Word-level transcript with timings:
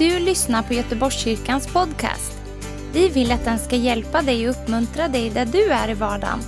du 0.00 0.18
lyssnar 0.18 0.62
på 0.62 0.74
Göteborgskyrkans 0.74 1.72
podcast. 1.72 2.32
Vi 2.92 3.08
vill 3.08 3.32
att 3.32 3.44
den 3.44 3.58
ska 3.58 3.76
hjälpa 3.76 4.22
dig 4.22 4.48
och 4.48 4.54
uppmuntra 4.54 5.08
dig 5.08 5.30
där 5.30 5.46
du 5.46 5.70
är 5.70 5.90
i 5.90 5.94
vardagen. 5.94 6.38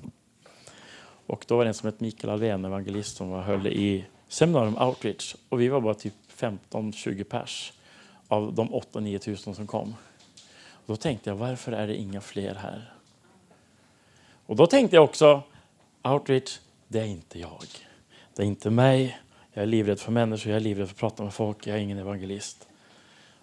Och 1.27 1.45
då 1.49 1.57
var 1.57 1.65
det 1.65 1.69
en 1.71 1.75
som 1.75 1.87
hette 1.87 2.05
Mikael 2.05 2.33
Alvén, 2.33 2.65
evangelist, 2.65 3.17
som 3.17 3.31
var 3.31 3.43
höll 3.43 3.67
i 3.67 4.05
seminarium 4.29 4.79
outreach. 4.79 5.37
Och 5.49 5.61
vi 5.61 5.69
var 5.69 5.81
bara 5.81 5.95
typ 5.95 6.15
15-20 6.37 7.25
pers 7.25 7.73
av 8.29 8.55
de 8.55 8.69
8-9 8.69 9.19
tusen 9.19 9.55
som 9.55 9.67
kom. 9.67 9.95
Och 10.71 10.87
då 10.87 10.97
tänkte 10.97 11.31
jag, 11.31 11.37
varför 11.37 11.73
är 11.73 11.87
det 11.87 11.97
inga 11.97 12.21
fler 12.21 12.55
här? 12.55 12.93
Och 14.47 14.57
då 14.57 14.67
tänkte 14.67 14.97
jag 14.97 15.05
också, 15.05 15.43
outreach, 16.03 16.59
det 16.89 17.01
är 17.01 17.05
inte 17.05 17.39
jag. 17.39 17.65
Det 18.35 18.43
är 18.43 18.47
inte 18.47 18.71
mig. 18.71 19.19
Jag 19.53 19.63
är 19.63 19.67
livrädd 19.67 20.01
för 20.01 20.13
människor, 20.13 20.53
jag 20.53 20.57
är 20.57 20.65
livrädd 20.65 20.89
för 20.89 20.95
att 20.95 20.99
prata 20.99 21.23
med 21.23 21.35
folk, 21.35 21.67
jag 21.67 21.77
är 21.77 21.81
ingen 21.81 21.99
evangelist. 21.99 22.69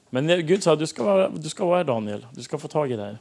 Men 0.10 0.30
eh, 0.30 0.38
Gud 0.38 0.64
sa, 0.64 0.76
du 0.76 0.88
ska 0.88 1.04
vara, 1.04 1.30
du 1.30 1.50
ska 1.50 1.66
vara 1.66 1.78
här 1.78 1.84
Daniel, 1.84 2.28
du 2.34 2.44
ska 2.44 2.58
få 2.58 2.68
tag 2.68 2.92
i 2.92 2.96
det 2.96 3.18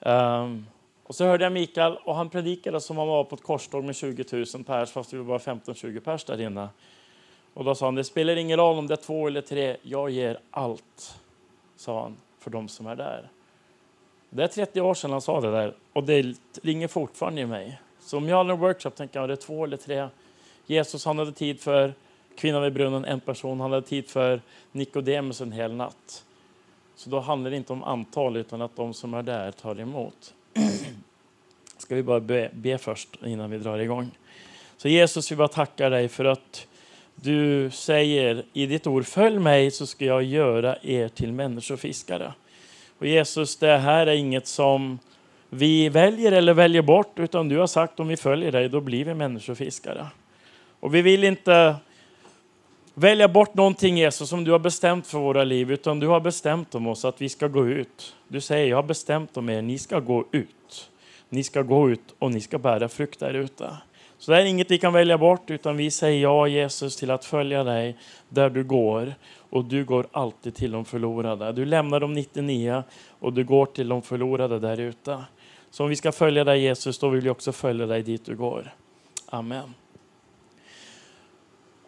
här. 0.00 0.42
Um, 0.42 0.66
och 1.06 1.14
så 1.14 1.24
hörde 1.24 1.44
jag 1.44 1.52
Mikael 1.52 1.96
och 2.04 2.14
han 2.14 2.30
predikade 2.30 2.80
som 2.80 2.98
om 2.98 3.08
han 3.08 3.16
var 3.16 3.24
på 3.24 3.34
ett 3.34 3.42
korståg 3.42 3.84
med 3.84 3.96
20 3.96 4.24
000 4.54 4.64
pers, 4.64 4.90
fast 4.90 5.10
det 5.10 5.16
var 5.16 5.24
bara 5.24 5.38
15-20 5.38 6.00
pers 6.00 6.24
där 6.24 6.40
inne. 6.40 6.68
Och 7.54 7.64
då 7.64 7.74
sa 7.74 7.86
han, 7.86 7.94
det 7.94 8.04
spelar 8.04 8.36
ingen 8.36 8.58
roll 8.58 8.78
om 8.78 8.86
det 8.86 8.94
är 8.94 8.96
två 8.96 9.26
eller 9.26 9.40
tre, 9.40 9.76
jag 9.82 10.10
ger 10.10 10.38
allt, 10.50 11.18
sa 11.76 12.02
han, 12.02 12.16
för 12.38 12.50
de 12.50 12.68
som 12.68 12.86
är 12.86 12.96
där. 12.96 13.28
Det 14.30 14.42
är 14.42 14.48
30 14.48 14.80
år 14.80 14.94
sedan 14.94 15.10
han 15.10 15.20
sa 15.20 15.40
det 15.40 15.50
där 15.50 15.74
och 15.92 16.04
det 16.04 16.36
ringer 16.62 16.88
fortfarande 16.88 17.40
i 17.40 17.46
mig. 17.46 17.80
Så 18.00 18.16
om 18.16 18.28
jag 18.28 18.36
har 18.36 18.52
en 18.52 18.60
workshop 18.60 18.90
tänker 18.90 19.20
jag, 19.20 19.28
det 19.28 19.34
är 19.34 19.36
två 19.36 19.64
eller 19.64 19.76
tre. 19.76 20.08
Jesus 20.66 21.04
han 21.04 21.18
hade 21.18 21.32
tid 21.32 21.60
för 21.60 21.94
kvinnan 22.36 22.62
vid 22.62 22.72
brunnen, 22.72 23.04
en 23.04 23.20
person. 23.20 23.60
Han 23.60 23.72
hade 23.72 23.86
tid 23.86 24.08
för 24.08 24.40
Nikodemus 24.72 25.40
en 25.40 25.52
hel 25.52 25.72
natt. 25.72 26.24
Så 26.96 27.10
då 27.10 27.20
handlar 27.20 27.50
det 27.50 27.56
inte 27.56 27.72
om 27.72 27.84
antal 27.84 28.36
utan 28.36 28.62
att 28.62 28.76
de 28.76 28.94
som 28.94 29.14
är 29.14 29.22
där 29.22 29.52
tar 29.52 29.80
emot. 29.80 30.34
Ska 31.86 31.94
vi 31.94 32.02
bara 32.02 32.20
be, 32.20 32.50
be 32.52 32.78
först 32.78 33.08
innan 33.24 33.50
vi 33.50 33.58
drar 33.58 33.78
igång. 33.78 34.10
Så 34.76 34.88
Jesus, 34.88 35.32
vi 35.32 35.36
bara 35.36 35.48
tackar 35.48 35.90
dig 35.90 36.08
för 36.08 36.24
att 36.24 36.66
du 37.14 37.70
säger 37.70 38.44
i 38.52 38.66
ditt 38.66 38.86
ord, 38.86 39.06
följ 39.06 39.38
mig 39.38 39.70
så 39.70 39.86
ska 39.86 40.04
jag 40.04 40.22
göra 40.22 40.76
er 40.82 41.08
till 41.08 41.32
människofiskare. 41.32 42.32
Och 42.98 43.06
Jesus, 43.06 43.56
det 43.56 43.76
här 43.76 44.06
är 44.06 44.14
inget 44.14 44.46
som 44.46 44.98
vi 45.50 45.88
väljer 45.88 46.32
eller 46.32 46.54
väljer 46.54 46.82
bort, 46.82 47.18
utan 47.18 47.48
du 47.48 47.58
har 47.58 47.66
sagt 47.66 48.00
om 48.00 48.08
vi 48.08 48.16
följer 48.16 48.52
dig, 48.52 48.68
då 48.68 48.80
blir 48.80 49.04
vi 49.04 49.14
människofiskare. 49.14 50.06
Och 50.80 50.94
vi 50.94 51.02
vill 51.02 51.24
inte 51.24 51.76
välja 52.94 53.28
bort 53.28 53.54
någonting 53.54 53.98
Jesus 53.98 54.28
som 54.28 54.44
du 54.44 54.50
har 54.50 54.58
bestämt 54.58 55.06
för 55.06 55.18
våra 55.18 55.44
liv, 55.44 55.72
utan 55.72 56.00
du 56.00 56.06
har 56.06 56.20
bestämt 56.20 56.74
om 56.74 56.86
oss 56.86 57.04
att 57.04 57.22
vi 57.22 57.28
ska 57.28 57.48
gå 57.48 57.68
ut. 57.68 58.14
Du 58.28 58.40
säger, 58.40 58.66
jag 58.66 58.76
har 58.76 58.82
bestämt 58.82 59.36
om 59.36 59.48
er, 59.48 59.62
ni 59.62 59.78
ska 59.78 60.00
gå 60.00 60.24
ut. 60.32 60.90
Ni 61.28 61.42
ska 61.42 61.62
gå 61.62 61.90
ut 61.90 62.14
och 62.18 62.30
ni 62.30 62.40
ska 62.40 62.58
bära 62.58 62.88
frukt 62.88 63.20
där 63.20 63.34
ute. 63.34 63.76
Så 64.18 64.30
det 64.30 64.42
är 64.42 64.44
inget 64.44 64.70
vi 64.70 64.78
kan 64.78 64.92
välja 64.92 65.18
bort, 65.18 65.50
utan 65.50 65.76
vi 65.76 65.90
säger 65.90 66.22
ja 66.22 66.48
Jesus 66.48 66.96
till 66.96 67.10
att 67.10 67.24
följa 67.24 67.64
dig 67.64 67.96
där 68.28 68.50
du 68.50 68.64
går. 68.64 69.14
Och 69.50 69.64
du 69.64 69.84
går 69.84 70.06
alltid 70.12 70.54
till 70.54 70.70
de 70.70 70.84
förlorade. 70.84 71.52
Du 71.52 71.64
lämnar 71.64 72.00
de 72.00 72.12
99 72.12 72.82
och 73.18 73.32
du 73.32 73.44
går 73.44 73.66
till 73.66 73.88
de 73.88 74.02
förlorade 74.02 74.58
där 74.58 74.80
ute. 74.80 75.24
Så 75.70 75.84
om 75.84 75.90
vi 75.90 75.96
ska 75.96 76.12
följa 76.12 76.44
dig 76.44 76.60
Jesus, 76.60 76.98
då 76.98 77.08
vill 77.08 77.20
vi 77.20 77.30
också 77.30 77.52
följa 77.52 77.86
dig 77.86 78.02
dit 78.02 78.24
du 78.24 78.36
går. 78.36 78.74
Amen. 79.26 79.74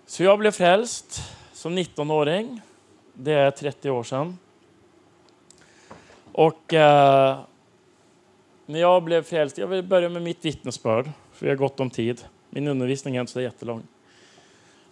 Så 0.07 0.23
jag 0.23 0.39
blev 0.39 0.51
frälst 0.51 1.23
som 1.53 1.79
19-åring. 1.79 2.61
Det 3.15 3.33
är 3.33 3.51
30 3.51 3.91
år 3.91 4.03
sedan. 4.03 4.39
Och 6.33 6.75
eh, 6.75 7.39
när 8.69 8.81
jag 8.81 9.03
blev 9.03 9.23
frälst, 9.23 9.59
jag 9.59 9.67
vill 9.67 9.83
börja 9.83 10.09
med 10.09 10.23
mitt 10.23 10.45
vittnesbörd, 10.45 11.11
för 11.33 11.47
vi 11.47 11.51
har 11.51 11.57
gott 11.57 11.81
om 11.81 11.91
tid. 11.91 12.25
Min 12.51 12.69
undervisning 12.69 13.17
är 13.17 13.21
inte 13.21 13.33
så 13.33 13.41
jättelång. 13.41 13.83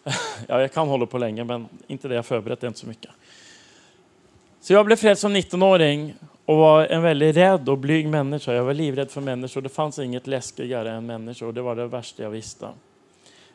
ja, 0.49 0.61
jag 0.61 0.73
kan 0.73 0.89
hålla 0.89 1.07
på 1.07 1.19
länge, 1.19 1.45
men 1.45 1.69
inte 1.87 2.09
det 2.09 2.15
jag 2.15 2.27
förberett, 2.27 2.63
är 2.63 2.69
inte 2.69 2.81
så 2.81 2.87
mycket. 2.87 3.11
Så 4.61 4.73
jag 4.73 4.87
blev 4.87 4.97
frälst 4.97 5.23
som 5.23 5.37
19-åring 5.37 6.15
och 6.45 6.57
var 6.57 6.87
en 6.87 7.03
väldigt 7.03 7.37
rädd 7.37 7.69
och 7.69 7.79
blyg 7.79 8.09
människa. 8.09 8.53
Jag 8.53 8.65
var 8.65 8.75
livrädd 8.75 9.11
för 9.11 9.21
människor. 9.21 9.61
Det 9.61 9.69
fanns 9.69 9.99
inget 9.99 10.27
läskigare 10.27 10.93
än 10.93 11.07
människor. 11.07 11.53
Det 11.53 11.63
var 11.63 11.77
det 11.77 11.87
värsta 11.87 12.23
jag 12.23 12.31
visste. 12.31 12.69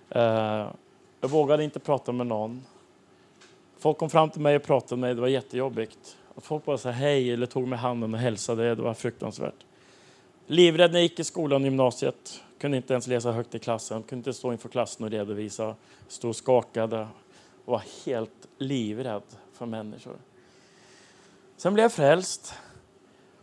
Eh, 0.10 0.68
jag 1.22 1.30
vågade 1.30 1.64
inte 1.64 1.80
prata 1.80 2.12
med 2.12 2.28
någon. 2.28 2.64
Folk 3.80 3.98
kom 3.98 4.10
fram 4.10 4.30
till 4.30 4.42
mig 4.42 4.56
och 4.56 4.64
pratade 4.64 5.00
med 5.02 5.08
mig. 5.08 5.16
Det 5.16 5.22
var 5.22 5.28
jättejobbigt. 5.28 6.18
Folk 6.38 6.66
bara 6.66 6.78
sa 6.78 6.90
hej 6.90 7.32
eller 7.32 7.46
tog 7.46 7.68
mig 7.68 7.80
handen 7.80 8.14
och 8.14 8.20
hälsade, 8.20 8.76
det 8.76 8.82
var 8.82 8.94
fruktansvärt. 8.94 9.66
Livrädd 10.52 10.92
när 10.92 11.00
jag 11.00 11.04
gick 11.04 11.20
i 11.20 11.24
skolan 11.24 11.62
och 11.62 11.66
gymnasiet. 11.66 12.44
Kunde 12.60 12.78
inte 12.78 12.94
ens 12.94 13.08
läsa 13.08 13.32
högt 13.32 13.56
i 13.56 13.60
klassen. 13.60 14.04
Kunde 14.04 14.20
inte 14.20 14.34
stå 14.34 14.52
inför 14.52 14.70
klassen 14.70 15.06
och 15.06 15.12
redovisa. 15.12 15.76
Stod 16.08 16.30
och 16.30 16.36
skakade. 16.36 17.08
Och 17.66 17.72
var 17.72 17.84
helt 18.06 18.48
livrädd 18.58 19.22
för 19.54 19.66
människor. 19.66 20.16
Sen 21.58 21.74
blev 21.74 21.84
jag 21.84 21.92
frälst. 21.92 22.54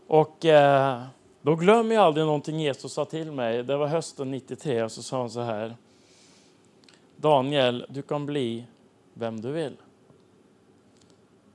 Och 0.06 0.44
eh, 0.44 1.02
då 1.42 1.56
glömmer 1.56 1.94
jag 1.94 2.04
aldrig 2.04 2.26
någonting 2.26 2.60
Jesus 2.60 2.92
sa 2.92 3.04
till 3.04 3.32
mig. 3.32 3.62
Det 3.62 3.76
var 3.76 3.86
hösten 3.86 4.30
93 4.30 4.82
och 4.82 4.92
så 4.92 5.02
sa 5.02 5.20
han 5.20 5.30
så 5.30 5.40
här. 5.40 5.76
Daniel, 7.16 7.86
du 7.88 8.02
kan 8.02 8.26
bli 8.26 8.64
vem 9.14 9.40
du 9.40 9.52
vill. 9.52 9.76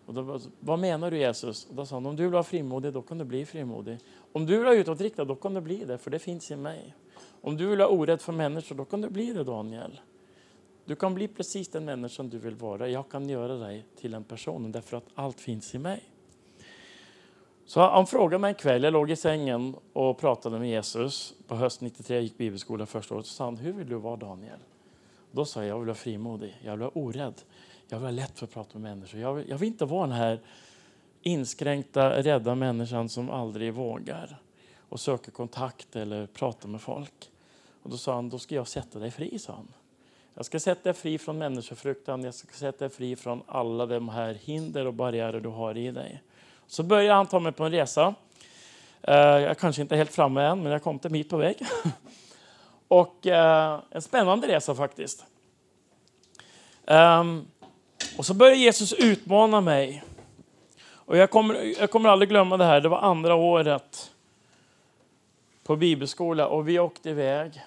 Och 0.05 0.13
då, 0.13 0.39
vad 0.59 0.79
menar 0.79 1.11
du 1.11 1.17
Jesus? 1.17 1.67
Och 1.69 1.75
då 1.75 1.85
sa 1.85 1.95
han, 1.95 2.05
om 2.05 2.15
du 2.15 2.23
vill 2.23 2.31
vara 2.31 2.43
frimodig, 2.43 2.93
då 2.93 3.01
kan 3.01 3.17
du 3.17 3.25
bli 3.25 3.45
frimodig. 3.45 3.97
Om 4.33 4.45
du 4.45 4.57
vill 4.57 4.67
ha 4.67 4.73
utåtriktad, 4.73 5.25
då 5.25 5.35
kan 5.35 5.53
du 5.53 5.61
bli 5.61 5.85
det, 5.85 5.97
för 5.97 6.11
det 6.11 6.19
finns 6.19 6.51
i 6.51 6.55
mig. 6.55 6.95
Om 7.41 7.57
du 7.57 7.67
vill 7.67 7.79
ha 7.79 7.87
orädd 7.87 8.21
för 8.21 8.33
människor, 8.33 8.75
då 8.75 8.85
kan 8.85 9.01
du 9.01 9.09
bli 9.09 9.33
det 9.33 9.43
Daniel. 9.43 9.99
Du 10.85 10.95
kan 10.95 11.13
bli 11.13 11.27
precis 11.27 11.67
den 11.67 11.85
människan 11.85 12.29
du 12.29 12.37
vill 12.37 12.55
vara. 12.55 12.89
Jag 12.89 13.09
kan 13.09 13.29
göra 13.29 13.57
dig 13.57 13.85
till 13.95 14.13
en 14.13 14.23
person, 14.23 14.71
därför 14.71 14.97
att 14.97 15.05
allt 15.15 15.39
finns 15.39 15.75
i 15.75 15.79
mig. 15.79 16.03
Så 17.65 17.81
han 17.81 18.07
frågade 18.07 18.41
mig 18.41 18.49
en 18.49 18.55
kväll, 18.55 18.83
jag 18.83 18.93
låg 18.93 19.11
i 19.11 19.15
sängen 19.15 19.75
och 19.93 20.17
pratade 20.17 20.59
med 20.59 20.69
Jesus. 20.69 21.33
På 21.47 21.55
höst 21.55 21.81
93 21.81 22.15
jag 22.15 22.23
gick 22.23 22.37
bibelskolan 22.37 22.87
första 22.87 23.15
året. 23.15 23.25
Så 23.25 23.33
sa 23.33 23.45
han, 23.45 23.57
hur 23.57 23.73
vill 23.73 23.89
du 23.89 23.95
vara 23.95 24.15
Daniel? 24.15 24.59
Då 25.31 25.45
sa 25.45 25.59
jag, 25.59 25.69
jag 25.69 25.77
vill 25.77 25.87
vara 25.87 25.95
frimodig, 25.95 26.61
jag 26.63 26.71
vill 26.71 26.79
vara 26.79 26.91
orädd. 26.93 27.41
Jag 27.87 27.97
vill 27.97 28.05
ha 28.05 28.11
lätt 28.11 28.39
för 28.39 28.45
att 28.45 28.53
prata 28.53 28.79
med 28.79 28.97
människor. 28.97 29.19
Jag 29.19 29.33
vill, 29.33 29.49
jag 29.49 29.57
vill 29.57 29.67
inte 29.67 29.85
vara 29.85 30.07
den 30.07 30.15
här 30.15 30.39
inskränkta, 31.23 32.23
rädda 32.23 32.55
människan 32.55 33.09
som 33.09 33.29
aldrig 33.29 33.73
vågar 33.73 34.37
och 34.89 34.99
söker 34.99 35.31
kontakt 35.31 35.95
eller 35.95 36.27
pratar 36.27 36.69
med 36.69 36.81
folk. 36.81 37.29
Och 37.83 37.89
då 37.89 37.97
sa 37.97 38.15
han, 38.15 38.29
då 38.29 38.39
ska 38.39 38.55
jag 38.55 38.67
sätta 38.67 38.99
dig 38.99 39.11
fri, 39.11 39.39
sa 39.39 39.53
han. 39.53 39.67
Jag 40.33 40.45
ska 40.45 40.59
sätta 40.59 40.83
dig 40.83 40.93
fri 40.93 41.17
från 41.17 41.37
människofruktan, 41.37 42.23
jag 42.23 42.33
ska 42.33 42.53
sätta 42.53 42.77
dig 42.77 42.89
fri 42.89 43.15
från 43.15 43.41
alla 43.47 43.85
de 43.85 44.09
här 44.09 44.33
hinder 44.33 44.85
och 44.85 44.93
barriärer 44.93 45.39
du 45.39 45.49
har 45.49 45.77
i 45.77 45.91
dig. 45.91 46.21
Så 46.67 46.83
började 46.83 47.13
han 47.13 47.27
ta 47.27 47.39
mig 47.39 47.51
på 47.51 47.63
en 47.63 47.71
resa. 47.71 48.15
Eh, 49.01 49.15
jag 49.15 49.43
är 49.43 49.53
kanske 49.53 49.81
inte 49.81 49.95
helt 49.95 50.11
framme 50.11 50.41
än, 50.41 50.63
men 50.63 50.71
jag 50.71 50.83
kom 50.83 50.99
till 50.99 51.07
en 51.07 51.13
bit 51.13 51.29
på 51.29 51.37
väg. 51.37 51.57
Och 52.87 53.27
eh, 53.27 53.79
en 53.89 54.01
spännande 54.01 54.47
resa 54.47 54.75
faktiskt. 54.75 55.25
Ehm, 56.85 57.45
och 58.17 58.25
så 58.25 58.33
började 58.33 58.57
Jesus 58.57 58.93
utmana 58.93 59.61
mig. 59.61 60.03
Och 61.13 61.19
jag 61.19 61.29
kommer, 61.29 61.79
jag 61.79 61.91
kommer 61.91 62.09
aldrig 62.09 62.29
glömma 62.29 62.57
det 62.57 62.63
här. 62.63 62.81
Det 62.81 62.89
var 62.89 62.97
andra 62.97 63.35
året 63.35 64.11
på 65.63 65.75
bibelskola 65.75 66.47
och 66.47 66.67
vi 66.67 66.79
åkte 66.79 67.09
iväg 67.09 67.61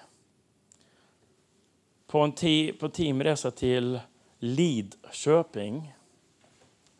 på 2.07 2.19
en 2.19 2.31
te, 2.31 2.73
på 2.79 2.89
teamresa 2.89 3.51
till 3.51 3.99
Lidköping. 4.39 5.93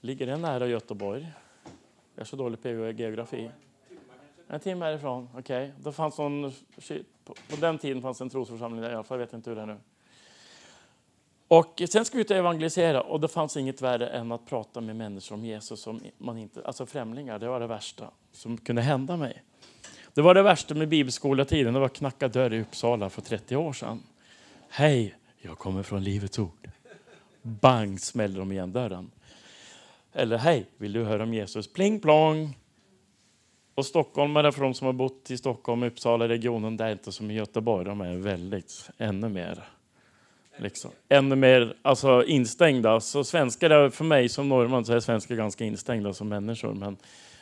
Ligger 0.01 0.27
det 0.27 0.37
nära 0.37 0.67
Göteborg? 0.67 1.27
Jag 2.15 2.21
är 2.21 2.25
så 2.25 2.35
dålig 2.35 2.61
på 2.61 2.69
geografi. 2.69 3.51
En 4.47 4.59
timme 4.59 4.85
härifrån, 4.85 5.29
okej. 5.37 5.73
Okay. 5.79 5.93
fanns 5.93 6.17
någon, 6.17 6.51
på, 7.23 7.33
på 7.49 7.55
den 7.59 7.77
tiden 7.77 8.01
fanns 8.01 8.21
en 8.21 8.29
trosförsamling 8.29 8.81
där 8.81 8.91
i 8.91 8.93
alla 8.93 9.03
fall, 9.03 9.19
jag 9.19 9.25
vet 9.25 9.33
inte 9.33 9.49
hur 9.49 9.55
det 9.55 9.61
är 9.61 9.65
nu. 9.65 9.77
Och 11.47 11.81
sen 11.89 12.05
ska 12.05 12.17
vi 12.17 12.21
ut 12.21 12.31
och 12.31 12.37
evangelisera 12.37 13.01
och 13.01 13.19
det 13.19 13.27
fanns 13.27 13.57
inget 13.57 13.81
värre 13.81 14.07
än 14.07 14.31
att 14.31 14.45
prata 14.45 14.81
med 14.81 14.95
människor 14.95 15.35
om 15.35 15.45
Jesus, 15.45 15.81
som 15.81 16.01
man 16.17 16.37
inte, 16.37 16.61
alltså 16.65 16.85
främlingar. 16.85 17.39
Det 17.39 17.47
var 17.47 17.59
det 17.59 17.67
värsta 17.67 18.11
som 18.31 18.57
kunde 18.57 18.81
hända 18.81 19.17
mig. 19.17 19.43
Det 20.13 20.21
var 20.21 20.33
det 20.33 20.41
värsta 20.41 20.75
med 20.75 20.89
bibelskoletiden. 20.89 21.73
Det 21.73 21.79
var 21.79 21.85
att 21.85 21.93
knacka 21.93 22.27
dörr 22.27 22.53
i 22.53 22.61
Uppsala 22.61 23.09
för 23.09 23.21
30 23.21 23.55
år 23.55 23.73
sedan. 23.73 24.03
Hej, 24.69 25.15
jag 25.37 25.57
kommer 25.57 25.83
från 25.83 26.03
Livets 26.03 26.39
Ord. 26.39 26.69
Bang 27.41 27.99
smäller 27.99 28.39
de 28.39 28.51
igen 28.51 28.71
dörren. 28.71 29.11
Eller 30.13 30.37
hej, 30.37 30.65
vill 30.77 30.93
du 30.93 31.03
höra 31.03 31.23
om 31.23 31.33
Jesus? 31.33 31.73
Pling 31.73 31.99
plong. 31.99 32.57
Och 33.75 33.85
stockholmare, 33.85 34.51
för 34.51 34.61
de 34.61 34.73
som 34.73 34.85
har 34.85 34.93
bott 34.93 35.31
i 35.31 35.37
Stockholm 35.37 35.83
och 35.83 35.87
Uppsala-regionen, 35.87 36.77
det 36.77 36.83
är 36.83 36.91
inte 36.91 37.11
som 37.11 37.31
i 37.31 37.33
Göteborg. 37.33 37.85
De 37.85 38.01
är 38.01 38.15
väldigt, 38.15 38.89
ännu 38.97 39.29
mer, 39.29 39.63
liksom, 40.57 40.91
ännu 41.09 41.35
mer 41.35 41.75
alltså, 41.81 42.23
instängda. 42.23 42.99
Så 42.99 43.23
svenskar, 43.23 43.69
är, 43.69 43.89
för 43.89 44.03
mig 44.03 44.29
som 44.29 44.49
norrman, 44.49 44.85
så 44.85 44.93
är 44.93 44.99
svenskar 44.99 45.35
ganska 45.35 45.65
instängda 45.65 46.13
som 46.13 46.29
människor. 46.29 46.73
Men 46.73 46.97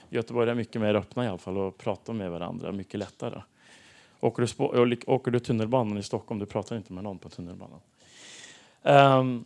Göteborg 0.09 0.49
är 0.49 0.55
mycket 0.55 0.81
mer 0.81 0.95
öppna 0.95 1.25
i 1.25 1.27
alla 1.27 1.37
fall 1.37 1.57
och 1.57 1.77
pratar 1.77 2.13
med 2.13 2.31
varandra 2.31 2.71
mycket 2.71 2.99
lättare. 2.99 3.41
Åker 4.19 4.41
du, 4.85 4.97
åker 5.07 5.31
du 5.31 5.39
tunnelbanan 5.39 5.97
i 5.97 6.03
Stockholm, 6.03 6.39
du 6.39 6.45
pratar 6.45 6.77
inte 6.77 6.93
med 6.93 7.03
någon 7.03 7.17
på 7.17 7.29
tunnelbanan. 7.29 7.79
Um, 8.81 9.45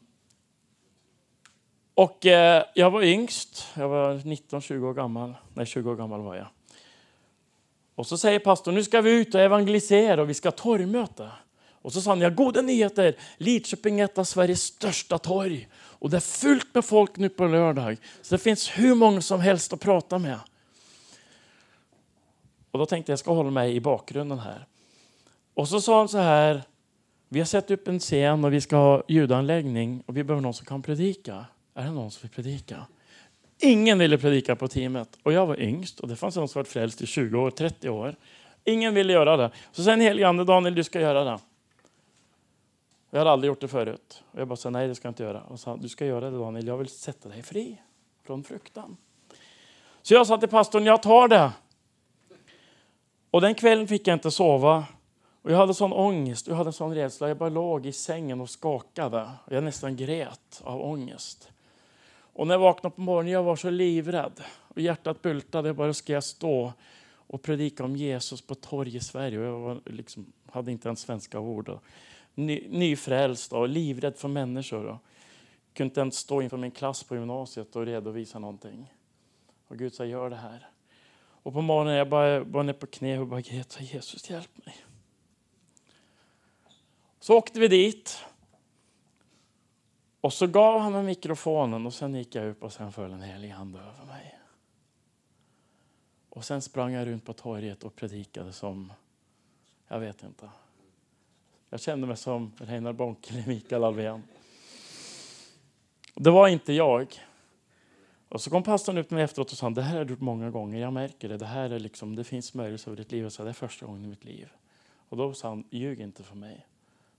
och 1.93 2.25
eh, 2.25 2.63
jag 2.73 2.91
var 2.91 3.03
yngst, 3.03 3.67
jag 3.77 3.89
var 3.89 4.13
19-20 4.13 4.83
år 4.83 4.93
gammal. 4.93 5.35
Nej, 5.53 5.65
20 5.65 5.91
år 5.91 5.95
gammal 5.95 6.21
var 6.21 6.35
jag. 6.35 6.47
Och 7.95 8.07
så 8.07 8.17
säger 8.17 8.39
pastorn, 8.39 8.75
nu 8.75 8.83
ska 8.83 9.01
vi 9.01 9.19
ut 9.21 9.35
och 9.35 9.41
evangelisera 9.41 10.21
och 10.21 10.29
vi 10.29 10.33
ska 10.33 10.47
ha 10.47 10.51
torgmöte. 10.51 11.31
Och 11.81 11.93
så 11.93 12.01
sa 12.01 12.11
han, 12.11 12.21
ja 12.21 12.29
goda 12.29 12.61
nyheter, 12.61 13.15
Lidköping 13.37 13.99
är 13.99 14.05
ett 14.05 14.17
av 14.17 14.23
Sveriges 14.23 14.61
största 14.63 15.17
torg. 15.17 15.67
Och 15.75 16.09
det 16.09 16.17
är 16.17 16.21
fullt 16.21 16.75
med 16.75 16.85
folk 16.85 17.17
nu 17.17 17.29
på 17.29 17.47
lördag. 17.47 17.97
Så 18.21 18.35
det 18.35 18.39
finns 18.39 18.69
hur 18.69 18.95
många 18.95 19.21
som 19.21 19.39
helst 19.39 19.73
att 19.73 19.79
prata 19.79 20.17
med. 20.17 20.39
Och 22.71 22.79
då 22.79 22.85
tänkte 22.85 23.11
jag, 23.11 23.13
jag 23.13 23.19
ska 23.19 23.33
hålla 23.33 23.51
mig 23.51 23.75
i 23.75 23.79
bakgrunden 23.79 24.39
här. 24.39 24.65
Och 25.53 25.67
så 25.67 25.81
sa 25.81 25.97
han 25.97 26.07
så 26.07 26.17
här, 26.17 26.63
vi 27.29 27.39
har 27.39 27.45
sett 27.45 27.71
upp 27.71 27.87
en 27.87 27.99
scen 27.99 28.45
och 28.45 28.53
vi 28.53 28.61
ska 28.61 28.75
ha 28.75 29.03
ljudanläggning 29.07 30.03
och 30.05 30.17
vi 30.17 30.23
behöver 30.23 30.41
någon 30.41 30.53
som 30.53 30.65
kan 30.65 30.81
predika. 30.81 31.45
Är 31.75 31.83
det 31.83 31.91
någon 31.91 32.11
som 32.11 32.21
vill 32.21 32.31
predika? 32.31 32.85
Ingen 33.61 33.99
ville 33.99 34.17
predika 34.17 34.55
på 34.55 34.67
teamet 34.67 35.17
och 35.23 35.33
jag 35.33 35.45
var 35.45 35.59
yngst 35.59 35.99
och 35.99 36.07
det 36.07 36.15
fanns 36.15 36.35
någon 36.35 36.47
som 36.47 36.59
varit 36.59 36.67
frälst 36.67 37.01
i 37.01 37.05
20 37.05 37.39
år, 37.39 37.51
30 37.51 37.89
år. 37.89 38.15
Ingen 38.63 38.93
ville 38.93 39.13
göra 39.13 39.37
det. 39.37 39.51
Så 39.71 39.83
sen 39.83 40.01
helige 40.01 40.27
ande, 40.27 40.43
Daniel 40.43 40.75
du 40.75 40.83
ska 40.83 40.99
göra 40.99 41.23
det. 41.23 41.39
Jag 43.09 43.19
hade 43.19 43.31
aldrig 43.31 43.47
gjort 43.47 43.61
det 43.61 43.67
förut. 43.67 44.23
Och 44.31 44.39
jag 44.39 44.47
bara 44.47 44.55
sa 44.55 44.69
nej 44.69 44.87
det 44.87 44.95
ska 44.95 45.07
jag 45.07 45.11
inte 45.11 45.23
göra. 45.23 45.41
Och 45.41 45.59
sa 45.59 45.77
du 45.77 45.89
ska 45.89 46.05
göra 46.05 46.29
det 46.29 46.37
Daniel, 46.37 46.67
jag 46.67 46.77
vill 46.77 46.87
sätta 46.87 47.29
dig 47.29 47.43
fri 47.43 47.81
från 48.23 48.43
fruktan. 48.43 48.97
Så 50.01 50.13
jag 50.13 50.27
sa 50.27 50.37
till 50.37 50.49
pastorn, 50.49 50.85
jag 50.85 51.03
tar 51.03 51.27
det. 51.27 51.51
Och 53.31 53.41
den 53.41 53.55
kvällen 53.55 53.87
fick 53.87 54.07
jag 54.07 54.15
inte 54.15 54.31
sova. 54.31 54.85
Och 55.41 55.51
jag 55.51 55.57
hade 55.57 55.73
sån 55.73 55.93
ångest, 55.93 56.47
jag 56.47 56.55
hade 56.55 56.71
sån 56.71 56.95
rädsla. 56.95 57.27
Jag 57.27 57.37
bara 57.37 57.49
låg 57.49 57.85
i 57.85 57.91
sängen 57.91 58.41
och 58.41 58.49
skakade. 58.49 59.29
Jag 59.49 59.63
nästan 59.63 59.95
grät 59.95 60.61
av 60.63 60.81
ångest. 60.81 61.51
Och 62.33 62.47
när 62.47 62.53
jag 62.53 62.59
vaknade 62.59 62.95
på 62.95 63.01
morgonen 63.01 63.31
jag 63.31 63.43
var 63.43 63.55
så 63.55 63.69
livrädd. 63.69 64.41
Och 64.67 64.81
hjärtat 64.81 65.21
bultade. 65.21 65.69
Jag 65.69 65.75
bara, 65.75 65.93
ska 65.93 66.13
jag 66.13 66.23
stå 66.23 66.73
och 67.11 67.41
predika 67.41 67.83
om 67.83 67.95
Jesus 67.95 68.41
på 68.41 68.55
torg 68.55 68.95
i 68.95 68.99
Sverige? 68.99 69.39
Och 69.39 69.45
jag 69.45 69.59
var 69.59 69.79
liksom, 69.85 70.33
hade 70.51 70.71
inte 70.71 70.87
ens 70.87 70.99
svenska 70.99 71.39
ord. 71.39 71.79
Ny, 72.39 72.67
nyfrälst 72.69 73.53
och 73.53 73.69
livrädd 73.69 74.17
för 74.17 74.27
människor. 74.27 74.85
Och 74.85 74.97
kunde 75.73 75.89
inte 75.89 76.01
ens 76.01 76.15
stå 76.15 76.41
inför 76.41 76.57
min 76.57 76.71
klass 76.71 77.03
på 77.03 77.15
gymnasiet 77.15 77.75
och 77.75 77.85
redovisa 77.85 78.39
någonting. 78.39 78.93
Och 79.67 79.77
Gud 79.77 79.93
sa, 79.93 80.05
gör 80.05 80.29
det 80.29 80.35
här. 80.35 80.69
Och 81.19 81.53
på 81.53 81.61
morgonen 81.61 81.95
jag 81.95 82.09
bara 82.09 82.43
var 82.43 82.63
ner 82.63 82.73
på 82.73 82.87
knä 82.87 83.19
och 83.19 83.27
bara, 83.27 83.41
Greta, 83.41 83.83
Jesus 83.83 84.29
hjälp 84.29 84.65
mig. 84.65 84.75
Så 87.19 87.37
åkte 87.37 87.59
vi 87.59 87.67
dit. 87.67 88.25
Och 90.21 90.33
så 90.33 90.47
gav 90.47 90.79
han 90.79 90.91
mig 90.91 91.03
mikrofonen 91.03 91.85
och 91.85 91.93
sen 91.93 92.15
gick 92.15 92.35
jag 92.35 92.47
upp 92.47 92.63
och 92.63 92.73
sen 92.73 92.91
föll 92.91 93.11
en 93.11 93.21
helig 93.21 93.49
hand 93.49 93.75
över 93.75 94.05
mig. 94.05 94.39
Och 96.29 96.45
sen 96.45 96.61
sprang 96.61 96.93
jag 96.93 97.07
runt 97.07 97.25
på 97.25 97.33
torget 97.33 97.83
och 97.83 97.95
predikade 97.95 98.53
som, 98.53 98.93
jag 99.87 99.99
vet 99.99 100.23
inte. 100.23 100.49
Jag 101.69 101.81
kände 101.81 102.07
mig 102.07 102.17
som 102.17 102.51
Reinar 102.57 102.93
Bonke 102.93 103.33
eller 103.33 103.47
Mikael 103.47 103.83
Alvén. 103.83 104.23
Det 106.15 106.31
var 106.31 106.47
inte 106.47 106.73
jag. 106.73 107.13
Och 108.29 108.41
så 108.41 108.49
kom 108.49 108.63
pastorn 108.63 108.97
ut 108.97 109.11
med 109.11 109.23
efteråt 109.23 109.51
och 109.51 109.57
sa 109.57 109.69
det 109.69 109.81
här 109.81 109.97
har 109.97 110.05
du 110.05 110.13
gjort 110.13 110.21
många 110.21 110.49
gånger, 110.49 110.79
jag 110.81 110.93
märker 110.93 111.29
det. 111.29 111.37
Det 111.37 111.45
här 111.45 111.69
är 111.69 111.79
liksom, 111.79 112.15
det 112.15 112.23
finns 112.23 112.53
möjligheter 112.53 112.87
över 112.87 112.97
ditt 112.97 113.11
liv. 113.11 113.23
Jag 113.23 113.31
sa, 113.31 113.43
det 113.43 113.49
är 113.49 113.53
första 113.53 113.85
gången 113.85 114.05
i 114.05 114.07
mitt 114.07 114.25
liv. 114.25 114.49
Och 115.09 115.17
då 115.17 115.33
sa 115.33 115.49
han, 115.49 115.63
ljug 115.69 115.99
inte 115.99 116.23
för 116.23 116.35
mig. 116.35 116.65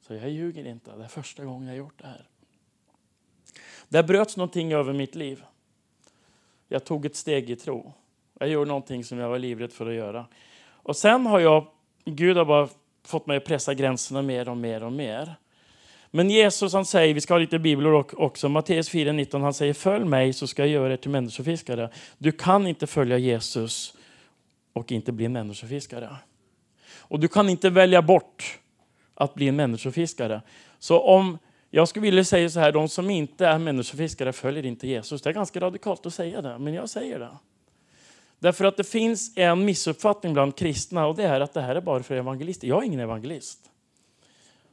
Så 0.01 0.15
jag 0.15 0.31
ljuger 0.31 0.67
inte, 0.67 0.97
det 0.97 1.05
är 1.05 1.09
första 1.09 1.45
gången 1.45 1.69
jag 1.69 1.75
har 1.75 1.79
gjort 1.79 1.99
det 1.99 2.07
här. 2.07 2.29
Där 3.89 4.03
bröts 4.03 4.37
någonting 4.37 4.73
över 4.73 4.93
mitt 4.93 5.15
liv. 5.15 5.45
Jag 6.69 6.85
tog 6.85 7.07
ett 7.07 7.17
steg 7.17 7.51
i 7.51 7.57
tro. 7.57 7.93
Jag 8.39 8.49
gjorde 8.49 8.69
någonting 8.69 9.05
som 9.05 9.19
jag 9.19 9.29
var 9.29 9.39
livrädd 9.39 9.73
för 9.73 9.87
att 9.87 9.95
göra. 9.95 10.27
Och 10.69 10.97
sen 10.97 11.27
har 11.27 11.41
jag, 11.41 11.67
Gud 12.05 12.37
har 12.37 12.45
bara 12.45 12.69
fått 13.05 13.27
mig 13.27 13.37
att 13.37 13.45
pressa 13.45 13.75
gränserna 13.75 14.23
mer 14.23 14.49
och 14.49 14.57
mer 14.57 14.83
och 14.83 14.93
mer. 14.93 15.35
Men 16.11 16.31
Jesus 16.31 16.73
han 16.73 16.85
säger, 16.85 17.15
vi 17.15 17.21
ska 17.21 17.35
ha 17.35 17.39
lite 17.39 17.59
bibelord 17.59 18.15
också, 18.17 18.49
Matteus 18.49 18.91
4.19, 18.91 19.41
han 19.41 19.55
säger 19.55 19.75
följ 19.75 20.05
mig 20.05 20.33
så 20.33 20.47
ska 20.47 20.63
jag 20.63 20.69
göra 20.69 20.93
er 20.93 20.97
till 20.97 21.11
människofiskare. 21.11 21.91
Du 22.19 22.33
kan 22.33 22.67
inte 22.67 22.87
följa 22.87 23.19
Jesus 23.19 23.95
och 24.73 24.93
inte 24.93 25.13
bli 25.13 25.25
en 25.25 25.33
människofiskare. 25.33 26.17
Och 26.99 27.21
du 27.21 27.29
kan 27.29 27.49
inte 27.49 27.71
välja 27.71 28.03
bort 28.03 28.59
att 29.15 29.35
bli 29.35 29.49
en 29.49 29.57
människofiskare. 29.57 30.43
Så 30.79 31.01
om 31.01 31.39
jag 31.71 31.89
skulle 31.89 32.03
vilja 32.03 32.25
säga 32.25 32.51
så 32.51 32.61
här, 32.61 32.73
de 32.73 32.89
som 32.89 33.11
inte 33.11 33.47
är 33.47 33.59
människofiskare 33.59 34.33
följer 34.33 34.67
inte 34.67 34.89
Jesus. 34.89 35.23
Det 35.23 35.31
är 35.31 35.35
ganska 35.35 35.61
radikalt 35.61 36.07
att 36.07 36.15
säga 36.15 36.43
det, 36.43 36.59
men 36.59 36.75
jag 36.75 36.91
säger 36.91 37.19
det. 37.19 37.31
Därför 38.41 38.65
att 38.65 38.77
det 38.77 38.85
finns 38.85 39.33
en 39.37 39.65
missuppfattning 39.65 40.33
bland 40.33 40.57
kristna 40.57 41.07
och 41.07 41.17
det 41.17 41.25
är 41.25 41.41
att 41.41 41.55
det 41.55 41.61
här 41.61 41.75
är 41.75 41.81
bara 41.81 42.03
för 42.03 42.15
evangelister. 42.15 42.69
Jag 42.69 42.83
är 42.83 42.87
ingen 42.87 43.01
evangelist. 43.01 43.59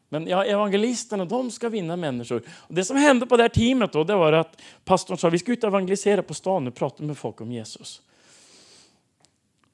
Men 0.09 0.27
ja, 0.27 0.45
evangelisterna 0.45 1.25
de 1.25 1.51
ska 1.51 1.69
vinna 1.69 1.95
människor. 1.95 2.41
Och 2.49 2.75
det 2.75 2.85
som 2.85 2.97
hände 2.97 3.25
på 3.25 3.37
det 3.37 3.43
här 3.43 3.49
teamet 3.49 3.93
då, 3.93 4.03
det 4.03 4.15
var 4.15 4.33
att 4.33 4.61
pastorn 4.85 5.17
sa 5.17 5.29
vi 5.29 5.39
ska 5.39 5.51
ut 5.51 5.63
och 5.63 5.67
evangelisera 5.67 6.23
på 6.23 6.33
stan 6.33 6.67
och 6.67 6.75
prata 6.75 7.03
med 7.03 7.17
folk 7.17 7.41
om 7.41 7.51
Jesus. 7.51 8.01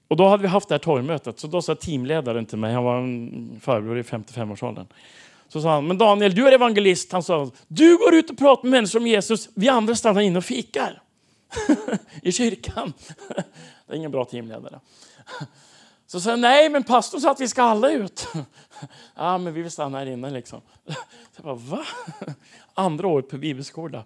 Och 0.07 0.17
då 0.17 0.27
hade 0.27 0.43
vi 0.43 0.49
haft 0.49 0.69
det 0.69 0.73
här 0.73 0.79
torgmötet, 0.79 1.39
så 1.39 1.47
då 1.47 1.61
sa 1.61 1.75
teamledaren 1.75 2.45
till 2.45 2.57
mig, 2.57 2.73
han 2.73 2.83
var 2.83 2.97
en 2.97 3.59
farbror 3.61 3.99
i 3.99 4.01
55-årsåldern. 4.01 4.85
Så 5.47 5.61
sa 5.61 5.73
han, 5.73 5.87
men 5.87 5.97
Daniel 5.97 6.35
du 6.35 6.47
är 6.47 6.51
evangelist. 6.51 7.11
Han 7.11 7.23
sa, 7.23 7.51
du 7.67 7.97
går 7.97 8.15
ut 8.15 8.29
och 8.29 8.37
pratar 8.37 8.63
med 8.63 8.71
människor 8.71 8.99
om 8.99 9.07
Jesus, 9.07 9.49
vi 9.55 9.69
andra 9.69 9.95
stannar 9.95 10.21
inne 10.21 10.37
och 10.37 10.45
fikar. 10.45 11.01
I 12.21 12.31
kyrkan 12.31 12.93
det 13.93 13.97
är 13.97 13.99
ingen 13.99 14.11
bra 14.11 14.25
teamledare. 14.25 14.79
Så 16.05 16.19
sa 16.19 16.29
jag, 16.29 16.39
nej 16.39 16.69
men 16.69 16.83
pastorn 16.83 17.21
sa 17.21 17.31
att 17.31 17.41
vi 17.41 17.47
ska 17.47 17.63
alla 17.63 17.91
ut. 17.91 18.27
ja 19.15 19.37
men 19.37 19.53
vi 19.53 19.61
vill 19.61 19.71
stanna 19.71 19.97
här 19.97 20.05
inne 20.05 20.29
liksom. 20.29 20.61
Så 20.85 20.93
jag 21.35 21.45
bara, 21.45 21.55
va? 21.55 21.85
Andra 22.73 23.07
året 23.07 23.29
på 23.29 23.37
bibelskola. 23.37 24.03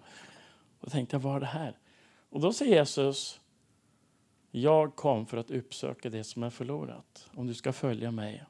Då 0.80 0.90
tänkte 0.90 1.16
jag, 1.16 1.20
vad 1.20 1.36
är 1.36 1.40
det 1.40 1.46
här? 1.46 1.76
Och 2.30 2.40
då 2.40 2.52
säger 2.52 2.74
Jesus, 2.74 3.40
jag 4.50 4.96
kom 4.96 5.26
för 5.26 5.36
att 5.36 5.50
uppsöka 5.50 6.10
det 6.10 6.24
som 6.24 6.42
är 6.42 6.50
förlorat. 6.50 7.28
Om 7.34 7.46
du 7.46 7.54
ska 7.54 7.72
följa 7.72 8.10
mig, 8.10 8.44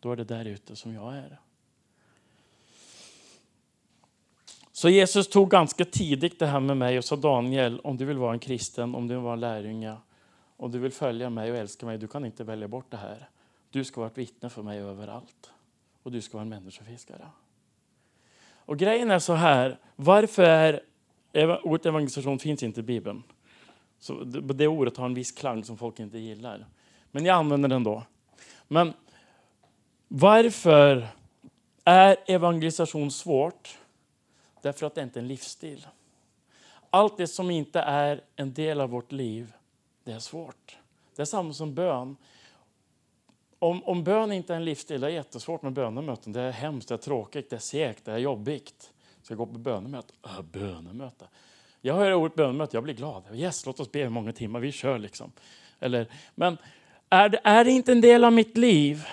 då 0.00 0.12
är 0.12 0.16
det 0.16 0.24
där 0.24 0.44
ute 0.44 0.76
som 0.76 0.94
jag 0.94 1.16
är. 1.16 1.40
Så 4.72 4.88
Jesus 4.88 5.28
tog 5.28 5.50
ganska 5.50 5.84
tidigt 5.84 6.38
det 6.38 6.46
här 6.46 6.60
med 6.60 6.76
mig 6.76 6.98
och 6.98 7.04
sa 7.04 7.16
Daniel, 7.16 7.80
om 7.80 7.96
du 7.96 8.04
vill 8.04 8.18
vara 8.18 8.32
en 8.32 8.38
kristen, 8.38 8.94
om 8.94 9.08
du 9.08 9.14
vill 9.14 9.22
vara 9.22 9.34
en 9.34 9.40
lärjunge, 9.40 9.96
om 10.58 10.70
du 10.70 10.78
vill 10.78 10.92
följa 10.92 11.30
mig 11.30 11.50
och 11.50 11.56
älska 11.56 11.86
mig, 11.86 11.98
du 11.98 12.08
kan 12.08 12.24
inte 12.24 12.44
välja 12.44 12.68
bort 12.68 12.90
det 12.90 12.96
här. 12.96 13.28
Du 13.70 13.84
ska 13.84 14.00
vara 14.00 14.10
ett 14.10 14.18
vittne 14.18 14.50
för 14.50 14.62
mig 14.62 14.78
överallt. 14.78 15.50
Och 16.02 16.12
du 16.12 16.20
ska 16.20 16.36
vara 16.36 16.42
en 16.42 16.48
människofiskare. 16.48 17.28
Och 18.56 18.78
grejen 18.78 19.10
är 19.10 19.18
så 19.18 19.32
här, 19.32 19.78
varför 19.96 20.42
är 20.42 21.66
ordet 21.66 21.86
evangelisation 21.86 22.38
finns 22.38 22.62
inte 22.62 22.80
i 22.80 22.82
Bibeln. 22.82 23.22
Så 23.98 24.24
det 24.24 24.68
ordet 24.68 24.96
har 24.96 25.06
en 25.06 25.14
viss 25.14 25.32
klang 25.32 25.64
som 25.64 25.76
folk 25.76 26.00
inte 26.00 26.18
gillar. 26.18 26.66
Men 27.10 27.24
jag 27.24 27.36
använder 27.36 27.68
den 27.68 27.84
då. 27.84 28.02
Men 28.68 28.92
varför 30.08 31.08
är 31.84 32.16
evangelisation 32.26 33.10
svårt? 33.10 33.78
Därför 34.62 34.86
att 34.86 34.94
det 34.94 35.02
inte 35.02 35.18
är 35.18 35.22
en 35.22 35.28
livsstil. 35.28 35.86
Allt 36.90 37.16
det 37.16 37.26
som 37.26 37.50
inte 37.50 37.80
är 37.80 38.20
en 38.36 38.52
del 38.52 38.80
av 38.80 38.90
vårt 38.90 39.12
liv, 39.12 39.52
det 40.08 40.14
är 40.14 40.18
svårt. 40.18 40.78
Det 41.16 41.22
är 41.22 41.26
samma 41.26 41.52
som 41.52 41.74
bön. 41.74 42.16
Om, 43.58 43.84
om 43.84 44.04
bön 44.04 44.32
inte 44.32 44.52
är 44.52 44.56
en 44.56 44.64
livsstil, 44.64 45.00
det 45.00 45.06
är 45.06 45.10
jättesvårt 45.10 45.62
med 45.62 45.72
bönemöten. 45.72 46.32
Det 46.32 46.40
är 46.40 46.50
hemskt, 46.50 46.88
det 46.88 46.94
är 46.94 46.98
tråkigt, 46.98 47.50
det 47.50 47.56
är 47.56 47.60
segt, 47.60 48.04
det 48.04 48.12
är 48.12 48.18
jobbigt. 48.18 48.92
Ska 49.22 49.32
jag 49.32 49.38
gå 49.38 49.46
på 49.46 49.58
bönemöte? 49.58 50.14
Äh, 50.26 50.42
bönemöte. 50.42 51.24
Jag 51.80 51.94
hör 51.94 52.14
ordet 52.14 52.36
bönemöte, 52.36 52.76
jag 52.76 52.84
blir 52.84 52.94
glad. 52.94 53.22
Yes, 53.32 53.66
låt 53.66 53.80
oss 53.80 53.92
be 53.92 54.00
i 54.00 54.08
många 54.08 54.32
timmar, 54.32 54.60
vi 54.60 54.72
kör 54.72 54.98
liksom. 54.98 55.32
Eller, 55.80 56.06
men 56.34 56.58
Är 57.10 57.28
det, 57.28 57.40
är 57.44 57.64
det 57.64 57.70
inte 57.70 57.92
en 57.92 58.00
del 58.00 58.24
av 58.24 58.32
mitt 58.32 58.56
liv? 58.56 59.04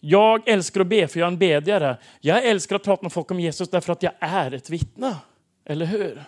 Jag 0.00 0.48
älskar 0.48 0.80
att 0.80 0.86
be 0.86 1.08
för 1.08 1.20
jag 1.20 1.26
är 1.26 1.32
en 1.32 1.38
bedjare. 1.38 1.96
Jag 2.20 2.44
älskar 2.44 2.76
att 2.76 2.84
prata 2.84 3.02
med 3.02 3.12
folk 3.12 3.30
om 3.30 3.40
Jesus 3.40 3.68
därför 3.68 3.92
att 3.92 4.02
jag 4.02 4.12
är 4.18 4.54
ett 4.54 4.70
vittne. 4.70 5.16
Eller 5.64 5.86
hur? 5.86 6.24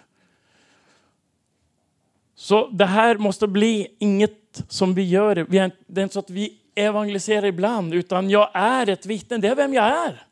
Så 2.40 2.66
det 2.66 2.86
här 2.86 3.16
måste 3.16 3.46
bli 3.46 3.96
inget 3.98 4.62
som 4.68 4.94
vi 4.94 5.08
gör. 5.08 5.34
Det 5.88 6.00
är 6.00 6.02
inte 6.02 6.12
så 6.12 6.18
att 6.18 6.30
vi 6.30 6.58
evangeliserar 6.74 7.46
ibland, 7.46 7.94
utan 7.94 8.30
jag 8.30 8.50
är 8.54 8.88
ett 8.88 9.06
vittne. 9.06 9.38
Det 9.38 9.48
är 9.48 9.54
vem 9.54 9.74
jag 9.74 9.84
är. 9.84 10.22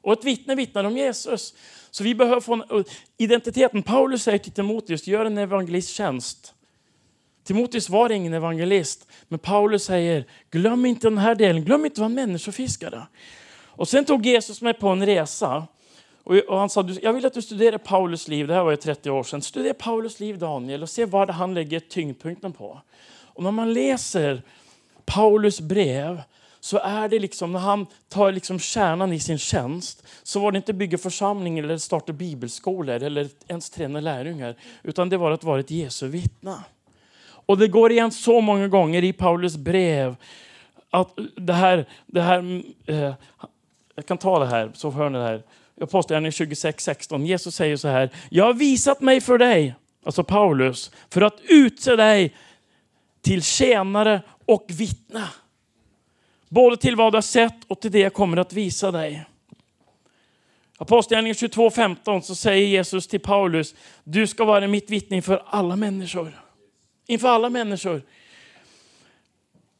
Och 0.00 0.12
ett 0.12 0.24
vittne 0.24 0.54
vittnar 0.54 0.84
om 0.84 0.96
Jesus. 0.96 1.54
Så 1.90 2.04
vi 2.04 2.14
behöver 2.14 2.40
få 2.40 2.54
en 2.54 2.84
identiteten. 3.16 3.82
Paulus 3.82 4.22
säger 4.22 4.38
till 4.38 4.52
Timoteus, 4.52 5.06
gör 5.06 5.24
en 5.24 5.38
evangelisttjänst. 5.38 6.54
Timoteus 7.44 7.88
var 7.88 8.12
ingen 8.12 8.34
evangelist, 8.34 9.06
men 9.28 9.38
Paulus 9.38 9.84
säger, 9.84 10.24
glöm 10.50 10.86
inte 10.86 11.06
den 11.06 11.18
här 11.18 11.34
delen, 11.34 11.64
glöm 11.64 11.84
inte 11.84 11.94
att 11.94 11.98
vara 11.98 12.08
människofiskare. 12.08 13.06
Och 13.64 13.88
sen 13.88 14.04
tog 14.04 14.26
Jesus 14.26 14.62
mig 14.62 14.74
på 14.74 14.88
en 14.88 15.06
resa. 15.06 15.66
Och 16.48 16.58
han 16.58 16.70
sa, 16.70 16.88
jag 17.02 17.12
vill 17.12 17.26
att 17.26 17.34
du 17.34 17.42
studerar 17.42 17.78
Paulus 17.78 18.28
liv, 18.28 18.46
det 18.46 18.54
här 18.54 18.64
var 18.64 18.70
ju 18.70 18.76
30 18.76 19.10
år 19.10 19.22
sedan. 19.22 19.42
Studera 19.42 19.74
Paulus 19.74 20.20
liv 20.20 20.38
Daniel 20.38 20.82
och 20.82 20.90
se 20.90 21.04
vad 21.04 21.30
han 21.30 21.54
lägger 21.54 21.80
tyngdpunkten 21.80 22.52
på. 22.52 22.80
Och 23.24 23.42
när 23.42 23.50
man 23.50 23.72
läser 23.72 24.42
Paulus 25.04 25.60
brev 25.60 26.22
så 26.60 26.78
är 26.78 27.08
det 27.08 27.18
liksom, 27.18 27.52
när 27.52 27.60
han 27.60 27.86
tar 28.08 28.32
liksom 28.32 28.58
kärnan 28.58 29.12
i 29.12 29.20
sin 29.20 29.38
tjänst, 29.38 30.06
så 30.22 30.40
var 30.40 30.52
det 30.52 30.56
inte 30.56 30.72
bygga 30.72 30.98
församling 30.98 31.58
eller 31.58 31.78
starta 31.78 32.12
bibelskolor 32.12 33.02
eller 33.02 33.28
ens 33.48 33.70
träna 33.70 34.00
lärjungar, 34.00 34.54
utan 34.82 35.08
det 35.08 35.16
var 35.16 35.30
att 35.30 35.44
vara 35.44 35.60
ett 35.60 35.70
Jesu 35.70 36.08
vittne. 36.08 36.56
Och 37.22 37.58
det 37.58 37.68
går 37.68 37.92
igen 37.92 38.12
så 38.12 38.40
många 38.40 38.68
gånger 38.68 39.04
i 39.04 39.12
Paulus 39.12 39.56
brev 39.56 40.16
att 40.90 41.18
det 41.36 41.52
här, 41.52 41.86
det 42.06 42.22
här 42.22 42.62
eh, 42.86 43.14
jag 43.94 44.06
kan 44.06 44.18
ta 44.18 44.38
det 44.38 44.46
här 44.46 44.70
så 44.74 44.90
hör 44.90 45.10
ni 45.10 45.18
det 45.18 45.24
här. 45.24 45.42
Apostlagärningarna 45.80 46.32
26, 46.32 46.84
16. 46.84 47.26
Jesus 47.26 47.54
säger 47.54 47.76
så 47.76 47.88
här. 47.88 48.10
Jag 48.28 48.44
har 48.44 48.54
visat 48.54 49.00
mig 49.00 49.20
för 49.20 49.38
dig, 49.38 49.74
alltså 50.04 50.24
Paulus, 50.24 50.90
för 51.10 51.20
att 51.22 51.40
utse 51.48 51.96
dig 51.96 52.34
till 53.22 53.42
tjänare 53.42 54.22
och 54.44 54.66
vittna. 54.68 55.28
Både 56.48 56.76
till 56.76 56.96
vad 56.96 57.12
du 57.12 57.16
har 57.16 57.22
sett 57.22 57.64
och 57.66 57.80
till 57.80 57.90
det 57.90 57.98
jag 57.98 58.14
kommer 58.14 58.36
att 58.36 58.52
visa 58.52 58.90
dig. 58.90 59.24
Apostlagärningarna 60.78 61.34
22.15 61.34 62.20
så 62.20 62.34
säger 62.34 62.66
Jesus 62.66 63.08
till 63.08 63.20
Paulus, 63.20 63.74
du 64.04 64.26
ska 64.26 64.44
vara 64.44 64.68
mitt 64.68 64.90
vittne 64.90 65.16
inför 65.16 65.42
alla 65.46 65.76
människor. 65.76 66.40
Inför 67.06 67.28
alla 67.28 67.50
människor. 67.50 68.02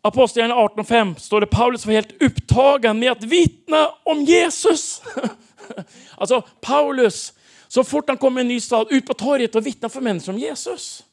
Apostlagärningarna 0.03 0.69
18.5 0.69 1.15
står 1.15 1.41
det 1.41 1.47
Paulus 1.47 1.87
var 1.87 1.93
helt 1.93 2.23
upptagen 2.23 2.99
med 2.99 3.13
att 3.13 3.25
vittna 3.25 3.89
om 4.03 4.25
Jesus. 4.25 5.03
alltså 6.17 6.43
Paulus, 6.61 7.33
så 7.69 7.85
fort 7.85 8.09
han 8.09 8.17
kom 8.17 8.39
i 8.39 8.41
en 8.41 8.49
ny 8.49 8.61
stad, 8.61 8.87
ut 8.91 9.07
på 9.07 9.15
torget 9.15 9.55
och 9.55 9.67
vittna 9.67 9.89
för 9.89 10.01
människor 10.01 10.33
om 10.33 10.39
Jesus. 10.39 11.05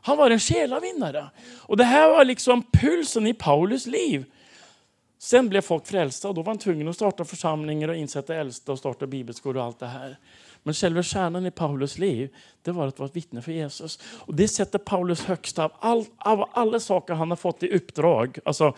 Han 0.00 0.16
var 0.16 0.30
en 0.30 0.40
själavinnare. 0.40 1.30
Och 1.56 1.76
det 1.76 1.84
här 1.84 2.08
var 2.08 2.24
liksom 2.24 2.62
pulsen 2.72 3.26
i 3.26 3.34
Paulus 3.34 3.86
liv. 3.86 4.24
Sen 5.18 5.48
blev 5.48 5.60
folk 5.60 5.86
frälsta 5.86 6.28
och 6.28 6.34
då 6.34 6.42
var 6.42 6.52
han 6.52 6.58
tvungen 6.58 6.88
att 6.88 6.96
starta 6.96 7.24
församlingar 7.24 7.88
och 7.88 7.96
insätta 7.96 8.34
äldsta 8.34 8.72
och 8.72 8.78
starta 8.78 9.06
bibelskolor 9.06 9.56
och 9.56 9.66
allt 9.66 9.78
det 9.78 9.86
här. 9.86 10.18
Men 10.62 10.74
själva 10.74 11.02
kärnan 11.02 11.46
i 11.46 11.50
Paulus 11.50 11.98
liv, 11.98 12.34
det 12.62 12.72
var 12.72 12.86
att 12.86 12.98
vara 12.98 13.08
ett 13.08 13.16
vittne 13.16 13.42
för 13.42 13.52
Jesus. 13.52 13.98
Och 14.04 14.34
det 14.34 14.48
sätter 14.48 14.78
Paulus 14.78 15.24
högst 15.24 15.58
av, 15.58 15.72
all, 15.78 16.04
av 16.18 16.50
alla 16.52 16.80
saker 16.80 17.14
han 17.14 17.30
har 17.30 17.36
fått 17.36 17.62
i 17.62 17.68
uppdrag. 17.68 18.38
Alltså, 18.44 18.74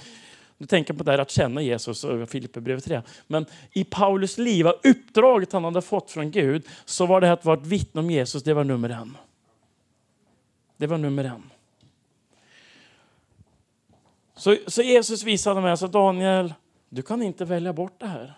du 0.60 0.66
tänker 0.66 0.94
på 0.94 1.04
det 1.04 1.10
här 1.10 1.18
att 1.18 1.30
känna 1.30 1.62
Jesus 1.62 2.04
och 2.04 2.28
Filipperbrevet 2.28 2.84
3. 2.84 3.02
Men 3.26 3.46
i 3.72 3.84
Paulus 3.84 4.38
liv, 4.38 4.66
uppdraget 4.66 5.52
han 5.52 5.64
hade 5.64 5.82
fått 5.82 6.10
från 6.10 6.30
Gud, 6.30 6.66
så 6.84 7.06
var 7.06 7.20
det 7.20 7.32
att 7.32 7.44
vara 7.44 7.60
ett 7.60 7.66
vittne 7.66 8.00
om 8.00 8.10
Jesus, 8.10 8.42
det 8.42 8.54
var 8.54 8.64
nummer 8.64 8.88
en. 8.88 9.16
Det 10.76 10.86
var 10.86 10.98
nummer 10.98 11.24
en. 11.24 11.50
Så, 14.34 14.56
så 14.66 14.82
Jesus 14.82 15.22
visade 15.22 15.60
mig, 15.60 15.70
alltså 15.70 15.86
Daniel, 15.86 16.54
du 16.88 17.02
kan 17.02 17.22
inte 17.22 17.44
välja 17.44 17.72
bort 17.72 18.00
det 18.00 18.06
här. 18.06 18.34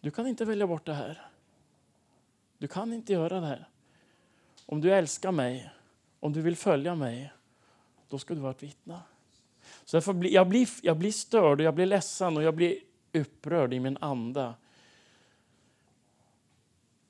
Du 0.00 0.10
kan 0.10 0.26
inte 0.26 0.44
välja 0.44 0.66
bort 0.66 0.86
det 0.86 0.94
här. 0.94 1.26
Du 2.58 2.68
kan 2.68 2.92
inte 2.92 3.12
göra 3.12 3.40
det 3.40 3.46
här. 3.46 3.68
Om 4.66 4.80
du 4.80 4.92
älskar 4.92 5.32
mig, 5.32 5.70
om 6.20 6.32
du 6.32 6.40
vill 6.40 6.56
följa 6.56 6.94
mig, 6.94 7.32
då 8.08 8.18
ska 8.18 8.34
du 8.34 8.40
vara 8.40 8.50
ett 8.50 8.62
vittne. 8.62 9.00
Så 9.88 9.96
jag 9.96 10.16
blir, 10.16 10.30
jag, 10.30 10.48
blir, 10.48 10.68
jag 10.82 10.98
blir 10.98 11.12
störd, 11.12 11.60
och 11.60 11.66
jag 11.66 11.74
blir 11.74 11.86
ledsen 11.86 12.36
och 12.36 12.42
jag 12.42 12.54
blir 12.54 12.78
upprörd 13.12 13.74
i 13.74 13.80
min 13.80 13.96
anda. 14.00 14.54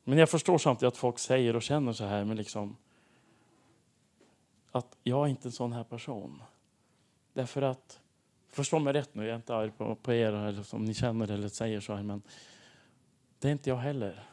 Men 0.04 0.18
jag 0.18 0.30
förstår 0.30 0.58
samtidigt 0.58 0.92
att 0.92 0.98
folk 0.98 1.18
säger 1.18 1.56
och 1.56 1.62
känner 1.62 1.92
så 1.92 2.04
här, 2.04 2.24
men 2.24 2.36
liksom, 2.36 2.76
att 4.70 4.96
jag 5.02 5.26
är 5.26 5.30
inte 5.30 5.48
en 5.48 5.52
sån 5.52 5.72
här 5.72 5.84
person. 5.84 6.42
Därför 7.32 7.62
att, 7.62 8.00
förstå 8.48 8.78
mig 8.78 8.92
rätt 8.92 9.14
nu, 9.14 9.22
jag 9.22 9.32
är 9.32 9.36
inte 9.36 9.54
arg 9.54 9.70
på, 9.70 9.94
på 9.94 10.12
er 10.12 10.32
eller 10.32 10.62
som 10.62 10.84
ni 10.84 10.94
känner 10.94 11.30
eller 11.30 11.48
säger 11.48 11.80
så 11.80 11.94
här, 11.94 12.02
men 12.02 12.22
det 13.38 13.48
är 13.48 13.52
inte 13.52 13.70
jag 13.70 13.76
heller. 13.76 14.28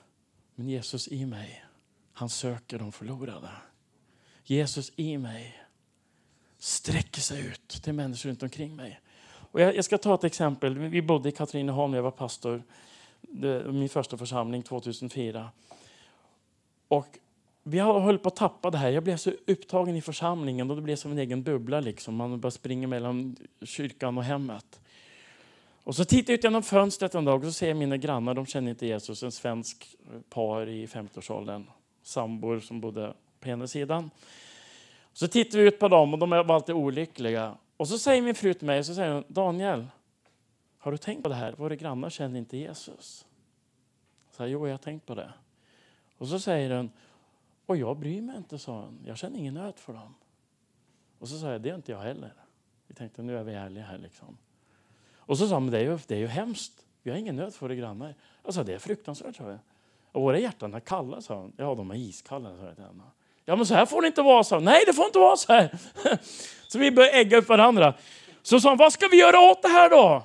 Men 0.55 0.69
Jesus 0.69 1.07
i 1.07 1.25
mig, 1.25 1.65
han 2.13 2.29
söker 2.29 2.79
de 2.79 2.91
förlorade. 2.91 3.49
Jesus 4.43 4.91
i 4.95 5.17
mig 5.17 5.64
sträcker 6.65 7.21
sig 7.21 7.47
ut 7.47 7.69
till 7.69 7.93
människor 7.93 8.29
runt 8.29 8.43
omkring 8.43 8.75
mig. 8.75 8.99
Och 9.51 9.61
jag, 9.61 9.75
jag 9.75 9.85
ska 9.85 9.97
ta 9.97 10.15
ett 10.15 10.23
exempel. 10.23 10.77
Vi 10.77 11.01
bodde 11.01 11.29
i 11.29 11.31
Katrineholm, 11.31 11.91
när 11.91 11.97
jag 11.97 12.03
var 12.03 12.11
pastor, 12.11 12.63
det, 13.21 13.71
min 13.71 13.89
första 13.89 14.17
församling 14.17 14.63
2004. 14.63 15.49
Och 16.87 17.07
vi 17.63 17.79
höll 17.79 18.19
på 18.19 18.27
att 18.27 18.35
tappa 18.35 18.71
det 18.71 18.77
här. 18.77 18.89
Jag 18.89 19.03
blev 19.03 19.17
så 19.17 19.31
upptagen 19.47 19.95
i 19.95 20.01
församlingen 20.01 20.69
och 20.69 20.75
det 20.75 20.81
blev 20.81 20.95
som 20.95 21.11
en 21.11 21.17
egen 21.17 21.43
bubbla. 21.43 21.79
Liksom. 21.79 22.15
Man 22.15 22.39
bara 22.39 22.51
springer 22.51 22.87
mellan 22.87 23.35
kyrkan 23.61 24.17
och 24.17 24.23
hemmet. 24.23 24.79
Och 25.83 25.95
så 25.95 26.05
tittar 26.05 26.33
jag 26.33 26.37
ut 26.37 26.43
genom 26.43 26.63
fönstret 26.63 27.15
en 27.15 27.25
dag 27.25 27.39
och 27.39 27.45
så 27.45 27.53
ser 27.53 27.67
jag 27.67 27.77
mina 27.77 27.97
grannar, 27.97 28.33
de 28.33 28.45
känner 28.45 28.69
inte 28.69 28.85
Jesus, 28.85 29.23
en 29.23 29.31
svensk 29.31 29.95
par 30.29 30.69
i 30.69 30.85
50-årsåldern, 30.85 31.65
sambor 32.03 32.59
som 32.59 32.81
bodde 32.81 33.13
på 33.39 33.49
ena 33.49 33.67
sidan. 33.67 34.09
Så 35.15 35.27
tittar 35.27 35.57
vi 35.57 35.67
ut 35.67 35.79
på 35.79 35.87
dem 35.87 36.13
och 36.13 36.19
de 36.19 36.29
var 36.29 36.55
alltid 36.55 36.75
olyckliga. 36.75 37.57
Och 37.77 37.87
så 37.87 37.97
säger 37.97 38.21
min 38.21 38.35
fru 38.35 38.53
till 38.53 38.67
mig, 38.67 38.83
så 38.83 38.95
säger 38.95 39.13
hon, 39.13 39.23
Daniel, 39.27 39.87
har 40.77 40.91
du 40.91 40.97
tänkt 40.97 41.23
på 41.23 41.29
det 41.29 41.35
här? 41.35 41.53
Våra 41.57 41.75
grannar 41.75 42.09
känner 42.09 42.39
inte 42.39 42.57
Jesus. 42.57 43.25
Så 44.31 44.43
här, 44.43 44.49
jo, 44.49 44.67
jag 44.67 44.73
har 44.73 44.77
tänkt 44.77 45.05
på 45.05 45.15
det. 45.15 45.33
Och 46.17 46.27
så 46.27 46.39
säger 46.39 46.77
hon, 46.77 46.91
och 47.65 47.77
jag 47.77 47.97
bryr 47.97 48.21
mig 48.21 48.37
inte, 48.37 48.57
sa 48.57 48.81
hon. 48.81 48.99
Jag 49.05 49.17
känner 49.17 49.39
ingen 49.39 49.53
nöd 49.53 49.79
för 49.79 49.93
dem. 49.93 50.15
Och 51.19 51.27
så 51.27 51.37
sa 51.37 51.51
jag, 51.51 51.61
det 51.61 51.69
är 51.69 51.75
inte 51.75 51.91
jag 51.91 51.99
heller. 51.99 52.33
Vi 52.87 52.95
tänkte, 52.95 53.21
nu 53.21 53.37
är 53.37 53.43
vi 53.43 53.53
ärliga 53.53 53.83
här 53.83 53.97
liksom. 53.97 54.37
Och 55.15 55.37
så 55.37 55.47
sa 55.47 55.55
hon, 55.55 55.71
det 55.71 55.77
är 55.79 55.83
ju, 55.83 55.99
det 56.07 56.15
är 56.15 56.19
ju 56.19 56.27
hemskt. 56.27 56.85
Vi 57.03 57.11
har 57.11 57.17
ingen 57.17 57.35
nöd 57.35 57.53
för 57.53 57.65
våra 57.65 57.75
grannar. 57.75 58.15
Jag 58.43 58.53
sa, 58.53 58.63
det 58.63 58.73
är 58.73 58.79
fruktansvärt, 58.79 59.35
sa 59.35 59.49
jag. 59.49 59.59
Och 60.11 60.21
våra 60.21 60.39
hjärtan 60.39 60.73
är 60.73 60.79
kalla, 60.79 61.21
sa 61.21 61.35
hon. 61.35 61.53
Ja, 61.57 61.75
de 61.75 61.91
är 61.91 61.95
iskalla, 61.95 62.57
sa 62.57 62.63
jag 62.63 62.75
till 62.75 62.85
henne. 62.85 63.03
Ja, 63.45 63.55
men 63.55 63.65
så 63.65 63.73
här 63.73 63.85
får 63.85 64.01
det 64.01 64.07
inte 64.07 64.21
vara, 64.21 64.43
sa 64.43 64.55
hon. 64.55 64.63
Nej, 64.63 64.83
det 64.85 64.93
får 64.93 65.05
inte 65.05 65.19
vara 65.19 65.37
så 65.37 65.53
här. 65.53 65.77
Så 66.67 66.79
vi 66.79 66.91
började 66.91 67.17
ägga 67.17 67.37
upp 67.37 67.49
varandra. 67.49 67.93
Så 68.43 68.59
sa 68.59 68.69
hon, 68.69 68.77
vad 68.77 68.93
ska 68.93 69.07
vi 69.07 69.17
göra 69.17 69.39
åt 69.39 69.61
det 69.61 69.67
här 69.67 69.89
då? 69.89 70.23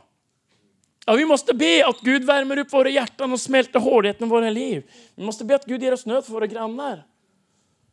Ja, 1.06 1.12
vi 1.12 1.24
måste 1.24 1.54
be 1.54 1.86
att 1.86 2.00
Gud 2.00 2.24
värmer 2.24 2.58
upp 2.58 2.72
våra 2.72 2.88
hjärtan 2.88 3.32
och 3.32 3.40
smälter 3.40 3.80
hårdheten 3.80 4.26
i 4.26 4.30
våra 4.30 4.50
liv. 4.50 4.90
Vi 5.14 5.24
måste 5.24 5.44
be 5.44 5.54
att 5.54 5.64
Gud 5.64 5.82
ger 5.82 5.92
oss 5.92 6.06
nöd 6.06 6.24
för 6.24 6.32
våra 6.32 6.46
grannar. 6.46 7.04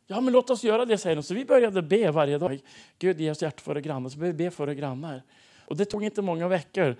Ja, 0.06 0.20
men 0.20 0.32
låt 0.32 0.50
oss 0.50 0.64
göra 0.64 0.84
det, 0.84 0.98
säger 0.98 1.16
de. 1.16 1.22
Så 1.22 1.34
vi 1.34 1.44
började 1.44 1.82
be 1.82 2.10
varje 2.10 2.38
dag. 2.38 2.60
Gud, 2.98 3.20
ge 3.20 3.30
oss 3.30 3.42
hjärta 3.42 3.62
för 3.62 3.70
våra 3.70 3.80
grannar. 3.80 4.10
Så 4.10 4.18
började 4.18 4.38
vi 4.38 4.44
be 4.44 4.50
för 4.50 4.64
våra 4.64 4.74
grannar. 4.74 5.22
Och 5.66 5.76
det 5.76 5.84
tog 5.84 6.04
inte 6.04 6.22
många 6.22 6.48
veckor. 6.48 6.96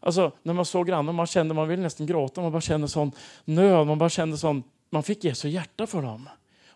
Alltså, 0.00 0.32
när 0.42 0.54
man 0.54 0.64
såg 0.64 0.86
grannar, 0.86 1.12
man 1.12 1.26
kände, 1.26 1.54
man 1.54 1.68
ville 1.68 1.82
nästan 1.82 2.06
gråta, 2.06 2.40
man 2.40 2.52
bara 2.52 2.60
kände 2.60 2.88
sån 2.88 3.12
nöd, 3.44 3.86
man 3.86 3.98
bara 3.98 4.08
kände 4.08 4.36
sån, 4.36 4.62
man 4.90 5.02
fick 5.02 5.24
Jesu 5.24 5.48
hjärta 5.48 5.86
för 5.86 6.02
dem. 6.02 6.28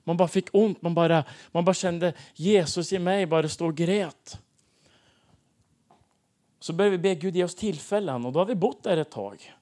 Man 0.04 0.16
bara 0.16 0.28
fick 0.28 0.48
ont, 0.52 0.82
man 0.82 0.94
bara, 0.94 1.24
man 1.52 1.64
bara 1.64 1.74
kände 1.74 2.12
Jesus 2.34 2.92
i 2.92 2.98
mig, 2.98 3.26
bara 3.26 3.48
stå 3.48 3.66
och 3.66 3.76
grät. 3.76 4.38
Så 6.60 6.72
började 6.72 6.96
vi 6.96 7.02
be 7.02 7.14
Gud 7.14 7.36
ge 7.36 7.44
oss 7.44 7.54
tillfällen 7.54 8.26
och 8.26 8.32
då 8.32 8.38
har 8.38 8.46
vi 8.46 8.54
bott 8.54 8.82
där 8.82 8.96
ett 8.96 9.10
tag. 9.10 9.52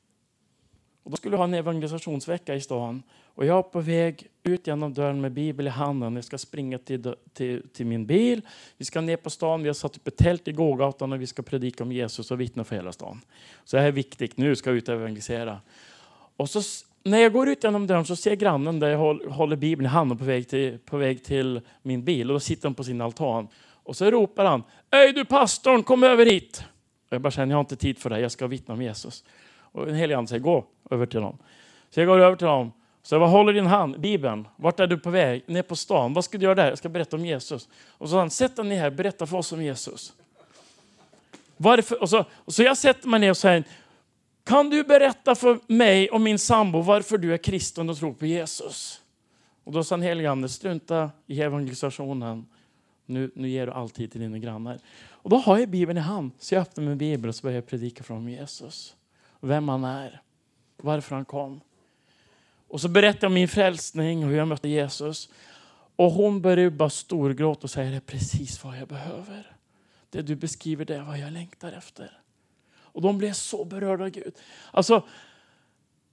Och 1.02 1.10
då 1.10 1.16
skulle 1.16 1.30
vi 1.30 1.36
ha 1.36 1.44
en 1.44 1.54
evangelisationsvecka 1.54 2.54
i 2.54 2.60
stan. 2.60 3.02
Och 3.34 3.46
jag 3.46 3.58
är 3.58 3.62
på 3.62 3.80
väg 3.80 4.26
ut 4.42 4.66
genom 4.66 4.94
dörren 4.94 5.20
med 5.20 5.32
Bibel 5.32 5.66
i 5.66 5.70
handen. 5.70 6.16
Jag 6.16 6.24
ska 6.24 6.38
springa 6.38 6.78
till, 6.78 7.14
till, 7.32 7.68
till 7.72 7.86
min 7.86 8.06
bil. 8.06 8.42
Vi 8.76 8.84
ska 8.84 9.00
ner 9.00 9.16
på 9.16 9.30
stan. 9.30 9.62
Vi 9.62 9.68
har 9.68 9.74
satt 9.74 9.96
upp 9.96 10.08
ett 10.08 10.16
tält 10.16 10.48
i 10.48 10.52
gågatan 10.52 11.12
och 11.12 11.20
vi 11.20 11.26
ska 11.26 11.42
predika 11.42 11.84
om 11.84 11.92
Jesus 11.92 12.30
och 12.30 12.40
vittna 12.40 12.64
för 12.64 12.76
hela 12.76 12.92
stan. 12.92 13.20
Så 13.64 13.76
det 13.76 13.80
här 13.80 13.88
är 13.88 13.92
viktigt. 13.92 14.36
Nu 14.36 14.56
ska 14.56 14.70
jag 14.70 14.76
ut 14.76 14.88
och 14.88 14.94
evangelisera. 14.94 15.60
Och 16.36 16.50
så, 16.50 16.62
när 17.04 17.18
jag 17.18 17.32
går 17.32 17.48
ut 17.48 17.64
genom 17.64 17.86
dörren 17.86 18.04
så 18.04 18.16
ser 18.16 18.34
grannen 18.34 18.80
där 18.80 18.88
jag 18.88 18.98
håller 19.30 19.56
Bibeln 19.56 19.86
i 19.86 19.88
handen 19.88 20.18
på 20.18 20.24
väg 20.24 20.48
till, 20.48 20.78
på 20.78 20.96
väg 20.96 21.24
till 21.24 21.60
min 21.82 22.04
bil. 22.04 22.30
Och 22.30 22.34
då 22.34 22.40
sitter 22.40 22.68
han 22.68 22.74
på 22.74 22.84
sin 22.84 23.00
altan. 23.00 23.48
Och 23.84 23.96
så 23.96 24.10
ropar 24.10 24.44
han. 24.44 24.62
Hej 24.90 25.12
du 25.12 25.24
pastorn, 25.24 25.82
kom 25.82 26.04
över 26.04 26.26
hit. 26.26 26.64
Och 27.08 27.12
jag 27.14 27.20
bara 27.20 27.30
känner, 27.30 27.52
jag 27.52 27.56
har 27.56 27.60
inte 27.60 27.76
tid 27.76 27.98
för 27.98 28.10
det 28.10 28.20
jag 28.20 28.32
ska 28.32 28.46
vittna 28.46 28.74
om 28.74 28.82
Jesus. 28.82 29.24
Och 29.54 29.88
en 29.88 29.94
helig 29.94 30.14
ande 30.14 30.28
säger, 30.28 30.42
gå 30.42 30.64
över 30.90 31.06
till 31.06 31.20
honom. 31.20 31.38
Så 31.90 32.00
jag 32.00 32.06
går 32.06 32.18
över 32.18 32.36
till 32.36 32.46
honom. 32.46 32.72
Så 33.02 33.14
jag 33.14 33.20
bara, 33.22 33.30
håller 33.30 33.52
din 33.52 33.66
hand, 33.66 34.00
Bibeln. 34.00 34.48
Vart 34.56 34.80
är 34.80 34.86
du 34.86 34.98
på 34.98 35.10
väg? 35.10 35.42
Ner 35.46 35.62
på 35.62 35.76
stan. 35.76 36.14
Vad 36.14 36.24
ska 36.24 36.38
du 36.38 36.44
göra 36.44 36.54
där? 36.54 36.68
Jag 36.68 36.78
ska 36.78 36.88
berätta 36.88 37.16
om 37.16 37.26
Jesus. 37.26 37.68
Och 37.88 38.08
så 38.08 38.18
han, 38.18 38.30
sätt 38.30 38.56
dig 38.56 38.64
ner 38.64 38.80
här, 38.80 38.90
berätta 38.90 39.26
för 39.26 39.36
oss 39.36 39.52
om 39.52 39.62
Jesus. 39.62 40.12
Varför? 41.56 42.02
Och 42.02 42.10
så, 42.10 42.24
och 42.32 42.54
så 42.54 42.62
jag 42.62 42.78
sätter 42.78 43.08
mig 43.08 43.20
ner 43.20 43.30
och 43.30 43.36
säger, 43.36 43.64
kan 44.44 44.70
du 44.70 44.84
berätta 44.84 45.34
för 45.34 45.60
mig 45.66 46.10
och 46.10 46.20
min 46.20 46.38
sambo 46.38 46.80
varför 46.80 47.18
du 47.18 47.34
är 47.34 47.38
kristen 47.38 47.90
och 47.90 47.96
tror 47.96 48.12
på 48.12 48.26
Jesus? 48.26 49.02
Och 49.64 49.72
då 49.72 49.84
sa 49.84 49.96
den 49.96 50.02
helige 50.02 50.30
Ande, 50.30 50.48
strunta 50.48 51.10
i 51.26 51.40
evangelisationen. 51.42 52.46
Nu, 53.06 53.30
nu 53.34 53.48
ger 53.48 53.66
du 53.66 53.72
alltid 53.72 54.12
till 54.12 54.20
dina 54.20 54.38
grannar. 54.38 54.78
Och 55.08 55.30
då 55.30 55.36
har 55.36 55.58
jag 55.58 55.68
Bibeln 55.68 55.98
i 55.98 56.00
hand. 56.00 56.30
Så 56.38 56.54
jag 56.54 56.62
öppnar 56.62 56.84
min 56.84 56.98
Bibel 56.98 57.28
och 57.28 57.34
så 57.34 57.42
börjar 57.42 57.54
jag 57.54 57.66
predika 57.66 58.04
för 58.04 58.28
Jesus. 58.28 58.96
Vem 59.40 59.68
han 59.68 59.84
är. 59.84 60.22
Varför 60.76 61.14
han 61.14 61.24
kom. 61.24 61.60
Och 62.68 62.80
så 62.80 62.88
berättar 62.88 63.18
jag 63.20 63.30
om 63.30 63.34
min 63.34 63.48
frälsning 63.48 64.24
och 64.24 64.30
hur 64.30 64.36
jag 64.36 64.48
mötte 64.48 64.68
Jesus. 64.68 65.28
Och 65.96 66.10
hon 66.10 66.42
börjar 66.42 66.70
bara 66.70 66.90
storgråta 66.90 67.62
och 67.62 67.70
säger 67.70 67.90
det 67.90 67.96
är 67.96 68.00
precis 68.00 68.64
vad 68.64 68.78
jag 68.78 68.88
behöver. 68.88 69.56
Det 70.10 70.22
du 70.22 70.36
beskriver 70.36 70.84
det 70.84 70.96
är 70.96 71.02
vad 71.02 71.18
jag 71.18 71.32
längtar 71.32 71.72
efter. 71.72 72.21
Och 72.92 73.02
de 73.02 73.18
blev 73.18 73.32
så 73.32 73.64
berörda 73.64 74.04
av 74.04 74.10
Gud. 74.10 74.34
Alltså, 74.70 75.02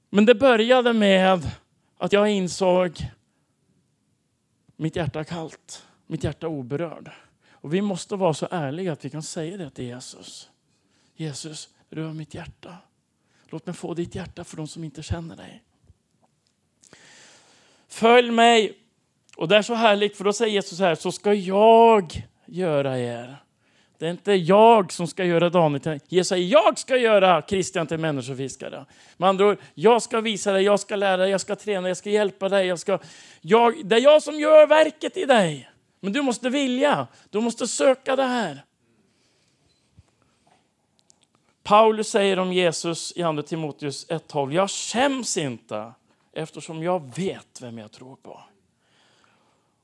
men 0.10 0.26
det 0.26 0.36
började 0.36 0.94
med 0.94 1.52
att 1.98 2.14
jag 2.14 2.30
insåg 2.30 2.98
mitt 4.76 4.96
hjärta 4.96 5.24
kallt, 5.24 5.86
mitt 6.08 6.24
hjärta 6.24 6.48
oberörd. 6.48 7.12
Och 7.52 7.74
vi 7.74 7.82
måste 7.82 8.16
vara 8.16 8.34
så 8.34 8.48
ärliga 8.52 8.94
att 8.94 9.06
vi 9.06 9.10
kan 9.10 9.24
säga 9.24 9.58
det 9.58 9.70
till 9.70 9.86
Jesus. 9.86 10.50
Jesus, 11.16 11.70
rör 11.90 12.14
mitt 12.14 12.34
hjärta. 12.34 12.78
Låt 13.50 13.66
mig 13.66 13.76
få 13.76 13.94
ditt 13.94 14.16
hjärta 14.16 14.44
för 14.44 14.58
de 14.58 14.68
som 14.68 14.84
inte 14.84 15.04
känner 15.04 15.36
dig. 15.36 15.64
Följ 17.88 18.32
mig. 18.32 18.78
Och 19.38 19.48
det 19.48 19.58
är 19.58 19.62
så 19.62 19.74
härligt 19.74 20.18
för 20.18 20.24
då 20.24 20.34
säger 20.34 20.54
Jesus 20.54 20.78
så 20.78 20.84
här, 20.84 20.96
så 20.96 21.12
ska 21.12 21.34
jag 21.34 22.26
göra 22.46 23.00
er. 23.00 23.38
Det 24.00 24.06
är 24.06 24.12
inte 24.12 24.34
jag 24.34 24.92
som 24.92 25.08
ska 25.08 25.26
göra 25.26 25.50
Daniel 25.50 25.82
till 25.82 26.00
Jesus 26.08 26.28
säger, 26.28 26.48
jag 26.48 26.80
ska 26.80 26.98
göra 26.98 27.42
Kristian 27.42 27.88
till 27.88 27.98
människofiskare. 27.98 28.86
Med 29.18 29.30
andra 29.30 29.48
ord, 29.48 29.58
jag 29.74 30.02
ska 30.02 30.22
visa 30.22 30.52
dig, 30.52 30.64
jag 30.64 30.80
ska 30.80 30.96
lära 30.96 31.18
dig, 31.18 31.32
jag 31.32 31.42
ska 31.42 31.56
träna, 31.56 31.88
jag 31.88 31.98
ska 31.98 32.10
hjälpa 32.10 32.50
dig. 32.50 32.68
Jag 32.68 32.80
ska, 32.80 33.00
jag, 33.42 33.86
det 33.86 33.96
är 33.96 34.00
jag 34.00 34.24
som 34.24 34.40
gör 34.40 34.68
verket 34.68 35.18
i 35.18 35.26
dig. 35.26 35.70
Men 36.00 36.14
du 36.14 36.22
måste 36.22 36.50
vilja, 36.50 37.08
du 37.30 37.42
måste 37.42 37.68
söka 37.68 38.16
det 38.16 38.24
här. 38.24 38.64
Paulus 41.64 42.10
säger 42.10 42.40
om 42.40 42.54
Jesus 42.54 43.14
i 43.16 43.24
Andra 43.24 43.44
Timoteus 43.44 44.08
1.12, 44.08 44.54
jag 44.54 44.70
skäms 44.70 45.38
inte 45.38 45.94
eftersom 46.34 46.84
jag 46.84 47.16
vet 47.16 47.62
vem 47.62 47.78
jag 47.78 47.92
tror 47.92 48.16
på. 48.16 48.42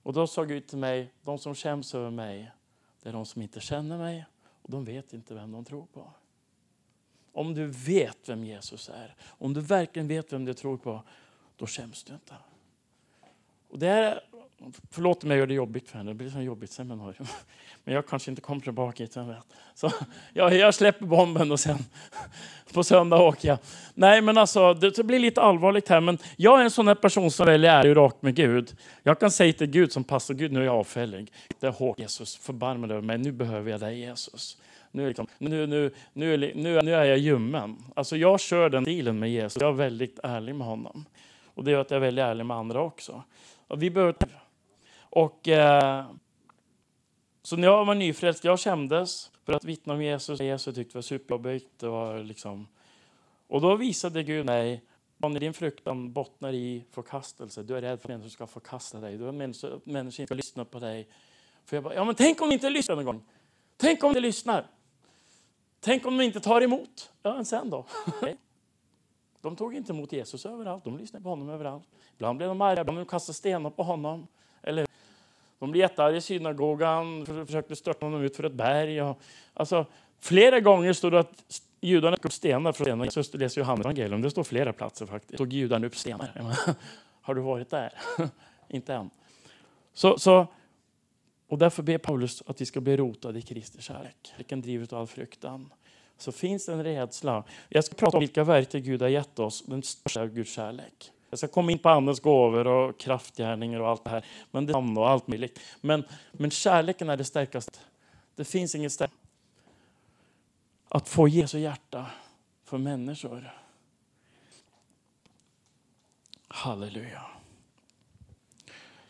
Och 0.04 0.14
då 0.14 0.28
sa 0.28 0.44
Gud 0.44 0.68
till 0.68 0.78
mig, 0.78 1.12
de 1.22 1.38
som 1.38 1.56
skäms 1.56 1.96
över 1.96 2.10
mig, 2.10 2.52
det 3.06 3.10
är 3.10 3.14
de 3.14 3.26
som 3.26 3.42
inte 3.42 3.60
känner 3.60 3.98
mig 3.98 4.26
och 4.62 4.72
de 4.72 4.86
vet 4.86 5.14
inte 5.14 5.34
vem 5.34 5.52
de 5.52 5.66
tror 5.66 5.86
på. 5.86 6.12
Om 7.32 7.54
du 7.54 7.68
vet 7.68 8.30
vem 8.30 8.44
Jesus 8.44 8.90
är, 8.90 9.16
om 9.22 9.54
du 9.54 9.62
verkligen 9.62 10.08
vet 10.08 10.34
vem 10.34 10.46
du 10.46 10.54
tror 10.54 10.78
på, 10.78 11.04
då 11.56 11.68
skäms 11.68 12.04
du 12.04 12.14
inte. 12.14 12.36
Och 13.68 13.80
det 13.80 13.88
är, 13.88 14.24
förlåt 14.92 15.24
mig, 15.24 15.38
jag 15.38 15.40
gör 15.40 15.48
det 15.48 15.54
jobbigt 15.54 15.90
för 15.90 15.98
henne. 15.98 16.12
Det 16.12 16.16
blir 16.16 16.30
så 16.30 16.42
jobbigt 16.42 16.72
seminarium. 16.72 17.28
Men 17.84 17.94
jag 17.94 18.08
kanske 18.08 18.32
inte 18.32 18.42
kommer 18.42 18.62
tillbaka 18.62 19.04
hit, 19.04 19.18
vem 19.18 19.28
vet. 19.28 19.46
Så 19.76 19.92
jag, 20.34 20.56
jag 20.56 20.76
släpper 20.76 21.06
bomben 21.06 21.52
och 21.52 21.60
sen 21.60 21.78
på 22.74 22.84
söndag 22.84 23.18
åker 23.18 23.48
jag. 23.48 23.58
Nej, 23.94 24.22
men 24.22 24.38
alltså, 24.38 24.74
det 24.74 25.04
blir 25.04 25.20
lite 25.20 25.42
allvarligt 25.42 25.90
här. 25.90 26.02
Men 26.02 26.18
jag 26.36 26.60
är 26.60 26.64
en 26.64 26.72
sån 26.72 26.88
här 26.88 26.96
person 26.96 27.32
som 27.32 27.46
väljer 27.46 27.72
ärlig 27.72 27.96
rakt 27.96 28.22
med 28.22 28.36
Gud. 28.36 28.78
Jag 29.04 29.20
kan 29.20 29.32
säga 29.32 29.54
till 29.54 29.68
Gud 29.68 29.92
som 29.92 30.04
pastor, 30.04 30.34
Gud 30.34 30.52
nu 30.52 30.60
är 30.60 30.66
jag 30.66 30.76
avfällig. 30.76 31.32
Det 31.60 31.68
är 31.68 31.72
hårt 31.72 32.00
Jesus, 32.00 32.36
förbarma 32.36 32.88
dig 32.88 32.98
över 32.98 33.08
mig. 33.08 33.18
Nu 33.18 33.32
behöver 33.32 33.72
jag 33.72 33.80
dig 33.80 34.00
Jesus. 34.00 34.58
Nu, 34.92 35.08
liksom, 35.08 35.28
nu, 35.38 35.68
nu, 35.68 35.92
nu, 36.14 36.38
nu, 36.56 36.82
nu 36.82 36.96
är 36.96 37.04
jag 37.04 37.18
ljummen. 37.18 37.78
Alltså 37.96 38.18
jag 38.18 38.40
kör 38.40 38.70
den 38.70 38.84
stilen 38.84 39.20
med 39.20 39.32
Jesus. 39.32 39.62
Jag 39.62 39.70
är 39.70 39.74
väldigt 39.74 40.20
ärlig 40.24 40.56
med 40.56 40.68
honom. 40.68 41.06
Och 41.46 41.64
det 41.64 41.72
gör 41.72 41.82
att 41.82 41.92
jag 41.92 41.98
är 41.98 42.02
väldigt 42.02 42.24
ärlig 42.24 42.46
med 42.46 42.58
andra 42.58 42.82
också. 42.82 43.24
Och 43.68 43.84
vi 43.84 43.90
behöver... 43.90 44.16
Och, 45.16 45.48
eh, 45.48 46.06
så 47.42 47.58
när 47.58 47.68
jag 47.68 47.86
var 47.86 47.96
nyfrälst, 47.96 48.44
jag 48.44 48.60
kändes 48.60 49.32
för 49.46 49.54
att 49.54 49.64
vittna 49.64 49.94
om 49.94 50.02
Jesus. 50.02 50.40
Jesus 50.40 50.76
tyckte 50.76 50.94
det 50.94 50.98
var 50.98 51.02
superjobbigt. 51.02 51.80
Det 51.80 51.88
var 51.88 52.20
liksom... 52.20 52.68
Och 53.48 53.62
då 53.62 53.76
visade 53.76 54.24
Gud 54.24 54.46
mig, 54.46 54.84
om 55.22 55.34
din 55.34 55.54
fruktan 55.54 56.14
bottnar 56.14 56.54
i 56.54 56.86
förkastelse, 56.92 57.64
du 57.64 57.78
är 57.78 57.82
rädd 57.82 58.02
för 58.02 58.08
att 58.08 58.10
människor 58.10 58.30
ska 58.30 58.48
förkasta 58.48 59.00
dig, 59.00 59.18
du 59.18 59.28
är 59.28 59.32
människor, 59.32 59.76
att 59.76 59.86
människor 59.86 60.22
inte 60.22 60.26
ska 60.26 60.36
lyssna 60.36 60.66
på 60.66 60.80
dig. 60.80 61.08
För 61.66 61.78
jag 61.78 61.84
bara, 61.84 61.94
ja 61.94 62.06
men 62.06 62.16
tänk 62.16 62.42
om 62.42 62.50
de 62.50 62.54
inte 62.54 62.70
lyssnar 62.70 62.96
någon 62.96 63.06
gång. 63.06 63.26
Tänk 63.78 64.04
om 64.04 64.14
de 64.14 64.20
lyssnar. 64.20 64.68
Tänk 65.80 66.06
om 66.06 66.18
de 66.18 66.24
inte 66.24 66.40
tar 66.40 66.62
emot. 66.62 67.12
Ja, 67.24 67.34
men 67.34 67.46
sen 67.46 67.70
då? 67.70 67.86
De 69.42 69.56
tog 69.56 69.76
inte 69.76 69.94
emot 69.94 70.12
Jesus 70.12 70.46
överallt, 70.46 70.84
de 70.84 70.98
lyssnade 70.98 71.24
på 71.24 71.30
honom 71.30 71.50
överallt. 71.50 71.88
Ibland 72.16 72.38
blev 72.38 72.50
de 72.50 72.62
arga, 72.62 72.82
ibland 72.82 73.10
kastade 73.10 73.34
stenar 73.34 73.70
på 73.70 73.84
honom. 73.84 74.28
De 75.60 75.72
blev 75.72 75.82
jättearga 75.82 76.18
i 76.18 76.22
synagogan, 76.22 77.26
försökte 77.26 77.76
störta 77.76 78.06
honom 78.06 78.22
ut 78.22 78.36
för 78.36 78.44
ett 78.44 78.54
berg. 78.54 79.02
Och, 79.02 79.20
alltså, 79.54 79.86
flera 80.20 80.60
gånger 80.60 80.94
stod 80.94 81.12
det 81.12 81.20
att 81.20 81.62
judarna 81.82 82.18
tog 82.18 82.26
upp 82.26 82.34
stenar 82.34 82.72
för 82.72 82.84
stenar. 82.84 83.06
Jesus 83.06 83.34
läser 83.34 83.62
Johannes 83.62 83.86
evangelium, 83.86 84.22
det 84.22 84.32
står 84.32 84.44
flera 84.44 84.74
platser 84.74 85.06
faktiskt. 85.06 85.38
Tog 85.38 85.54
judarna 85.54 85.88
upp 85.88 85.96
stenar. 85.96 86.32
Har 87.22 87.36
du 87.36 87.42
varit 87.42 87.70
där? 87.70 87.94
Inte 88.70 88.94
än. 88.94 89.10
Så, 89.94 90.20
så, 90.20 90.48
och 91.48 91.58
därför 91.58 91.84
ber 91.84 91.98
Paulus 91.98 92.44
att 92.46 92.62
vi 92.62 92.66
ska 92.66 92.82
bli 92.82 92.98
rotade 92.98 93.40
i 93.40 93.42
Kristi 93.42 93.82
kärlek. 93.82 94.34
Vilken 94.38 94.62
driver 94.62 94.94
av 94.94 95.00
all 95.00 95.08
fruktan. 95.08 95.74
Så 96.18 96.32
finns 96.32 96.66
det 96.66 96.74
en 96.74 96.84
rädsla. 96.84 97.44
Jag 97.70 97.84
ska 97.84 97.96
prata 97.96 98.18
om 98.18 98.22
vilka 98.22 98.44
verktyg 98.44 98.84
Gud 98.84 99.02
har 99.02 99.10
gett 99.10 99.40
oss. 99.40 99.64
Den 99.66 99.84
största 99.84 100.22
av 100.22 100.28
Guds 100.28 100.52
kärlek. 100.52 101.12
Jag 101.36 101.40
ska 101.40 101.48
komma 101.48 101.72
in 101.72 101.80
på 101.80 101.90
andens 101.90 102.20
gåvor 102.20 102.68
och 102.68 103.00
kraftgärningar 103.00 103.80
och 103.80 103.90
allt 103.90 104.04
det 104.04 104.10
här. 104.10 104.26
Men 104.52 104.66
det 104.66 104.74
är 104.74 105.00
och 105.00 105.10
allt 105.10 105.28
möjligt. 105.28 105.60
Men, 105.82 106.04
men 106.32 106.52
kärleken 106.52 107.10
är 107.10 107.18
det 107.18 107.24
starkaste. 107.24 107.80
Det 108.36 108.46
finns 108.46 108.76
inget 108.76 108.92
starkare. 108.92 109.18
Att 110.90 111.10
få 111.10 111.28
Jesu 111.28 111.60
hjärta 111.60 112.06
för 112.64 112.78
människor. 112.78 113.54
Halleluja. 116.48 117.22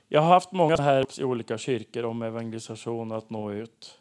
Jag 0.08 0.22
har 0.22 0.30
haft 0.30 0.52
många 0.52 0.76
här 0.76 1.20
i 1.20 1.24
olika 1.24 1.58
kyrkor 1.58 2.06
om 2.06 2.22
evangelisation 2.22 3.12
och 3.12 3.18
att 3.18 3.30
nå 3.30 3.52
ut. 3.52 4.00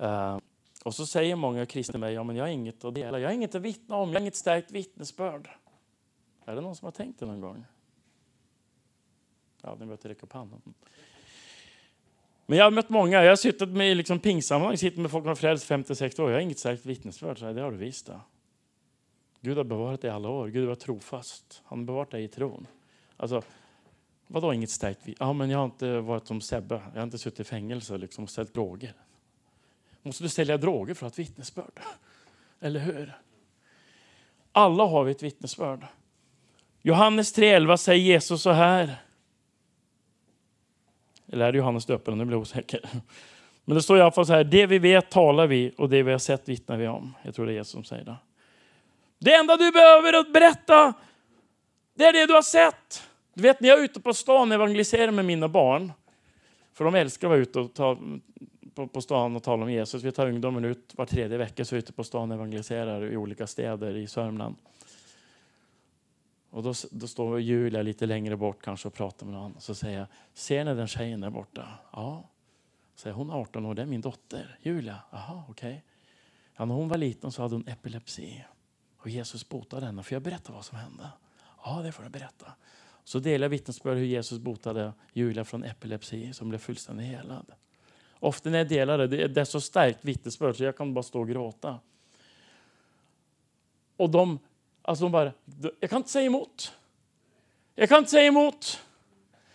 Uh, 0.00 0.38
och 0.84 0.94
så 0.94 1.06
säger 1.06 1.36
många 1.36 1.66
kristna 1.66 1.98
mig, 1.98 2.14
ja 2.14 2.22
men 2.24 2.36
jag 2.36 2.44
har 2.44 2.50
inget 2.50 2.84
att 2.84 2.94
dela, 2.94 3.18
jag 3.18 3.28
har 3.28 3.34
inget 3.34 3.54
att 3.54 3.62
vittna 3.62 3.96
om, 3.96 4.08
jag 4.08 4.14
har 4.14 4.20
inget 4.20 4.36
starkt 4.36 4.70
vittnesbörd. 4.70 5.48
Är 6.44 6.54
det 6.54 6.60
någon 6.60 6.76
som 6.76 6.86
har 6.86 6.92
tänkt 6.92 7.20
det 7.20 7.26
någon 7.26 7.40
gång? 7.40 7.64
Ja, 9.62 9.70
ni 9.70 9.78
behöver 9.78 10.08
räcka 10.08 10.22
upp 10.22 10.32
handen. 10.32 10.60
Men 12.46 12.58
jag 12.58 12.64
har 12.64 12.70
mött 12.70 12.88
många, 12.88 13.22
jag 13.22 13.30
har 13.30 13.36
suttit 13.36 13.68
med 13.68 13.96
liksom 13.96 14.18
pingsammanhang, 14.18 14.78
sitter 14.78 15.00
med 15.00 15.10
folk 15.10 15.22
som 15.22 15.28
har 15.28 15.34
frälst 15.34 15.70
50-60 15.70 16.20
år. 16.20 16.30
Jag 16.30 16.36
har 16.36 16.42
inget 16.42 16.58
starkt 16.58 16.86
vittnesbörd. 16.86 17.38
Så 17.38 17.52
det 17.52 17.60
har 17.60 17.70
du 17.70 17.76
visst. 17.76 18.06
Då. 18.06 18.20
Gud 19.40 19.56
har 19.56 19.64
bevarat 19.64 20.00
dig 20.00 20.10
i 20.10 20.12
alla 20.12 20.28
år. 20.28 20.48
Gud 20.48 20.68
var 20.68 20.74
trofast. 20.74 21.62
Han 21.64 21.78
har 21.78 21.86
bevarat 21.86 22.10
dig 22.10 22.24
i 22.24 22.28
tron. 22.28 22.66
Alltså, 23.16 23.42
vadå 24.26 24.52
inget 24.52 24.70
starkt 24.70 25.00
Ja, 25.18 25.32
men 25.32 25.50
jag 25.50 25.58
har 25.58 25.64
inte 25.64 26.00
varit 26.00 26.26
som 26.26 26.40
Sebbe. 26.40 26.74
Jag 26.74 27.00
har 27.00 27.02
inte 27.02 27.18
suttit 27.18 27.40
i 27.40 27.44
fängelse 27.44 27.98
liksom, 27.98 28.24
och 28.24 28.30
ställt 28.30 28.54
droger. 28.54 28.94
Måste 30.02 30.22
du 30.22 30.28
sälja 30.28 30.56
droger 30.56 30.94
för 30.94 31.06
att 31.06 31.16
ha 31.16 31.22
ett 31.22 31.28
vittnesbörd? 31.28 31.80
Eller 32.60 32.80
hur? 32.80 33.18
Alla 34.52 34.84
har 34.84 35.04
vi 35.04 35.10
ett 35.10 35.22
vittnesbörd. 35.22 35.86
Johannes 36.86 37.38
3.11 37.38 37.76
säger 37.76 38.04
Jesus 38.04 38.42
så 38.42 38.50
här. 38.50 38.96
Eller 41.32 41.46
är 41.46 41.52
det 41.52 41.58
Johannes 41.58 41.86
döparen? 41.86 42.18
Nu 42.18 42.24
blir 42.24 42.34
jag 42.34 42.42
osäker. 42.42 42.80
Men 43.64 43.74
det 43.74 43.82
står 43.82 43.98
i 43.98 44.00
alla 44.00 44.10
fall 44.10 44.26
så 44.26 44.32
här. 44.32 44.44
Det 44.44 44.66
vi 44.66 44.78
vet 44.78 45.10
talar 45.10 45.46
vi 45.46 45.72
och 45.76 45.88
det 45.88 46.02
vi 46.02 46.12
har 46.12 46.18
sett 46.18 46.48
vittnar 46.48 46.76
vi 46.76 46.88
om. 46.88 47.14
Jag 47.22 47.34
tror 47.34 47.46
det 47.46 47.52
är 47.52 47.54
Jesus 47.54 47.72
som 47.72 47.84
säger 47.84 48.04
det. 48.04 48.16
Det 49.18 49.34
enda 49.34 49.56
du 49.56 49.72
behöver 49.72 50.12
att 50.12 50.32
berätta, 50.32 50.94
det 51.94 52.04
är 52.04 52.12
det 52.12 52.26
du 52.26 52.32
har 52.32 52.42
sett. 52.42 53.02
Du 53.34 53.42
vet 53.42 53.60
när 53.60 53.68
jag 53.68 53.78
är 53.78 53.84
ute 53.84 54.00
på 54.00 54.14
stan 54.14 54.48
och 54.48 54.54
evangeliserar 54.54 55.10
med 55.10 55.24
mina 55.24 55.48
barn. 55.48 55.92
För 56.74 56.84
de 56.84 56.94
älskar 56.94 57.28
att 57.28 57.30
vara 57.30 57.40
ute 57.40 57.60
och 57.60 57.74
ta, 57.74 57.98
på, 58.74 58.86
på 58.86 59.00
stan 59.00 59.36
och 59.36 59.42
tala 59.42 59.62
om 59.62 59.72
Jesus. 59.72 60.02
Vi 60.02 60.12
tar 60.12 60.26
ungdomen 60.26 60.64
ut 60.64 60.92
var 60.96 61.06
tredje 61.06 61.38
vecka 61.38 61.64
så 61.64 61.74
vi 61.74 61.78
är 61.78 61.82
ute 61.82 61.92
på 61.92 62.04
stan 62.04 62.30
och 62.30 62.34
evangeliserar 62.34 63.12
i 63.12 63.16
olika 63.16 63.46
städer 63.46 63.96
i 63.96 64.06
Sörmland. 64.06 64.56
Och 66.54 66.62
då, 66.62 66.74
då 66.90 67.06
står 67.06 67.40
Julia 67.40 67.82
lite 67.82 68.06
längre 68.06 68.36
bort 68.36 68.62
kanske 68.62 68.88
och 68.88 68.94
pratar 68.94 69.26
med 69.26 69.34
någon. 69.34 69.60
Så 69.60 69.74
säger 69.74 69.98
jag, 69.98 70.06
ser 70.34 70.64
ni 70.64 70.74
den 70.74 70.86
tjejen 70.86 71.20
där 71.20 71.30
borta? 71.30 71.68
Ja. 71.92 72.28
Säger 72.94 73.16
hon 73.16 73.30
är 73.30 73.34
18 73.34 73.66
år, 73.66 73.74
det 73.74 73.82
är 73.82 73.86
min 73.86 74.00
dotter 74.00 74.58
Julia. 74.62 74.98
Jaha, 75.10 75.44
okej. 75.48 75.68
Okay. 75.68 75.80
Ja, 76.56 76.64
när 76.64 76.74
hon 76.74 76.88
var 76.88 76.98
liten 76.98 77.32
så 77.32 77.42
hade 77.42 77.54
hon 77.54 77.68
epilepsi. 77.68 78.44
Och 78.98 79.08
Jesus 79.08 79.48
botade 79.48 79.86
henne. 79.86 80.02
Får 80.02 80.14
jag 80.14 80.22
berätta 80.22 80.52
vad 80.52 80.64
som 80.64 80.78
hände? 80.78 81.08
Ja, 81.64 81.80
det 81.82 81.92
får 81.92 82.02
du 82.02 82.08
berätta. 82.08 82.52
Så 83.04 83.18
delar 83.18 83.44
jag 83.44 83.50
vittnesbörd 83.50 83.96
hur 83.96 84.04
Jesus 84.04 84.38
botade 84.38 84.92
Julia 85.12 85.44
från 85.44 85.64
epilepsi 85.64 86.32
som 86.32 86.48
blev 86.48 86.58
fullständigt 86.58 87.06
helad. 87.06 87.52
Ofta 88.12 88.50
när 88.50 88.58
jag 88.58 88.68
delar 88.68 88.98
det, 88.98 89.28
det 89.28 89.40
är 89.40 89.44
så 89.44 89.60
starkt 89.60 90.04
vittnesbörd 90.04 90.56
så 90.56 90.64
jag 90.64 90.76
kan 90.76 90.94
bara 90.94 91.02
stå 91.02 91.20
och 91.20 91.28
gråta. 91.28 91.80
Och 93.96 94.10
de, 94.10 94.38
alltså 94.84 95.04
de 95.04 95.12
bara, 95.12 95.32
jag 95.80 95.90
kan 95.90 95.96
inte 95.96 96.10
säga 96.10 96.26
emot. 96.26 96.72
Jag 97.74 97.88
kan 97.88 97.98
inte 97.98 98.10
säga 98.10 98.26
emot. 98.26 98.80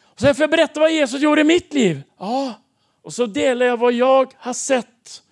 Och 0.02 0.20
sen 0.20 0.36
får 0.36 0.44
jag 0.44 0.50
berätta 0.50 0.80
vad 0.80 0.92
Jesus 0.92 1.22
gjorde 1.22 1.42
i 1.42 1.44
mitt 1.44 1.74
liv. 1.74 2.02
Ja, 2.18 2.54
och 3.02 3.14
så 3.14 3.26
delar 3.26 3.66
jag 3.66 3.78
vad 3.78 3.94
jag 3.94 4.34
har 4.38 4.54
sett 4.54 5.24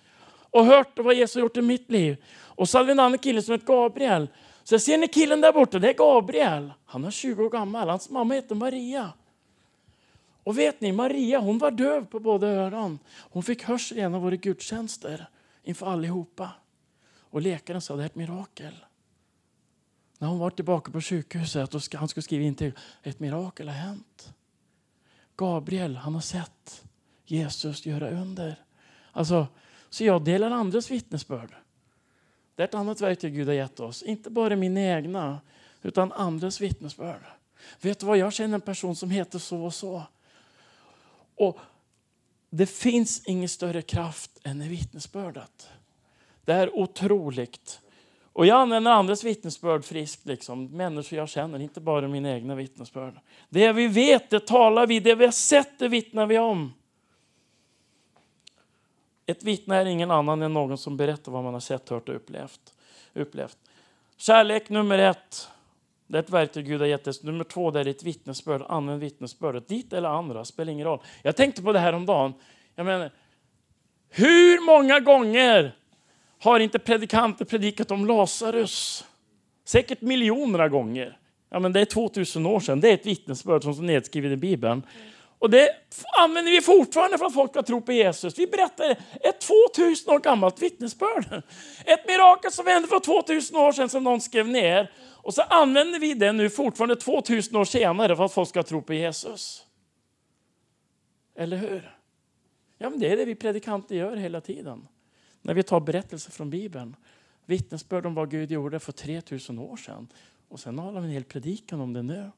och 0.50 0.64
hört 0.64 0.98
och 0.98 1.04
vad 1.04 1.14
Jesus 1.14 1.34
har 1.34 1.40
gjort 1.40 1.56
i 1.56 1.62
mitt 1.62 1.90
liv. 1.90 2.24
Och 2.30 2.68
så 2.68 2.78
hade 2.78 2.86
vi 2.86 2.92
en 2.92 3.00
annan 3.00 3.18
kille 3.18 3.42
som 3.42 3.52
heter 3.52 3.66
Gabriel. 3.66 4.28
Så 4.64 4.74
jag 4.74 4.82
ser 4.82 4.98
ni 4.98 5.08
killen 5.08 5.40
där 5.40 5.52
borta, 5.52 5.78
det 5.78 5.88
är 5.88 5.94
Gabriel. 5.94 6.72
Han 6.84 7.04
är 7.04 7.10
20 7.10 7.44
år 7.44 7.50
gammal, 7.50 7.88
hans 7.88 8.10
mamma 8.10 8.34
heter 8.34 8.54
Maria. 8.54 9.12
Och 10.44 10.58
vet 10.58 10.80
ni, 10.80 10.92
Maria 10.92 11.38
hon 11.38 11.58
var 11.58 11.70
döv 11.70 12.06
på 12.06 12.20
båda 12.20 12.46
öron. 12.46 12.98
Hon 13.30 13.42
fick 13.42 13.62
hörsel 13.62 13.98
i 13.98 14.00
en 14.00 14.14
av 14.14 14.22
våra 14.22 14.36
gudstjänster 14.36 15.28
inför 15.62 15.86
allihopa. 15.86 16.50
Och 17.30 17.42
läkaren 17.42 17.80
sa 17.80 17.96
det 17.96 18.02
är 18.02 18.06
ett 18.06 18.14
mirakel. 18.14 18.74
När 20.18 20.28
hon 20.28 20.38
var 20.38 20.50
tillbaka 20.50 20.92
på 20.92 21.00
sjukhuset 21.00 21.74
och 21.74 21.82
han 21.94 22.08
skulle 22.08 22.22
skriva 22.22 22.44
in 22.44 22.54
till 22.54 22.72
ett 23.02 23.20
mirakel 23.20 23.68
har 23.68 23.74
hänt. 23.74 24.32
Gabriel, 25.36 25.96
han 25.96 26.14
har 26.14 26.20
sett 26.20 26.84
Jesus 27.24 27.86
göra 27.86 28.10
under. 28.10 28.56
Alltså, 29.12 29.46
så 29.90 30.04
jag 30.04 30.24
delar 30.24 30.50
andras 30.50 30.90
vittnesbörd. 30.90 31.54
Det 32.54 32.62
är 32.62 32.66
ett 32.66 32.74
annat 32.74 33.00
verktyg 33.00 33.34
Gud 33.34 33.46
har 33.46 33.54
gett 33.54 33.80
oss. 33.80 34.02
Inte 34.02 34.30
bara 34.30 34.56
mina 34.56 34.80
egna, 34.80 35.40
utan 35.82 36.12
andras 36.12 36.60
vittnesbörd. 36.60 37.22
Vet 37.80 37.98
du 37.98 38.06
vad, 38.06 38.18
jag 38.18 38.32
känner 38.32 38.54
en 38.54 38.60
person 38.60 38.96
som 38.96 39.10
heter 39.10 39.38
så 39.38 39.64
och 39.64 39.74
så. 39.74 40.02
Och 41.34 41.58
det 42.50 42.66
finns 42.66 43.22
ingen 43.26 43.48
större 43.48 43.82
kraft 43.82 44.30
än 44.42 44.62
i 44.62 44.68
vittnesbördet. 44.68 45.68
Det 46.44 46.52
är 46.52 46.76
otroligt. 46.76 47.80
Och 48.38 48.46
jag 48.46 48.60
använder 48.60 48.90
andras 48.90 49.24
vittnesbörd 49.24 49.84
friskt, 49.84 50.26
liksom. 50.26 50.66
människor 50.66 51.18
jag 51.18 51.28
känner, 51.28 51.58
inte 51.58 51.80
bara 51.80 52.08
mina 52.08 52.34
egna 52.34 52.54
vittnesbörd. 52.54 53.14
Det 53.48 53.72
vi 53.72 53.86
vet, 53.86 54.30
det 54.30 54.46
talar 54.46 54.86
vi, 54.86 55.00
det 55.00 55.14
vi 55.14 55.24
har 55.24 55.32
sett, 55.32 55.78
det 55.78 55.88
vittnar 55.88 56.26
vi 56.26 56.38
om. 56.38 56.74
Ett 59.26 59.42
vittne 59.42 59.76
är 59.76 59.84
ingen 59.84 60.10
annan 60.10 60.42
än 60.42 60.52
någon 60.52 60.78
som 60.78 60.96
berättar 60.96 61.32
vad 61.32 61.44
man 61.44 61.52
har 61.52 61.60
sett, 61.60 61.88
hört 61.88 62.08
och 62.08 62.14
upplevt. 62.14 62.74
upplevt. 63.14 63.58
Kärlek 64.16 64.68
nummer 64.68 64.98
ett. 64.98 65.48
Det 66.06 66.18
är 66.18 66.22
ett 66.22 66.30
verktyg 66.30 66.66
Gud 66.66 66.80
har 66.80 66.88
gett 66.88 67.06
oss. 67.06 67.22
Nummer 67.22 67.44
två 67.44 67.70
det 67.70 67.80
är 67.80 67.88
ett 67.88 68.02
vittnesbörd. 68.02 68.62
Använd 68.68 69.00
vittnesbördet. 69.00 69.68
Ditt 69.68 69.92
eller 69.92 70.08
andra, 70.08 70.44
spelar 70.44 70.72
ingen 70.72 70.86
roll. 70.86 71.00
Jag 71.22 71.36
tänkte 71.36 71.62
på 71.62 71.72
det 71.72 71.78
här 71.78 71.92
om 71.92 72.06
dagen. 72.06 72.34
Jag 72.74 72.86
menar, 72.86 73.10
hur 74.08 74.66
många 74.66 75.00
gånger 75.00 75.77
har 76.38 76.60
inte 76.60 76.78
predikanter 76.78 77.44
predikat 77.44 77.90
om 77.90 78.06
Lazarus? 78.06 79.04
Säkert 79.64 80.00
miljoner 80.00 80.68
gånger. 80.68 81.18
Ja, 81.50 81.58
men 81.58 81.72
det 81.72 81.80
är 81.80 81.84
2000 81.84 82.46
år 82.46 82.60
sedan. 82.60 82.80
Det 82.80 82.88
är 82.88 82.94
ett 82.94 83.06
vittnesbörd 83.06 83.62
som 83.62 83.72
är 83.72 83.82
nedskrivet 83.82 84.32
i 84.32 84.36
Bibeln. 84.36 84.82
Och 85.38 85.50
det 85.50 85.70
använder 86.18 86.52
vi 86.52 86.60
fortfarande 86.60 87.18
för 87.18 87.26
att 87.26 87.34
folk 87.34 87.50
ska 87.50 87.62
tro 87.62 87.80
på 87.80 87.92
Jesus. 87.92 88.38
Vi 88.38 88.46
berättar 88.46 88.90
ett 89.20 89.40
2000 89.76 90.14
år 90.14 90.18
gammalt 90.18 90.62
vittnesbörd. 90.62 91.42
Ett 91.84 92.06
mirakel 92.06 92.52
som 92.52 92.66
hände 92.66 92.88
för 92.88 93.00
2000 93.00 93.56
år 93.56 93.72
sedan 93.72 93.88
som 93.88 94.04
någon 94.04 94.20
skrev 94.20 94.48
ner. 94.48 94.92
Och 95.22 95.34
så 95.34 95.42
använder 95.42 95.98
vi 95.98 96.14
det 96.14 96.32
nu 96.32 96.50
fortfarande 96.50 96.96
2000 96.96 97.56
år 97.56 97.64
senare 97.64 98.16
för 98.16 98.24
att 98.24 98.32
folk 98.32 98.48
ska 98.48 98.62
tro 98.62 98.82
på 98.82 98.94
Jesus. 98.94 99.64
Eller 101.36 101.56
hur? 101.56 101.96
Ja, 102.78 102.90
men 102.90 103.00
det 103.00 103.12
är 103.12 103.16
det 103.16 103.24
vi 103.24 103.34
predikanter 103.34 103.94
gör 103.94 104.16
hela 104.16 104.40
tiden. 104.40 104.88
När 105.48 105.54
vi 105.54 105.62
tar 105.62 105.80
berättelser 105.80 106.30
från 106.30 106.50
Bibeln. 106.50 106.96
Vittnesbörd 107.46 108.06
om 108.06 108.14
vad 108.14 108.30
Gud 108.30 108.50
gjorde 108.50 108.78
för 108.78 108.92
3000 108.92 109.58
år 109.58 109.76
sedan. 109.76 110.08
Och 110.48 110.60
sen 110.60 110.78
har 110.78 110.92
vi 110.92 110.98
en 110.98 111.10
hel 111.10 111.24
predikan 111.24 111.80
om 111.80 111.92
det 111.92 112.02
nu. 112.02 112.30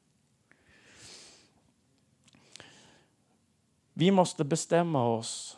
Vi 3.93 4.11
måste 4.11 4.43
bestämma 4.43 5.07
oss. 5.07 5.57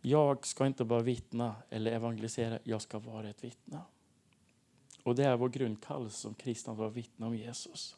Jag 0.00 0.46
ska 0.46 0.66
inte 0.66 0.84
bara 0.84 1.00
vittna 1.00 1.54
eller 1.70 1.92
evangelisera, 1.92 2.58
jag 2.64 2.82
ska 2.82 2.98
vara 2.98 3.30
ett 3.30 3.44
vittne. 3.44 3.80
Och 5.02 5.14
det 5.14 5.24
är 5.24 5.36
vår 5.36 5.48
grundkallelse 5.48 6.16
som 6.16 6.34
kristna 6.34 6.72
att 6.72 6.78
vara 6.78 6.88
vittna 6.88 7.26
om 7.26 7.36
Jesus. 7.36 7.96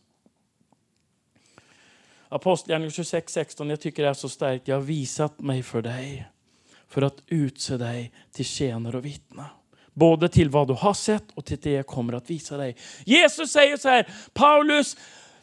Apostlagärningarna 2.29 2.91
26.16, 2.91 3.71
jag 3.71 3.81
tycker 3.81 4.03
det 4.03 4.09
är 4.09 4.15
så 4.15 4.29
starkt. 4.29 4.69
Jag 4.69 4.77
har 4.77 4.83
visat 4.83 5.41
mig 5.41 5.63
för 5.63 5.83
dig 5.83 6.33
för 6.93 7.03
att 7.03 7.23
utse 7.27 7.77
dig 7.77 8.13
till 8.33 8.45
tjänare 8.45 8.97
och 8.97 9.05
vittna. 9.05 9.47
Både 9.93 10.29
till 10.29 10.51
vad 10.51 10.69
du 10.69 10.75
har 10.75 10.95
sett 10.95 11.25
och 11.35 11.45
till 11.45 11.59
det 11.61 11.71
jag 11.71 11.87
kommer 11.87 12.13
att 12.13 12.31
visa 12.31 12.57
dig. 12.57 12.77
Jesus 13.05 13.53
säger 13.53 13.77
så 13.77 13.89
här, 13.89 14.09
Paulus, 14.33 14.97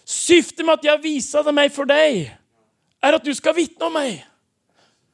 syftet 0.04 0.66
med 0.66 0.74
att 0.74 0.84
jag 0.84 1.02
visade 1.02 1.52
mig 1.52 1.70
för 1.70 1.86
dig 1.86 2.38
är 3.02 3.14
att 3.14 3.24
du 3.24 3.36
ska 3.36 3.54
vittna 3.54 3.86
om 3.86 3.94
mig. 3.94 4.28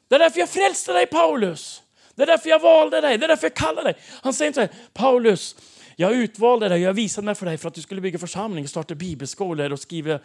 Det 0.07 0.15
är 0.15 0.19
därför 0.19 0.39
jag 0.39 0.49
frälste 0.49 0.93
dig 0.93 1.05
Paulus. 1.05 1.81
Det 2.15 2.21
är 2.21 2.27
därför 2.27 2.49
jag 2.49 2.59
valde 2.59 3.01
dig, 3.01 3.17
det 3.17 3.25
är 3.25 3.27
därför 3.27 3.45
jag 3.45 3.55
kallade 3.55 3.87
dig. 3.87 4.01
Han 4.21 4.33
säger 4.33 4.47
inte 4.47 4.55
så 4.55 4.61
här, 4.61 4.89
Paulus, 4.93 5.55
jag 5.95 6.13
utvalde 6.13 6.69
dig, 6.69 6.81
jag 6.81 6.93
visade 6.93 7.25
mig 7.25 7.35
för 7.35 7.45
dig 7.45 7.57
för 7.57 7.67
att 7.67 7.73
du 7.73 7.81
skulle 7.81 8.01
bygga 8.01 8.19
församling, 8.19 8.67
starta 8.67 8.95
bibelskolor 8.95 9.73
och 9.73 9.79
skriva 9.79 10.19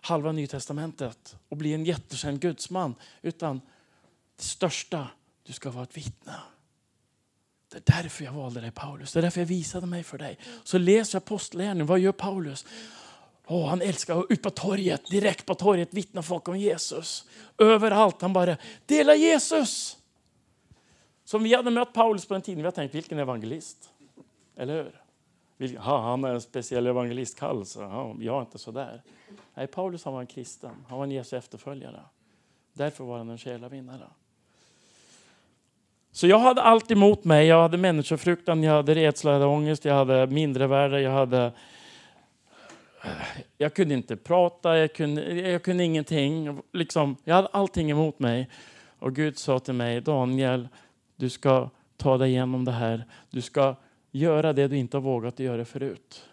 halva 0.00 0.32
Nytestamentet 0.32 1.36
och 1.48 1.56
bli 1.56 1.74
en 1.74 1.84
jättekänd 1.84 2.40
gudsman. 2.40 2.94
Utan 3.22 3.60
det 4.36 4.44
största, 4.44 5.08
du 5.46 5.52
ska 5.52 5.70
vara 5.70 5.82
ett 5.84 5.96
vittne. 5.96 6.34
Det 7.72 7.76
är 7.76 8.02
därför 8.02 8.24
jag 8.24 8.32
valde 8.32 8.60
dig 8.60 8.70
Paulus, 8.70 9.12
det 9.12 9.20
är 9.20 9.22
därför 9.22 9.40
jag 9.40 9.46
visade 9.46 9.86
mig 9.86 10.02
för 10.02 10.18
dig. 10.18 10.38
Så 10.64 10.78
läser 10.78 11.16
jag 11.16 11.22
apostlagärningarna, 11.22 11.84
vad 11.84 11.98
gör 11.98 12.12
Paulus? 12.12 12.66
Oh, 13.46 13.68
han 13.68 13.82
älskar 13.82 14.18
att 14.18 14.26
ut 14.28 14.42
på 14.42 14.50
torget, 14.50 15.06
direkt 15.06 15.46
på 15.46 15.54
torget 15.54 15.94
vittna 15.94 16.22
folk 16.22 16.48
om 16.48 16.58
Jesus. 16.58 17.24
Överallt, 17.58 18.22
han 18.22 18.32
bara 18.32 18.56
dela 18.86 19.14
Jesus. 19.14 19.98
Som 21.24 21.42
vi 21.42 21.54
hade 21.54 21.70
mött 21.70 21.92
Paulus 21.92 22.26
på 22.26 22.34
den 22.34 22.42
tiden, 22.42 22.56
vi 22.56 22.64
hade 22.64 22.74
tänkt 22.74 22.94
vilken 22.94 23.18
evangelist. 23.18 23.90
Eller 24.56 24.74
hur? 24.74 25.00
Vilken, 25.56 25.82
Ha, 25.82 26.00
han 26.02 26.24
är 26.24 26.34
en 26.34 26.40
speciell 26.40 26.86
evangelistkallelse. 26.86 27.82
ha, 27.82 28.16
jag 28.20 28.36
är 28.36 28.40
inte 28.40 28.58
så 28.58 28.70
där. 28.70 29.02
Nej, 29.54 29.66
Paulus 29.66 30.04
han 30.04 30.14
var 30.14 30.20
en 30.20 30.26
kristen, 30.26 30.84
han 30.88 30.98
var 30.98 31.04
en 31.04 31.10
Jesu 31.10 31.36
efterföljare. 31.36 32.00
Därför 32.72 33.04
var 33.04 33.18
han 33.18 33.30
en 33.30 33.38
själavinnare. 33.38 34.08
Så 36.24 36.28
jag 36.28 36.38
hade 36.38 36.62
allt 36.62 36.90
emot 36.90 37.24
mig. 37.24 37.46
Jag 37.46 37.62
hade 37.62 37.76
människofruktan, 37.76 38.62
jag 38.62 38.72
hade 38.72 38.94
rädsla, 38.94 39.30
jag 39.30 39.38
hade 39.38 39.50
ångest, 39.50 39.84
jag 39.84 39.94
hade 39.94 40.26
mindrevärde, 40.26 41.00
jag 41.00 41.10
hade 41.10 41.52
eh, 43.04 43.10
jag 43.58 43.74
kunde 43.74 43.94
inte 43.94 44.16
prata, 44.16 44.78
jag 44.78 44.94
kunde, 44.94 45.34
jag 45.34 45.62
kunde 45.62 45.84
ingenting. 45.84 46.60
Liksom, 46.72 47.16
jag 47.24 47.34
hade 47.34 47.48
allting 47.48 47.90
emot 47.90 48.18
mig. 48.18 48.50
Och 48.98 49.14
Gud 49.14 49.38
sa 49.38 49.58
till 49.58 49.74
mig, 49.74 50.00
Daniel, 50.00 50.68
du 51.16 51.30
ska 51.30 51.70
ta 51.96 52.18
dig 52.18 52.30
igenom 52.30 52.64
det 52.64 52.72
här. 52.72 53.04
Du 53.30 53.42
ska 53.42 53.76
göra 54.10 54.52
det 54.52 54.68
du 54.68 54.76
inte 54.76 54.96
har 54.96 55.02
vågat 55.02 55.38
göra 55.38 55.64
förut. 55.64 56.28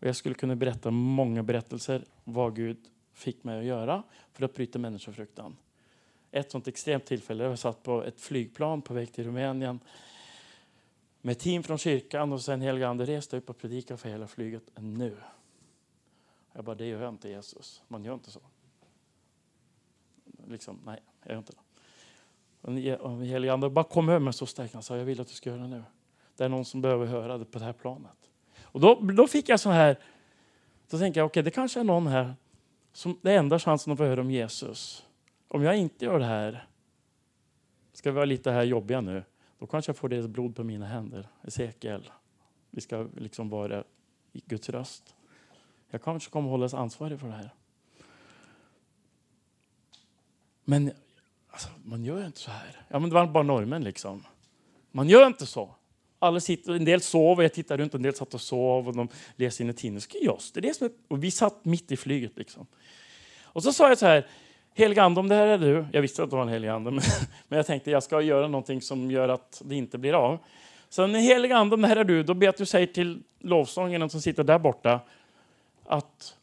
Och 0.00 0.08
jag 0.08 0.16
skulle 0.16 0.34
kunna 0.34 0.56
berätta 0.56 0.90
många 0.90 1.42
berättelser 1.42 2.04
vad 2.24 2.56
Gud 2.56 2.78
fick 3.14 3.44
mig 3.44 3.58
att 3.58 3.64
göra 3.64 4.02
för 4.32 4.44
att 4.44 4.54
bryta 4.54 4.78
människofruktan. 4.78 5.56
Ett 6.34 6.50
sånt 6.50 6.68
extremt 6.68 7.04
tillfälle, 7.04 7.44
jag 7.44 7.58
satt 7.58 7.82
på 7.82 8.04
ett 8.04 8.20
flygplan 8.20 8.82
på 8.82 8.94
väg 8.94 9.12
till 9.12 9.24
Rumänien 9.24 9.80
med 11.20 11.38
team 11.38 11.62
från 11.62 11.78
kyrkan 11.78 12.32
och 12.32 12.40
sen 12.40 12.60
heliga 12.60 12.88
ande 12.88 13.04
reste 13.04 13.36
upp 13.36 13.50
och 13.50 13.58
predikade 13.58 13.98
för 13.98 14.08
hela 14.08 14.26
flyget 14.26 14.62
nu. 14.74 15.16
Jag 16.52 16.64
bara, 16.64 16.76
det 16.76 16.86
gör 16.86 17.02
jag 17.02 17.08
inte 17.08 17.28
Jesus. 17.28 17.82
Man 17.88 18.04
gör 18.04 18.14
inte 18.14 18.30
så. 18.30 18.40
Liksom, 20.46 20.78
nej, 20.84 21.00
jag 21.22 21.30
gör 21.32 21.38
inte 21.38 21.52
det. 21.52 22.96
Och 22.96 23.24
helige 23.24 23.52
Ande 23.52 23.70
bara 23.70 23.84
kom 23.84 24.08
över 24.08 24.18
mig 24.18 24.32
så 24.32 24.46
starkt. 24.46 24.74
Han 24.74 24.82
sa, 24.82 24.96
jag 24.96 25.04
vill 25.04 25.20
att 25.20 25.28
du 25.28 25.34
ska 25.34 25.50
göra 25.50 25.62
det 25.62 25.68
nu. 25.68 25.84
Det 26.36 26.44
är 26.44 26.48
någon 26.48 26.64
som 26.64 26.82
behöver 26.82 27.06
höra 27.06 27.38
det 27.38 27.44
på 27.44 27.58
det 27.58 27.64
här 27.64 27.72
planet. 27.72 28.16
Och 28.62 28.80
då, 28.80 28.94
då 28.94 29.26
fick 29.26 29.48
jag 29.48 29.60
så 29.60 29.70
här, 29.70 29.98
då 30.90 30.98
tänkte 30.98 31.20
jag, 31.20 31.26
okej 31.26 31.40
okay, 31.40 31.42
det 31.42 31.50
kanske 31.50 31.80
är 31.80 31.84
någon 31.84 32.06
här 32.06 32.34
som 32.92 33.18
det 33.22 33.32
är 33.32 33.38
enda 33.38 33.58
chansen 33.58 33.92
att 33.92 33.98
få 33.98 34.04
höra 34.04 34.20
om 34.20 34.30
Jesus. 34.30 35.06
Om 35.54 35.62
jag 35.62 35.76
inte 35.76 36.04
gör 36.04 36.18
det 36.18 36.24
här, 36.24 36.66
ska 37.92 38.10
vi 38.10 38.14
vara 38.14 38.24
lite 38.24 38.50
här 38.50 38.62
jobbiga 38.62 39.00
nu, 39.00 39.24
då 39.58 39.66
kanske 39.66 39.90
jag 39.90 39.96
får 39.96 40.08
deras 40.08 40.26
blod 40.26 40.56
på 40.56 40.64
mina 40.64 40.86
händer. 40.86 41.28
Esekiel. 41.42 42.10
Vi 42.70 42.80
ska 42.80 43.08
liksom 43.16 43.48
vara 43.48 43.84
i 44.32 44.42
Guds 44.46 44.68
röst. 44.68 45.14
Jag 45.90 46.02
kanske 46.02 46.30
kommer 46.30 46.50
hållas 46.50 46.74
ansvarig 46.74 47.20
för 47.20 47.26
det 47.26 47.32
här. 47.32 47.50
Men 50.64 50.92
alltså, 51.50 51.68
man 51.84 52.04
gör 52.04 52.26
inte 52.26 52.38
så 52.38 52.50
här. 52.50 52.82
Ja, 52.88 52.98
men 52.98 53.10
det 53.10 53.14
var 53.14 53.26
bara 53.26 53.42
normen 53.42 53.84
liksom. 53.84 54.24
Man 54.90 55.08
gör 55.08 55.26
inte 55.26 55.46
så. 55.46 55.74
Alla 56.18 56.40
sitter, 56.40 56.72
en 56.72 56.84
del 56.84 57.00
sov 57.00 57.38
och 57.38 57.44
jag 57.44 57.54
tittade 57.54 57.82
runt, 57.82 57.94
en 57.94 58.02
del 58.02 58.14
satt 58.14 58.34
och 58.34 58.40
sov 58.40 58.88
och 58.88 58.96
de 58.96 59.08
läste 59.36 59.56
sina 59.56 59.72
tidningar. 59.72 60.04
Just 60.22 60.54
det, 60.54 60.60
det 60.60 60.74
som 60.74 60.86
är, 60.86 60.92
och 61.08 61.24
vi 61.24 61.30
satt 61.30 61.64
mitt 61.64 61.92
i 61.92 61.96
flyget. 61.96 62.36
Liksom. 62.36 62.66
Och 63.42 63.62
så 63.62 63.72
sa 63.72 63.88
jag 63.88 63.98
så 63.98 64.06
här, 64.06 64.26
helig 64.74 64.98
ande, 64.98 65.20
om 65.20 65.28
det 65.28 65.34
här 65.34 65.46
är 65.46 65.58
du. 65.58 65.86
Jag 65.92 66.02
visste 66.02 66.22
att 66.22 66.30
det 66.30 66.36
var 66.36 66.42
en 66.42 66.48
helig 66.48 66.68
ande, 66.68 66.90
men, 66.90 67.02
men 67.48 67.56
jag 67.56 67.66
tänkte 67.66 67.90
jag 67.90 68.02
ska 68.02 68.20
göra 68.20 68.48
någonting 68.48 68.82
som 68.82 69.10
gör 69.10 69.28
att 69.28 69.62
det 69.64 69.74
inte 69.74 69.98
blir 69.98 70.12
av. 70.12 70.38
Så 70.88 71.06
när 71.06 71.20
helig 71.20 71.52
ande, 71.52 71.74
om 71.74 71.82
det 71.82 71.88
här 71.88 71.96
är 71.96 72.04
du, 72.04 72.22
då 72.22 72.34
ber 72.34 72.46
jag 72.46 72.52
att 72.52 72.58
du 72.58 72.66
säger 72.66 72.86
till 72.86 73.22
lovsångaren 73.38 74.10
som 74.10 74.20
sitter 74.20 74.44
där 74.44 74.58
borta 74.58 75.00
att 75.84 76.36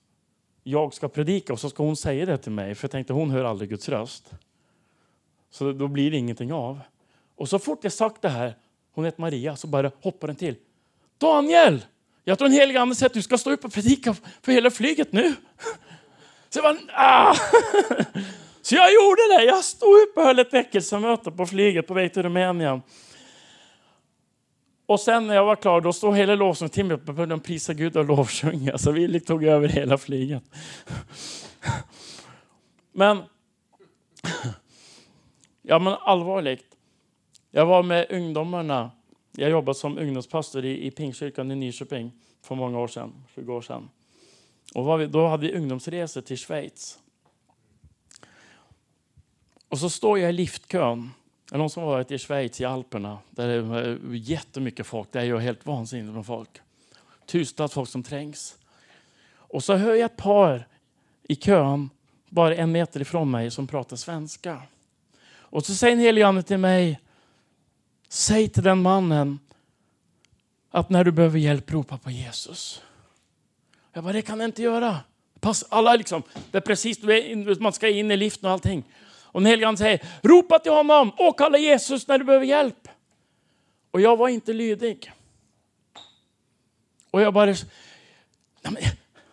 jag 0.64 0.94
ska 0.94 1.08
predika 1.08 1.54
och 1.54 1.60
så 1.60 1.70
ska 1.70 1.84
hon 1.84 1.96
säga 1.96 2.26
det 2.26 2.38
till 2.38 2.52
mig. 2.52 2.76
För 2.76 2.86
jag 2.86 2.92
tänkte 2.92 3.14
hon 3.14 3.32
hör 3.32 3.44
aldrig 3.44 3.70
Guds 3.70 3.90
röst. 3.90 4.32
Så 5.52 5.72
då 5.72 5.88
blir 5.88 6.12
det 6.12 6.18
ingenting 6.18 6.54
av. 6.54 6.80
Och 7.36 7.50
så 7.50 7.60
fort 7.60 7.80
jag 7.82 7.94
sagt 7.94 8.22
det 8.22 8.30
här, 8.30 8.56
hon 8.92 9.06
heter 9.06 9.22
Maria, 9.22 9.56
så 9.56 9.68
bara 9.68 9.92
hoppar 10.02 10.28
den 10.28 10.36
till. 10.36 10.56
Daniel! 11.18 11.86
Jag 12.24 12.38
tror 12.38 12.46
en 12.46 12.54
helig 12.54 12.78
ande 12.78 12.96
säger 12.96 13.10
att 13.10 13.14
du 13.14 13.22
ska 13.22 13.38
stå 13.38 13.52
upp 13.52 13.66
och 13.66 13.74
predika 13.74 14.16
för 14.42 14.52
hela 14.52 14.72
flyget 14.72 15.12
nu. 15.12 15.36
Så 16.50 16.60
jag, 16.60 16.64
bara, 16.64 16.78
ah! 16.94 17.34
så 18.62 18.76
jag 18.76 18.94
gjorde 18.94 19.38
det. 19.38 19.44
Jag 19.44 19.64
stod 19.64 19.90
upp 19.90 20.18
och 20.18 20.24
höll 20.24 20.40
ett 20.40 20.54
väckelsemöte 20.54 21.32
på 21.32 21.46
flyget 21.46 21.88
på 21.88 21.94
väg 21.94 22.14
till 22.14 22.24
Rumänien. 22.24 22.82
Och 24.86 25.00
sen 25.00 25.28
när 25.28 25.36
jag 25.36 25.46
var 25.46 25.56
klar, 25.56 25.82
då 25.82 25.94
stod 25.94 26.18
hela 26.18 26.36
lovsångstimmen 26.36 27.02
och 27.08 27.28
De 27.28 27.40
prisa 27.40 27.74
Gud 27.74 27.98
och 27.98 28.06
lovsjunga. 28.06 28.78
Så 28.78 28.92
vi 28.92 29.08
liksom 29.08 29.28
tog 29.28 29.44
över 29.44 29.68
hela 29.68 29.98
flyget. 29.98 30.44
Men, 32.92 33.24
ja 35.62 35.80
men 35.80 35.94
allvarligt. 35.94 36.66
Jag 37.52 37.66
var 37.66 37.84
med 37.84 38.08
ungdomarna. 38.10 38.92
Jag 39.32 39.50
jobbade 39.50 39.76
som 39.76 39.98
ungdomspastor 39.98 40.66
i, 40.66 40.88
i 40.88 40.92
Pingstkyrkan 40.92 41.52
i 41.52 41.56
Nyköping 41.56 42.12
för 42.42 42.56
många 42.56 42.80
år 42.80 42.88
sedan, 42.88 43.14
20 43.36 43.54
år 43.54 43.62
sedan. 43.62 43.90
Och 44.74 45.02
vi, 45.02 45.06
då 45.08 45.28
hade 45.28 45.48
vi 45.48 45.54
ungdomsresor 45.54 46.22
till 46.22 46.38
Schweiz. 46.38 47.00
Och 49.70 49.80
så 49.80 49.90
står 49.90 50.20
jag 50.20 50.30
i 50.30 50.34
liftkön 50.34 51.12
är 51.52 51.58
någon 51.58 51.70
som 51.70 51.84
har 51.84 51.90
varit 51.90 52.12
i 52.12 52.18
Schweiz, 52.18 52.62
i 52.62 52.66
Alperna, 52.66 53.20
där 53.30 53.48
det 53.48 53.54
är 53.54 54.14
jättemycket 54.14 54.88
folk. 54.88 55.12
Det 55.12 55.20
är 55.20 55.24
ju 55.24 55.40
helt 55.40 55.66
vansinnigt 55.66 56.14
med 56.14 56.26
folk. 56.26 56.50
Tusentals 57.26 57.74
folk 57.74 57.90
som 57.90 58.04
trängs. 58.04 58.58
Och 59.32 59.64
så 59.64 59.76
hör 59.76 59.96
jag 59.96 60.06
ett 60.06 60.18
par 60.18 60.68
i 61.24 61.36
kön, 61.36 61.90
bara 62.30 62.56
en 62.56 62.72
meter 62.72 63.02
ifrån 63.02 63.32
mig, 63.32 63.52
som 63.52 63.68
pratar 63.68 63.96
svenska. 63.96 64.62
Och 65.32 65.66
så 65.66 65.76
säger 65.76 65.94
en 65.94 66.00
helig 66.00 66.22
ande 66.22 66.44
till 66.44 66.58
mig, 66.58 67.00
säg 68.10 68.50
till 68.50 68.64
den 68.64 68.82
mannen 68.82 69.40
att 70.72 70.90
när 70.90 71.04
du 71.04 71.12
behöver 71.12 71.40
hjälp, 71.40 71.72
ropa 71.72 71.98
på 71.98 72.12
Jesus. 72.12 72.82
Jag 74.00 74.04
bara, 74.04 74.14
det 74.14 74.22
kan 74.22 74.40
jag 74.40 74.48
inte 74.48 74.62
göra. 74.62 74.98
Pass, 75.40 75.66
alla 75.70 75.96
liksom, 75.96 76.24
det 76.52 76.58
är 76.58 76.62
precis, 76.62 77.00
man 77.60 77.74
ska 77.74 77.90
in 77.90 78.12
i 78.12 78.18
liften 78.18 78.46
och 78.46 78.52
allting. 78.52 78.84
Och 79.24 79.42
den 79.42 79.46
helige 79.46 79.68
Ande 79.68 79.78
säger, 79.78 80.02
ropa 80.22 80.60
till 80.60 80.72
honom, 80.72 81.12
och 81.18 81.38
kalla 81.38 81.58
Jesus 81.58 82.08
när 82.08 82.18
du 82.18 82.26
behöver 82.26 82.46
hjälp. 82.46 82.88
Och 83.92 84.02
jag 84.02 84.18
var 84.18 84.30
inte 84.30 84.54
lydig. 84.54 85.12
Och 87.12 87.22
jag 87.22 87.34
bara, 87.34 87.56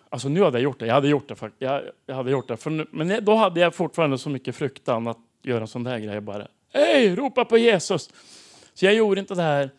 alltså 0.08 0.28
nu 0.28 0.42
hade 0.42 0.58
jag 0.58 0.64
gjort 0.64 0.78
det, 0.78 0.86
jag 0.86 0.94
hade 0.94 1.08
gjort 1.08 1.28
det. 1.28 1.50
Jag, 1.58 1.82
jag 2.06 2.14
hade 2.14 2.30
gjort 2.30 2.48
det, 2.48 2.56
för, 2.56 2.86
men 2.90 3.24
då 3.24 3.34
hade 3.34 3.60
jag 3.60 3.74
fortfarande 3.74 4.18
så 4.18 4.30
mycket 4.30 4.56
fruktan 4.56 5.06
att 5.06 5.18
göra 5.42 5.60
en 5.60 5.68
sån 5.68 5.84
där 5.84 5.98
grej 5.98 6.20
bara. 6.20 6.48
Hej, 6.72 7.16
ropa 7.16 7.44
på 7.44 7.58
Jesus! 7.58 8.10
Så 8.74 8.84
jag 8.84 8.94
gjorde 8.94 9.20
inte 9.20 9.34
det 9.34 9.42
här. 9.42 9.70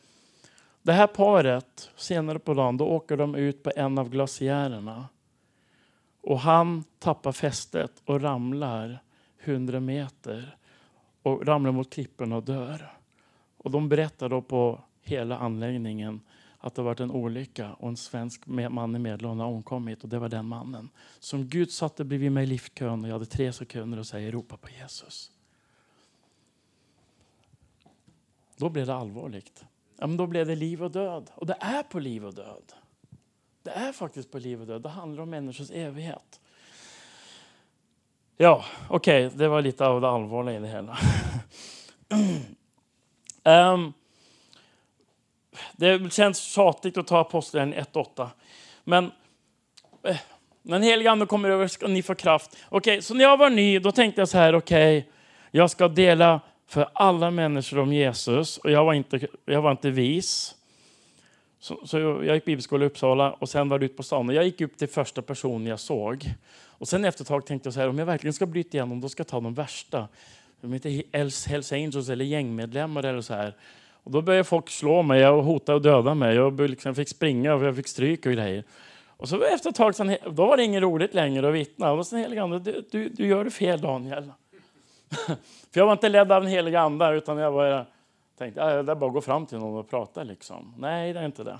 Det 0.88 0.93
här 0.93 1.08
paret, 1.08 1.91
senare 1.95 2.39
på 2.39 2.54
dagen, 2.54 2.78
då 2.78 2.86
åker 2.86 3.17
de 3.17 3.36
ut 3.36 3.63
på 3.63 3.71
en 3.76 3.97
av 3.97 4.10
glaciärerna. 4.10 5.08
Och 6.21 6.39
han 6.39 6.84
tappar 7.00 7.32
fästet 7.32 8.02
och 8.06 8.21
ramlar 8.21 9.04
100 9.43 9.80
meter 9.80 10.58
och 11.21 11.47
ramlar 11.47 11.71
mot 11.71 11.93
klipporna 11.93 12.36
och 12.36 12.43
dör. 12.43 12.97
Och 13.58 13.71
de 13.71 13.89
berättar 13.89 14.30
då 14.30 14.41
på 14.41 14.84
hela 15.02 15.38
anläggningen 15.38 16.21
att 16.58 16.76
det 16.76 16.82
varit 16.82 17.00
en 17.00 17.12
olycka 17.12 17.73
och 17.73 17.89
en 17.89 17.97
svensk 17.97 18.45
man 18.45 18.95
i 18.95 19.00
Medelhavet 19.00 19.41
har 19.41 19.47
omkommit 19.47 20.04
och 20.04 20.10
det 20.10 20.19
var 20.19 20.30
den 20.30 20.45
mannen. 20.45 20.89
Som 21.19 21.47
Gud 21.47 21.71
satte 21.71 22.04
bredvid 22.04 22.32
mig 22.32 22.43
i 22.43 22.47
liftkön 22.47 23.04
och 23.04 23.10
jag 23.10 23.13
hade 23.13 23.26
tre 23.26 23.54
sekunder 23.54 24.00
och 24.00 24.08
säger 24.08 24.32
ropa 24.32 24.58
på 24.58 24.69
Jesus. 24.69 25.32
Då 28.58 28.69
blev 28.69 28.86
det 28.86 28.95
allvarligt. 28.95 29.65
Ja, 29.98 30.08
men 30.08 30.18
då 30.18 30.28
blev 30.28 30.48
det 30.48 30.56
liv 30.56 30.84
och 30.84 30.92
död. 30.92 31.32
Och 31.36 31.46
det 31.46 31.58
är 31.60 31.84
på 31.84 32.00
liv 32.00 32.26
och 32.26 32.34
död. 32.34 32.74
Det 33.64 33.72
är 33.72 33.92
faktiskt 33.92 34.32
på 34.32 34.40
liv 34.40 34.62
och 34.62 34.68
död. 34.68 34.82
Det 34.82 34.90
handlar 34.90 35.24
om 35.24 35.30
människors 35.30 35.72
evighet. 35.72 36.40
Ja, 38.38 38.66
okej, 38.90 39.26
okay, 39.26 39.38
det 39.38 39.48
var 39.48 39.62
lite 39.62 39.86
av 39.86 40.02
det 40.02 40.10
allvarliga 40.10 40.58
i 40.58 40.60
det 40.60 40.68
hela. 40.68 40.98
um, 43.74 43.94
det 45.76 46.14
känns 46.14 46.42
tjatigt 46.42 46.98
att 46.98 47.08
ta 47.08 47.20
Apostlagärningarna 47.20 47.86
1.8. 47.94 48.28
Men 48.84 49.12
eh, 50.04 50.18
när 50.62 50.80
den 50.80 50.84
helige 50.84 51.12
Ande 51.12 51.26
kommer 51.26 51.50
över 51.50 51.68
ska 51.68 51.88
ni 51.88 52.04
få 52.04 52.16
kraft. 52.16 52.58
Okej, 52.70 52.78
okay, 52.78 53.02
så 53.02 53.14
när 53.14 53.24
jag 53.24 53.38
var 53.38 53.50
ny 53.50 53.80
då 53.80 53.92
tänkte 53.92 54.22
jag 54.22 54.30
så 54.30 54.38
här, 54.38 54.56
okej, 54.56 54.98
okay, 54.98 55.12
jag 55.52 55.72
ska 55.72 55.88
dela 55.88 56.42
för 56.68 56.90
alla 56.94 57.32
människor 57.32 57.80
om 57.80 57.94
Jesus. 57.94 58.58
Och 58.58 58.72
jag 58.72 58.86
var 58.86 58.94
inte, 58.94 59.28
jag 59.46 59.62
var 59.62 59.72
inte 59.72 59.90
vis. 59.90 60.56
Så, 61.60 61.80
så 61.86 62.00
jag 62.00 62.36
gick 62.36 62.46
bibelskola 62.46 62.84
i 62.84 62.88
Uppsala 62.88 63.32
och 63.32 63.50
sen 63.50 63.70
var 63.70 63.80
det 63.80 63.86
ut 63.86 63.98
på 63.98 64.04
stan. 64.04 64.30
Och 64.30 64.36
jag 64.36 64.46
gick 64.46 64.62
upp 64.62 64.78
till 64.78 64.88
första 64.88 65.22
personen 65.22 65.68
jag 65.68 65.80
såg. 65.80 66.26
Och 66.66 66.88
sen 66.88 67.06
efter 67.06 67.24
ett 67.24 67.28
tag 67.28 67.46
tänkte 67.46 67.68
jag 67.68 67.74
så 67.74 67.80
här, 67.80 67.90
om 67.90 68.00
jag 68.00 68.06
verkligen 68.06 68.34
ska 68.34 68.46
bryta 68.46 68.78
igenom, 68.78 69.02
då 69.02 69.10
ska 69.10 69.22
jag 69.22 69.28
ta 69.28 69.40
de 69.40 69.54
värsta. 69.54 70.08
De 70.62 70.74
heter 70.74 71.04
Hells 71.14 71.72
Angels 71.72 72.10
eller 72.10 72.26
gängmedlemmar 72.26 73.04
eller 73.04 73.22
så 73.22 73.34
här. 73.34 73.54
Och 74.04 74.12
då 74.12 74.22
började 74.22 74.44
folk 74.44 74.70
slå 74.70 75.02
mig 75.02 75.28
och 75.28 75.44
hota 75.44 75.76
och 75.76 75.82
döda 75.82 76.14
mig. 76.14 76.36
Jag 76.36 76.60
liksom 76.70 76.96
fick 76.96 77.10
springa 77.10 77.54
och 77.54 77.64
jag 77.64 77.76
fick 77.76 77.88
stryk 77.88 78.26
och 78.26 78.32
grejer. 78.32 78.64
Och 79.18 79.30
så 79.30 79.44
efter 79.44 79.70
ett 79.70 79.76
tag, 79.76 79.96
sen, 79.96 80.18
då 80.26 80.46
var 80.46 80.58
det 80.58 80.64
inget 80.64 80.82
roligt 80.82 81.14
längre 81.14 81.48
att 81.48 81.54
vittna. 81.54 81.92
Och 81.92 82.08
sen 82.08 82.20
helig 82.20 82.38
ande, 82.38 82.60
du, 82.60 82.86
du, 82.92 83.10
du 83.10 83.28
gör 83.28 83.44
det 83.44 83.52
fel 83.52 83.82
Daniel. 83.82 84.32
För 85.72 85.80
jag 85.80 85.86
var 85.86 85.93
inte 85.93 86.10
ledd 86.10 86.32
av 86.32 86.43
en 86.43 86.50
helig 86.50 86.76
ande, 86.76 87.15
utan 87.15 87.38
jag 87.38 87.54
bara 87.54 87.86
tänkte 88.38 88.63
att 88.63 88.86
det 88.86 88.91
är 88.91 88.96
bara 88.96 89.08
att 89.08 89.13
gå 89.13 89.22
fram 89.22 89.46
till 89.46 89.58
någon 89.58 89.80
och 89.80 89.89
prata. 89.89 90.24
Liksom. 90.24 90.74
Nej, 90.78 91.13
det 91.13 91.20
är 91.20 91.26
inte 91.26 91.43
det. 91.43 91.60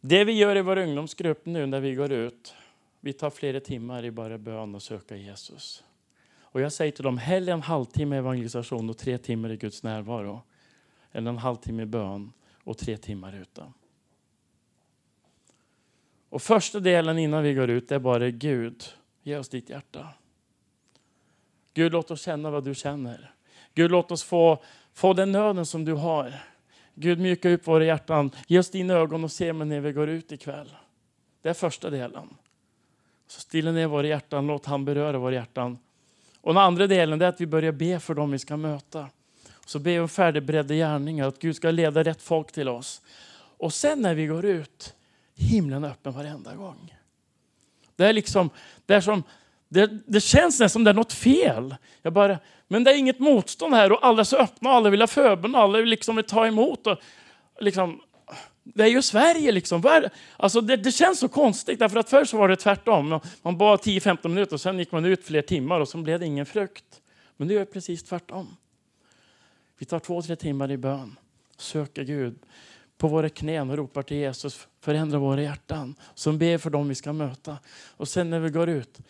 Det 0.00 0.24
vi 0.24 0.32
gör 0.32 0.56
i 0.56 0.62
vår 0.62 0.78
ungdomsgrupp 0.78 1.46
nu 1.46 1.66
när 1.66 1.80
vi 1.80 1.94
går 1.94 2.12
ut, 2.12 2.54
vi 3.00 3.12
tar 3.12 3.30
flera 3.30 3.60
timmar 3.60 4.04
i 4.04 4.10
bara 4.10 4.38
bön 4.38 4.74
och 4.74 4.82
söka 4.82 5.16
Jesus. 5.16 5.84
Och 6.40 6.60
jag 6.60 6.72
säger 6.72 6.92
till 6.92 7.04
dem, 7.04 7.18
hellre 7.18 7.52
en 7.52 7.62
halvtimme 7.62 8.16
evangelisation 8.16 8.90
och 8.90 8.98
tre 8.98 9.18
timmar 9.18 9.50
i 9.50 9.56
Guds 9.56 9.82
närvaro. 9.82 10.42
Än 11.12 11.26
en 11.26 11.38
halvtimme 11.38 11.86
bön 11.86 12.32
och 12.64 12.78
tre 12.78 12.96
timmar 12.96 13.40
ute. 13.40 13.72
Och 16.28 16.42
första 16.42 16.80
delen 16.80 17.18
innan 17.18 17.42
vi 17.42 17.54
går 17.54 17.70
ut 17.70 17.92
är 17.92 17.98
bara 17.98 18.30
Gud, 18.30 18.84
ge 19.22 19.36
oss 19.36 19.48
ditt 19.48 19.70
hjärta. 19.70 20.08
Gud, 21.74 21.92
låt 21.92 22.10
oss 22.10 22.22
känna 22.22 22.50
vad 22.50 22.64
du 22.64 22.74
känner. 22.74 23.34
Gud, 23.74 23.90
låt 23.90 24.10
oss 24.10 24.22
få, 24.22 24.62
få 24.94 25.12
den 25.12 25.32
nöden 25.32 25.66
som 25.66 25.84
du 25.84 25.92
har. 25.92 26.34
Gud, 26.94 27.18
mjuka 27.18 27.50
upp 27.50 27.66
våra 27.66 27.84
hjärtan. 27.84 28.30
Ge 28.46 28.58
oss 28.58 28.70
dina 28.70 28.94
ögon 28.94 29.24
och 29.24 29.32
se 29.32 29.52
mig 29.52 29.66
när 29.66 29.80
vi 29.80 29.92
går 29.92 30.08
ut 30.08 30.32
ikväll. 30.32 30.74
Det 31.42 31.48
är 31.48 31.54
första 31.54 31.90
delen. 31.90 32.28
Så 33.26 33.40
stilla 33.40 33.72
ner 33.72 33.86
våra 33.86 34.06
hjärtan, 34.06 34.46
låt 34.46 34.66
han 34.66 34.84
beröra 34.84 35.18
våra 35.18 35.34
hjärtan. 35.34 35.78
Och 36.40 36.54
den 36.54 36.62
andra 36.62 36.86
delen 36.86 37.22
är 37.22 37.26
att 37.26 37.40
vi 37.40 37.46
börjar 37.46 37.72
be 37.72 38.00
för 38.00 38.14
dem 38.14 38.30
vi 38.30 38.38
ska 38.38 38.56
möta. 38.56 39.08
Så 39.66 39.78
be 39.78 40.00
om 40.00 40.08
färdigberedda 40.08 40.74
gärningar, 40.74 41.28
att 41.28 41.38
Gud 41.38 41.56
ska 41.56 41.70
leda 41.70 42.02
rätt 42.02 42.22
folk 42.22 42.52
till 42.52 42.68
oss. 42.68 43.02
Och 43.34 43.72
sen 43.72 44.00
när 44.00 44.14
vi 44.14 44.26
går 44.26 44.44
ut, 44.44 44.94
himlen 45.34 45.84
är 45.84 45.88
öppen 45.88 46.12
varenda 46.12 46.54
gång. 46.54 46.94
Det 47.96 48.04
är 48.04 48.12
liksom, 48.12 48.50
det 48.86 48.94
är 48.94 49.00
som 49.00 49.22
det, 49.72 49.90
det 50.06 50.20
känns 50.20 50.60
nästan 50.60 50.68
som 50.68 50.84
det 50.84 50.90
är 50.90 50.94
något 50.94 51.12
fel. 51.12 51.76
Jag 52.02 52.12
bara, 52.12 52.38
men 52.68 52.84
det 52.84 52.90
är 52.90 52.98
inget 52.98 53.18
motstånd 53.18 53.74
här 53.74 53.92
och 53.92 54.06
alla 54.06 54.20
är 54.20 54.24
så 54.24 54.36
öppna 54.36 54.70
och 54.70 54.76
alla 54.76 54.90
vill 54.90 55.00
ha 55.00 55.06
förbön 55.06 55.54
och 55.54 55.60
alla 55.60 55.78
vill 55.78 55.88
liksom 55.88 56.22
ta 56.26 56.46
emot. 56.46 56.86
Och, 56.86 56.98
liksom, 57.60 58.00
det 58.62 58.82
är 58.82 58.88
ju 58.88 59.02
Sverige 59.02 59.52
liksom. 59.52 60.10
Alltså 60.36 60.60
det, 60.60 60.76
det, 60.76 60.92
känns 60.92 61.18
så 61.18 61.28
konstigt 61.28 61.78
därför 61.78 61.98
att 61.98 62.10
förr 62.10 62.24
så 62.24 62.36
var 62.36 62.48
det 62.48 62.56
tvärtom. 62.56 63.20
Man 63.42 63.58
bad 63.58 63.80
10-15 63.80 64.28
minuter 64.28 64.54
och 64.54 64.60
sen 64.60 64.78
gick 64.78 64.92
man 64.92 65.04
ut 65.04 65.24
fler 65.24 65.42
timmar 65.42 65.80
och 65.80 65.88
så 65.88 65.98
blev 65.98 66.20
det 66.20 66.26
ingen 66.26 66.46
frukt. 66.46 67.02
Men 67.36 67.48
nu 67.48 67.54
är 67.54 67.58
det 67.58 67.66
precis 67.66 68.02
tvärtom. 68.02 68.56
Vi 69.78 69.86
tar 69.86 69.98
två, 69.98 70.22
tre 70.22 70.36
timmar 70.36 70.70
i 70.70 70.76
bön, 70.76 71.18
söker 71.56 72.02
Gud 72.02 72.38
på 72.98 73.08
våra 73.08 73.28
knän 73.28 73.70
och 73.70 73.76
ropar 73.76 74.02
till 74.02 74.16
Jesus, 74.16 74.68
förändra 74.80 75.18
våra 75.18 75.42
hjärtan. 75.42 75.94
Som 76.14 76.38
ber 76.38 76.58
för 76.58 76.70
dem 76.70 76.88
vi 76.88 76.94
ska 76.94 77.12
möta. 77.12 77.58
Och 77.96 78.08
sen 78.08 78.30
när 78.30 78.40
vi 78.40 78.50
går 78.50 78.68
ut 78.68 79.00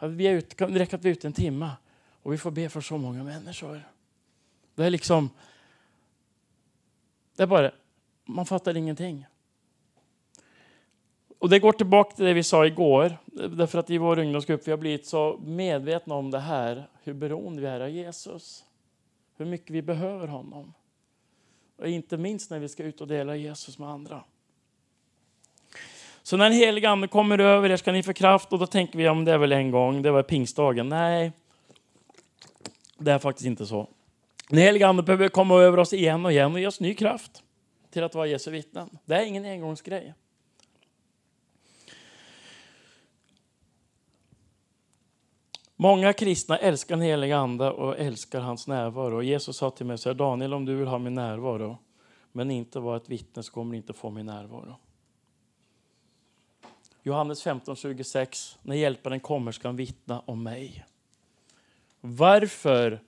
vi 0.00 0.26
är 0.26 0.34
ut, 0.34 0.58
det 0.58 0.66
räcker 0.66 0.96
att 0.96 1.04
vi 1.04 1.08
är 1.08 1.12
ute 1.12 1.26
en 1.26 1.32
timme 1.32 1.70
och 2.22 2.32
vi 2.32 2.38
får 2.38 2.50
be 2.50 2.68
för 2.68 2.80
så 2.80 2.98
många 2.98 3.24
människor. 3.24 3.82
Det 4.74 4.84
är 4.84 4.90
liksom... 4.90 5.30
Det 7.36 7.42
är 7.42 7.46
bara, 7.46 7.70
man 8.24 8.46
fattar 8.46 8.76
ingenting. 8.76 9.26
Och 11.38 11.48
det 11.48 11.58
går 11.58 11.72
tillbaka 11.72 12.16
till 12.16 12.24
det 12.24 12.34
vi 12.34 12.42
sa 12.42 12.66
igår. 12.66 13.16
Därför 13.32 13.78
att 13.78 13.90
i 13.90 13.98
vår 13.98 14.18
ungdomsgrupp 14.18 14.66
vi 14.66 14.70
har 14.70 14.78
blivit 14.78 15.06
så 15.06 15.40
medvetna 15.44 16.14
om 16.14 16.30
det 16.30 16.38
här. 16.38 16.88
Hur 17.02 17.12
beroende 17.12 17.62
vi 17.62 17.68
är 17.68 17.80
av 17.80 17.90
Jesus. 17.90 18.64
Hur 19.36 19.44
mycket 19.44 19.70
vi 19.70 19.82
behöver 19.82 20.26
honom. 20.26 20.74
Och 21.76 21.88
inte 21.88 22.16
minst 22.16 22.50
när 22.50 22.58
vi 22.58 22.68
ska 22.68 22.84
ut 22.84 23.00
och 23.00 23.08
dela 23.08 23.36
Jesus 23.36 23.78
med 23.78 23.88
andra. 23.88 24.24
Så 26.28 26.36
när 26.36 26.44
den 26.44 26.58
helige 26.58 26.88
ande 26.88 27.08
kommer 27.08 27.38
över 27.38 27.70
er 27.70 27.76
ska 27.76 27.92
ni 27.92 28.02
få 28.02 28.12
kraft 28.12 28.52
och 28.52 28.58
då 28.58 28.66
tänker 28.66 28.98
vi 28.98 29.08
om 29.08 29.24
det 29.24 29.32
är 29.32 29.38
väl 29.38 29.52
en 29.52 29.70
gång, 29.70 30.02
det 30.02 30.10
var 30.10 30.22
pingstdagen. 30.22 30.88
Nej, 30.88 31.32
det 32.98 33.12
är 33.12 33.18
faktiskt 33.18 33.46
inte 33.46 33.66
så. 33.66 33.88
Den 34.48 34.58
helige 34.58 34.86
ande 34.86 35.02
behöver 35.02 35.28
komma 35.28 35.54
över 35.54 35.78
oss 35.78 35.92
igen 35.92 36.24
och 36.24 36.32
igen 36.32 36.52
och 36.52 36.60
ge 36.60 36.66
oss 36.66 36.80
ny 36.80 36.94
kraft 36.94 37.42
till 37.90 38.04
att 38.04 38.14
vara 38.14 38.26
Jesu 38.26 38.50
vittnen. 38.50 38.98
Det 39.04 39.14
är 39.14 39.24
ingen 39.24 39.44
engångsgrej. 39.44 40.14
Många 45.76 46.12
kristna 46.12 46.58
älskar 46.58 46.96
den 46.96 47.04
helige 47.04 47.36
Ande 47.36 47.70
och 47.70 47.98
älskar 47.98 48.40
hans 48.40 48.66
närvaro. 48.66 49.22
Jesus 49.22 49.56
sa 49.56 49.70
till 49.70 49.86
mig, 49.86 49.98
så 49.98 50.08
här, 50.08 50.14
Daniel 50.14 50.54
om 50.54 50.64
du 50.64 50.76
vill 50.76 50.88
ha 50.88 50.98
min 50.98 51.14
närvaro 51.14 51.78
men 52.32 52.50
inte 52.50 52.80
vara 52.80 52.96
ett 52.96 53.08
vittne 53.08 53.42
så 53.42 53.52
kommer 53.52 53.70
du 53.70 53.76
inte 53.76 53.92
få 53.92 54.10
min 54.10 54.26
närvaro. 54.26 54.76
Johannes 57.08 57.46
15.26, 57.46 58.56
när 58.62 58.76
hjälparen 58.76 59.20
kommer 59.20 59.52
ska 59.52 59.68
han 59.68 59.76
vittna 59.76 60.20
om 60.20 60.42
mig. 60.42 60.84
Varför 62.00 63.00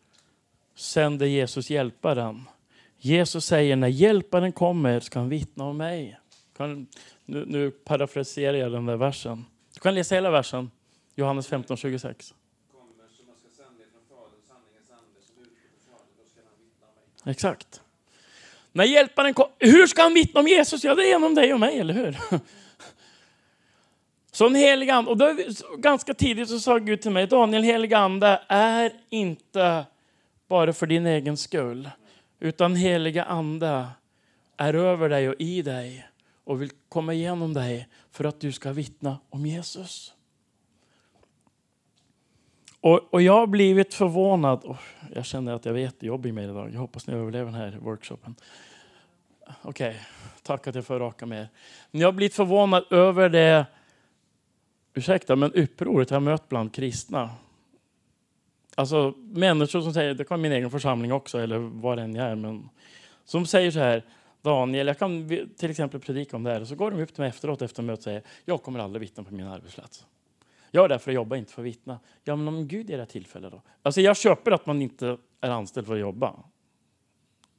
sänder 0.74 1.26
Jesus 1.26 1.70
hjälparen? 1.70 2.48
Jesus 2.98 3.44
säger 3.44 3.76
när 3.76 3.88
hjälparen 3.88 4.52
kommer 4.52 5.00
ska 5.00 5.18
han 5.18 5.28
vittna 5.28 5.64
om 5.64 5.76
mig. 5.76 6.20
Kan, 6.56 6.86
nu, 7.24 7.44
nu 7.46 7.70
parafraserar 7.70 8.56
jag 8.56 8.72
den 8.72 8.86
där 8.86 8.96
versen. 8.96 9.44
Du 9.74 9.80
kan 9.80 9.94
läsa 9.94 10.14
hela 10.14 10.30
versen, 10.30 10.70
Johannes 11.14 11.50
15-26. 11.50 12.34
Exakt. 17.24 17.82
När 18.72 18.84
hjälparen 18.84 19.34
kom, 19.34 19.48
hur 19.58 19.86
ska 19.86 20.02
han 20.02 20.14
vittna 20.14 20.40
om 20.40 20.48
Jesus? 20.48 20.84
Ja, 20.84 20.94
det 20.94 21.02
är 21.02 21.08
genom 21.08 21.34
dig 21.34 21.54
och 21.54 21.60
mig, 21.60 21.80
eller 21.80 21.94
hur? 21.94 22.18
Så 24.30 24.46
en 24.46 24.54
helig 24.54 24.90
ande, 24.90 25.10
och 25.10 25.16
då, 25.16 25.36
ganska 25.78 26.14
tidigt 26.14 26.48
så 26.48 26.60
sa 26.60 26.78
Gud 26.78 27.02
till 27.02 27.10
mig, 27.10 27.26
Daniel, 27.26 27.62
helig 27.62 27.94
ande 27.94 28.42
är 28.48 28.92
inte 29.08 29.86
bara 30.48 30.72
för 30.72 30.86
din 30.86 31.06
egen 31.06 31.36
skull, 31.36 31.90
utan 32.40 32.76
heliga 32.76 33.24
ande 33.24 33.86
är 34.56 34.74
över 34.74 35.08
dig 35.08 35.28
och 35.28 35.34
i 35.38 35.62
dig 35.62 36.06
och 36.44 36.62
vill 36.62 36.70
komma 36.88 37.14
igenom 37.14 37.54
dig 37.54 37.88
för 38.12 38.24
att 38.24 38.40
du 38.40 38.52
ska 38.52 38.72
vittna 38.72 39.18
om 39.30 39.46
Jesus. 39.46 40.14
Och, 42.80 43.14
och 43.14 43.22
jag 43.22 43.32
har 43.32 43.46
blivit 43.46 43.94
förvånad. 43.94 44.64
Oh, 44.64 44.80
jag 45.14 45.24
känner 45.24 45.52
att 45.52 45.64
jag 45.64 45.74
är 45.74 45.80
jättejobbig 45.80 46.34
med 46.34 46.44
idag. 46.44 46.70
Jag 46.74 46.80
hoppas 46.80 47.06
ni 47.06 47.14
överlever 47.14 47.44
den 47.44 47.60
här 47.60 47.78
workshopen. 47.80 48.34
Okej, 49.62 49.88
okay. 49.88 50.00
tack 50.42 50.66
att 50.66 50.74
jag 50.74 50.86
får 50.86 50.98
raka 50.98 51.26
med 51.26 51.40
er. 51.40 51.48
Men 51.90 52.00
jag 52.00 52.08
har 52.08 52.12
blivit 52.12 52.34
förvånad 52.34 52.84
över 52.90 53.28
det, 53.28 53.66
ursäkta, 54.94 55.36
men 55.36 55.52
upproret 55.52 56.10
jag 56.10 56.22
mött 56.22 56.48
bland 56.48 56.74
kristna. 56.74 57.30
Alltså 58.74 59.14
människor 59.18 59.80
som 59.80 59.92
säger, 59.92 60.14
det 60.14 60.24
kan 60.24 60.40
min 60.40 60.52
egen 60.52 60.70
församling 60.70 61.12
också, 61.12 61.38
eller 61.38 61.58
vad 61.58 61.98
det 61.98 62.02
än 62.02 62.16
är, 62.16 62.34
men 62.34 62.68
som 63.24 63.46
säger 63.46 63.70
så 63.70 63.78
här, 63.78 64.04
Daniel, 64.42 64.86
jag 64.86 64.98
kan 64.98 65.28
till 65.56 65.70
exempel 65.70 66.00
predika 66.00 66.36
om 66.36 66.42
det 66.42 66.50
här. 66.50 66.60
Och 66.60 66.68
så 66.68 66.74
går 66.74 66.90
de 66.90 67.02
upp 67.02 67.14
till 67.14 67.20
mig 67.20 67.28
efteråt 67.28 67.62
efter 67.62 67.82
mötet 67.82 67.98
och 67.98 68.04
säger, 68.04 68.22
jag 68.44 68.62
kommer 68.62 68.80
aldrig 68.80 69.00
vittna 69.00 69.24
på 69.24 69.34
min 69.34 69.46
arbetsplats. 69.46 70.06
Jag 70.70 70.84
är 70.84 70.88
där 70.88 70.98
för 70.98 71.10
att 71.10 71.14
jobba, 71.14 71.36
inte 71.36 71.52
för 71.52 71.62
att 71.62 71.66
vittna. 71.66 71.98
Ja, 72.24 72.36
men 72.36 72.48
om 72.48 72.68
Gud 72.68 72.90
ger 72.90 72.98
det 72.98 73.06
tillfälle 73.06 73.50
då? 73.50 73.62
Alltså 73.82 74.00
jag 74.00 74.16
köper 74.16 74.50
att 74.50 74.66
man 74.66 74.82
inte 74.82 75.18
är 75.40 75.50
anställd 75.50 75.86
för 75.86 75.94
att 75.94 76.00
jobba. 76.00 76.34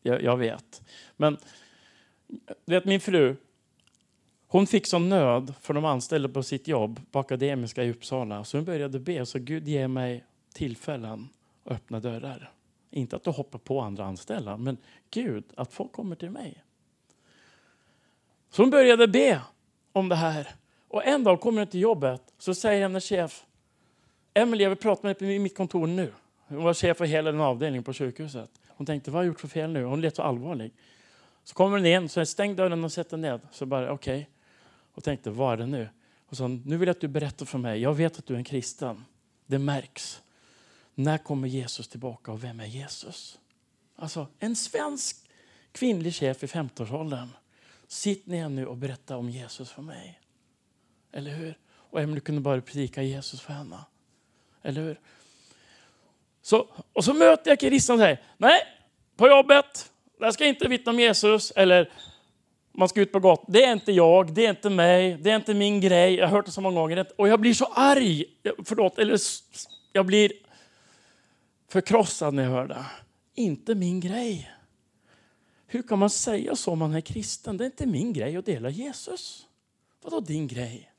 Jag, 0.01 0.23
jag 0.23 0.37
vet. 0.37 0.81
Men 1.17 1.37
vet 2.65 2.85
min 2.85 2.99
fru, 2.99 3.35
hon 4.51 4.67
fick 4.67 4.87
sån 4.87 5.09
nöd 5.09 5.53
för 5.61 5.73
de 5.73 5.85
anställda 5.85 6.29
på 6.29 6.43
sitt 6.43 6.67
jobb 6.67 6.99
på 7.11 7.19
Akademiska 7.19 7.83
i 7.83 7.91
Uppsala. 7.91 8.43
Så 8.43 8.57
hon 8.57 8.65
började 8.65 8.99
be, 8.99 9.25
så 9.25 9.39
Gud 9.39 9.67
ge 9.67 9.87
mig 9.87 10.23
tillfällen 10.53 11.29
att 11.63 11.71
öppna 11.71 11.99
dörrar. 11.99 12.51
Inte 12.89 13.15
att 13.15 13.23
du 13.23 13.29
hoppar 13.29 13.59
på 13.59 13.81
andra 13.81 14.05
anställda, 14.05 14.57
men 14.57 14.77
Gud, 15.11 15.43
att 15.55 15.73
folk 15.73 15.91
kommer 15.91 16.15
till 16.15 16.29
mig. 16.29 16.63
Så 18.49 18.61
hon 18.61 18.69
började 18.69 19.07
be 19.07 19.41
om 19.91 20.09
det 20.09 20.15
här. 20.15 20.47
Och 20.87 21.05
en 21.05 21.23
dag 21.23 21.41
kommer 21.41 21.61
hon 21.61 21.67
till 21.67 21.81
jobbet, 21.81 22.21
så 22.37 22.53
säger 22.55 22.81
hennes 22.81 23.05
chef, 23.05 23.45
Emelie, 24.33 24.65
jag 24.65 24.69
vill 24.69 24.79
prata 24.79 25.07
med 25.07 25.15
dig 25.17 25.37
på 25.37 25.43
mitt 25.43 25.57
kontor 25.57 25.87
nu. 25.87 26.13
Hon 26.47 26.63
var 26.63 26.73
chef 26.73 26.97
för 26.97 27.05
hela 27.05 27.31
den 27.31 27.41
avdelningen 27.41 27.83
på 27.83 27.93
sjukhuset. 27.93 28.51
Hon 28.67 28.85
tänkte, 28.85 29.11
vad 29.11 29.17
har 29.17 29.23
jag 29.23 29.27
gjort 29.27 29.39
för 29.39 29.47
fel 29.47 29.71
nu? 29.71 29.83
Hon 29.83 30.01
lät 30.01 30.15
så 30.15 30.21
allvarlig. 30.21 30.73
Så 31.43 31.55
kommer 31.55 31.77
hon 31.77 31.85
in, 31.85 32.09
så 32.09 32.25
stäng 32.25 32.55
dörren 32.55 32.83
och 32.83 32.91
sätter 32.91 33.17
ned. 33.17 33.41
Så 33.51 33.65
bara, 33.65 33.91
okej. 33.91 34.21
Okay. 34.21 34.25
Och 34.93 35.03
tänkte, 35.03 35.29
vad 35.29 35.53
är 35.53 35.57
det 35.57 35.65
nu? 35.65 35.89
Och 36.25 36.37
sa, 36.37 36.47
nu 36.47 36.77
vill 36.77 36.87
jag 36.87 36.95
att 36.95 37.01
du 37.01 37.07
berättar 37.07 37.45
för 37.45 37.57
mig. 37.57 37.81
Jag 37.81 37.93
vet 37.93 38.19
att 38.19 38.25
du 38.25 38.33
är 38.33 38.37
en 38.37 38.43
kristen. 38.43 39.05
Det 39.45 39.59
märks. 39.59 40.21
När 40.95 41.17
kommer 41.17 41.47
Jesus 41.47 41.87
tillbaka 41.87 42.31
och 42.31 42.43
vem 42.43 42.59
är 42.59 42.65
Jesus? 42.65 43.39
Alltså, 43.95 44.27
en 44.39 44.55
svensk 44.55 45.29
kvinnlig 45.71 46.15
chef 46.15 46.43
i 46.43 46.45
50-årsåldern. 46.45 47.29
Sitt 47.87 48.25
ner 48.25 48.49
nu 48.49 48.65
och 48.65 48.77
berätta 48.77 49.17
om 49.17 49.29
Jesus 49.29 49.71
för 49.71 49.81
mig. 49.81 50.19
Eller 51.11 51.31
hur? 51.31 51.57
Och 51.73 52.01
Emelie 52.01 52.21
kunde 52.21 52.41
bara 52.41 52.61
predika 52.61 53.03
Jesus 53.03 53.41
för 53.41 53.53
henne. 53.53 53.77
Eller 54.61 54.81
hur? 54.81 54.99
Så, 56.41 56.69
och 56.93 57.05
så 57.05 57.13
möter 57.13 57.51
jag 57.51 57.59
kristna 57.59 57.93
och 57.93 57.99
säger, 57.99 58.21
nej, 58.37 58.61
på 59.15 59.27
jobbet, 59.27 59.91
där 60.19 60.31
ska 60.31 60.43
jag 60.43 60.49
inte 60.49 60.67
vittna 60.67 60.91
om 60.91 60.99
Jesus. 60.99 61.51
Eller 61.51 61.91
man 62.71 62.89
ska 62.89 63.01
ut 63.01 63.11
på 63.11 63.19
gatan. 63.19 63.45
Det 63.47 63.63
är 63.63 63.73
inte 63.73 63.91
jag, 63.91 64.33
det 64.33 64.45
är 64.45 64.49
inte 64.49 64.69
mig, 64.69 65.17
det 65.21 65.31
är 65.31 65.35
inte 65.35 65.53
min 65.53 65.81
grej. 65.81 66.15
Jag 66.15 66.27
har 66.27 66.31
hört 66.31 66.45
det 66.45 66.51
så 66.51 66.61
många 66.61 66.79
gånger. 66.79 67.07
Och 67.17 67.27
jag 67.27 67.39
blir 67.39 67.53
så 67.53 67.65
arg. 67.65 68.25
Förlåt, 68.65 68.99
eller 68.99 69.19
jag 69.91 70.05
blir 70.05 70.31
förkrossad 71.69 72.33
när 72.33 72.43
jag 72.43 72.51
hör 72.51 72.67
det. 72.67 72.85
Inte 73.35 73.75
min 73.75 73.99
grej. 73.99 74.51
Hur 75.67 75.81
kan 75.81 75.99
man 75.99 76.09
säga 76.09 76.55
så 76.55 76.71
om 76.71 76.79
man 76.79 76.93
är 76.93 77.01
kristen? 77.01 77.57
Det 77.57 77.63
är 77.63 77.65
inte 77.65 77.85
min 77.85 78.13
grej 78.13 78.37
att 78.37 78.45
dela 78.45 78.69
Jesus. 78.69 79.45
Vadå 80.03 80.19
din 80.19 80.47
grej? 80.47 80.91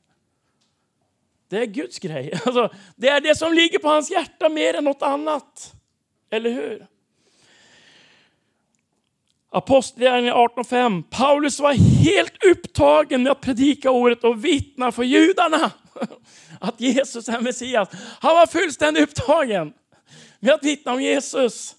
Det 1.47 1.57
är 1.57 1.65
Guds 1.65 1.99
grej. 1.99 2.33
Alltså, 2.45 2.69
det 2.95 3.09
är 3.09 3.21
det 3.21 3.35
som 3.35 3.53
ligger 3.53 3.79
på 3.79 3.87
hans 3.87 4.11
hjärta 4.11 4.49
mer 4.49 4.73
än 4.73 4.83
något 4.83 5.01
annat. 5.01 5.73
Eller 6.29 6.49
hur? 6.49 6.87
Apostlagärningarna 9.53 10.37
18.5. 10.37 11.03
Paulus 11.09 11.59
var 11.59 11.73
helt 12.03 12.45
upptagen 12.45 13.23
med 13.23 13.31
att 13.31 13.41
predika 13.41 13.91
ordet 13.91 14.23
och 14.23 14.45
vittna 14.45 14.91
för 14.91 15.03
judarna 15.03 15.71
att 16.59 16.81
Jesus 16.81 17.29
är 17.29 17.41
Messias. 17.41 17.89
Han 18.19 18.35
var 18.35 18.45
fullständigt 18.45 19.03
upptagen 19.03 19.73
med 20.39 20.53
att 20.53 20.63
vittna 20.63 20.93
om 20.93 21.01
Jesus. 21.01 21.75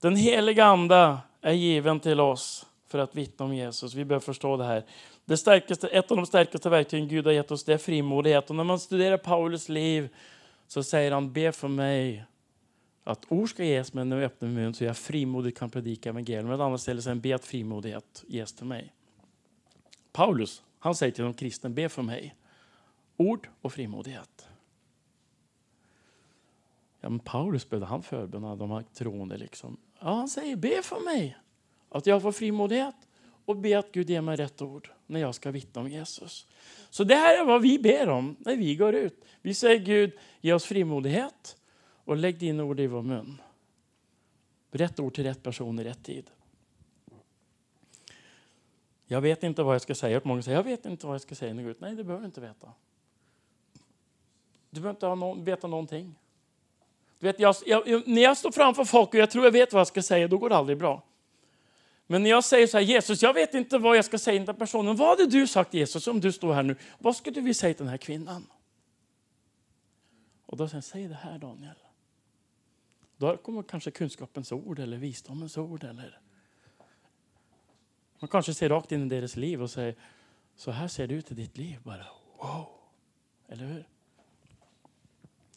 Den 0.00 0.16
heliga 0.16 0.64
Ande 0.64 1.18
är 1.42 1.52
given 1.52 2.00
till 2.00 2.20
oss 2.20 2.66
för 2.88 2.98
att 2.98 3.14
vittna 3.14 3.44
om 3.44 3.54
Jesus. 3.54 3.94
Vi 3.94 4.04
behöver 4.04 4.24
förstå 4.24 4.56
det 4.56 4.64
här. 4.64 4.84
Det 5.24 5.36
starkaste, 5.36 5.88
ett 5.88 6.10
av 6.10 6.16
de 6.16 6.26
starkaste 6.26 6.68
verktygen 6.68 7.08
Gud 7.08 7.26
har 7.26 7.32
gett 7.32 7.50
oss 7.50 7.64
det 7.64 7.72
är 7.72 7.78
frimodighet. 7.78 8.50
Och 8.50 8.56
när 8.56 8.64
man 8.64 8.80
studerar 8.80 9.16
Paulus 9.16 9.68
liv 9.68 10.08
så 10.68 10.82
säger 10.82 11.12
han, 11.12 11.32
be 11.32 11.52
för 11.52 11.68
mig 11.68 12.24
att 13.06 13.32
ord 13.32 13.50
ska 13.50 13.64
ges 13.64 13.92
men 13.92 14.08
när 14.08 14.16
jag 14.16 14.24
öppnar 14.24 14.48
min 14.48 14.56
mun 14.56 14.74
så 14.74 14.84
jag 14.84 14.96
frimodigt 14.96 15.58
kan 15.58 15.70
predika 15.70 16.08
evangelium. 16.08 16.50
Ett 16.50 16.60
annat 16.60 16.80
ställe 16.80 17.02
säger 17.02 17.16
be 17.16 17.34
att 17.34 17.44
frimodighet 17.44 18.24
ges 18.28 18.52
till 18.52 18.66
mig. 18.66 18.92
Paulus, 20.12 20.62
han 20.78 20.94
säger 20.94 21.12
till 21.12 21.24
de 21.24 21.34
kristna, 21.34 21.70
be 21.70 21.88
för 21.88 22.02
mig. 22.02 22.36
Ord 23.16 23.48
och 23.60 23.72
frimodighet. 23.72 24.48
Ja, 27.00 27.08
men 27.08 27.18
Paulus 27.18 27.68
behövde 27.68 27.86
han 27.86 28.02
förböna 28.02 28.56
de 28.56 28.70
här 28.70 28.84
troende 28.94 29.36
liksom. 29.36 29.76
Ja, 30.00 30.14
han 30.14 30.28
säger 30.28 30.56
be 30.56 30.82
för 30.82 31.00
mig. 31.00 31.36
Att 31.88 32.06
jag 32.06 32.22
får 32.22 32.32
frimodighet 32.32 32.96
och 33.44 33.56
be 33.56 33.78
att 33.78 33.92
Gud 33.92 34.10
ger 34.10 34.20
mig 34.20 34.36
rätt 34.36 34.62
ord 34.62 34.90
när 35.06 35.20
jag 35.20 35.34
ska 35.34 35.50
vittna 35.50 35.80
om 35.80 35.88
Jesus. 35.88 36.46
Så 36.90 37.04
det 37.04 37.14
här 37.14 37.40
är 37.40 37.44
vad 37.44 37.62
vi 37.62 37.78
ber 37.78 38.08
om 38.08 38.36
när 38.38 38.56
vi 38.56 38.76
går 38.76 38.94
ut. 38.94 39.24
Vi 39.42 39.54
säger 39.54 39.78
Gud, 39.78 40.12
ge 40.40 40.52
oss 40.52 40.64
frimodighet 40.64 41.56
och 42.06 42.16
lägg 42.16 42.38
dina 42.38 42.64
ord 42.64 42.80
i 42.80 42.86
vår 42.86 43.02
mun. 43.02 43.40
Rätt 44.70 45.00
ord 45.00 45.14
till 45.14 45.24
rätt 45.24 45.42
person 45.42 45.78
i 45.78 45.84
rätt 45.84 46.04
tid. 46.04 46.30
Jag 49.06 49.20
vet 49.20 49.42
inte 49.42 49.62
vad 49.62 49.74
jag 49.74 49.82
ska 49.82 49.94
säga. 49.94 50.20
Många 50.24 50.42
säger, 50.42 50.56
jag 50.56 50.64
vet 50.64 50.86
inte 50.86 51.06
vad 51.06 51.14
jag 51.14 51.20
ska 51.20 51.34
säga. 51.34 51.54
Nej, 51.54 51.74
det 51.96 52.04
behöver 52.04 52.18
du 52.18 52.26
inte 52.26 52.40
veta. 52.40 52.72
Du 54.70 54.80
behöver 54.80 54.96
inte 54.96 55.06
ha 55.06 55.14
någon, 55.14 55.44
veta 55.44 55.66
någonting. 55.66 56.14
Du 57.18 57.26
vet, 57.26 57.40
jag, 57.40 57.54
jag, 57.66 58.08
när 58.08 58.22
jag 58.22 58.36
står 58.36 58.50
framför 58.50 58.84
folk 58.84 59.08
och 59.08 59.14
jag 59.14 59.30
tror 59.30 59.44
jag 59.44 59.52
vet 59.52 59.72
vad 59.72 59.80
jag 59.80 59.86
ska 59.86 60.02
säga, 60.02 60.28
då 60.28 60.38
går 60.38 60.48
det 60.48 60.56
aldrig 60.56 60.78
bra. 60.78 61.02
Men 62.06 62.22
när 62.22 62.30
jag 62.30 62.44
säger 62.44 62.66
så 62.66 62.76
här, 62.76 62.84
Jesus, 62.84 63.22
jag 63.22 63.34
vet 63.34 63.54
inte 63.54 63.78
vad 63.78 63.96
jag 63.96 64.04
ska 64.04 64.18
säga 64.18 64.38
till 64.38 64.46
den 64.46 64.56
personen. 64.56 64.96
Vad 64.96 65.08
hade 65.08 65.26
du 65.26 65.46
sagt 65.46 65.74
Jesus, 65.74 66.06
om 66.06 66.20
du 66.20 66.32
står 66.32 66.52
här 66.52 66.62
nu? 66.62 66.76
Vad 66.98 67.16
skulle 67.16 67.34
du 67.34 67.40
vilja 67.40 67.54
säga 67.54 67.74
till 67.74 67.84
den 67.84 67.90
här 67.90 67.96
kvinnan? 67.96 68.46
Och 70.46 70.56
då 70.56 70.68
säger 70.68 70.76
jag, 70.76 70.84
säg 70.84 71.08
det 71.08 71.14
här 71.14 71.38
Daniel. 71.38 71.74
Då 73.16 73.36
kommer 73.36 73.62
kanske 73.62 73.90
kunskapens 73.90 74.52
ord 74.52 74.78
eller 74.78 74.96
visdomens 74.96 75.58
ord. 75.58 75.84
Eller... 75.84 76.20
Man 78.18 78.28
kanske 78.28 78.54
ser 78.54 78.68
rakt 78.68 78.92
in 78.92 79.02
i 79.02 79.08
deras 79.08 79.36
liv 79.36 79.62
och 79.62 79.70
säger, 79.70 79.94
så 80.56 80.70
här 80.70 80.88
ser 80.88 81.06
det 81.06 81.14
ut 81.14 81.30
i 81.30 81.34
ditt 81.34 81.58
liv. 81.58 81.78
Bara 81.82 82.06
wow, 82.38 82.66
eller 83.48 83.66
hur? 83.66 83.88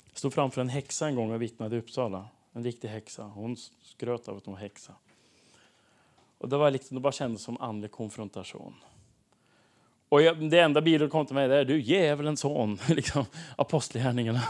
Jag 0.09 0.17
stod 0.17 0.33
framför 0.33 0.61
en 0.61 0.69
häxa 0.69 1.07
en 1.07 1.15
gång 1.15 1.31
och 1.31 1.41
vittnade 1.41 1.75
i 1.75 1.79
Uppsala. 1.79 2.29
En 2.53 2.63
riktig 2.63 2.87
häxa. 2.87 3.23
Hon 3.23 3.57
skröt 3.81 4.27
av 4.27 4.37
att 4.37 4.45
hon 4.45 4.53
var 4.53 4.61
häxa. 4.61 4.95
Och 6.37 6.49
det 6.49 6.57
var 6.57 6.71
liksom, 6.71 6.95
det 6.95 7.01
bara 7.01 7.11
kändes 7.11 7.41
som 7.41 7.57
andlig 7.57 7.91
konfrontation. 7.91 8.75
Och 10.09 10.21
jag, 10.21 10.49
det 10.49 10.59
enda 10.59 10.81
bilden 10.81 11.09
kom 11.09 11.25
till 11.25 11.35
mig 11.35 11.51
är 11.51 11.65
du 11.65 11.81
djävulens 11.81 12.39
son, 12.39 12.77
liksom, 12.87 13.25
apostlagärningarna. 13.55 14.41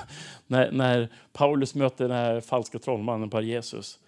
När, 0.47 0.71
när 0.71 1.09
Paulus 1.33 1.75
möter 1.75 2.07
den 2.07 2.17
här 2.17 2.41
falska 2.41 2.79
trollmannen 2.79 3.29
på 3.29 3.41
Jesus. 3.41 3.99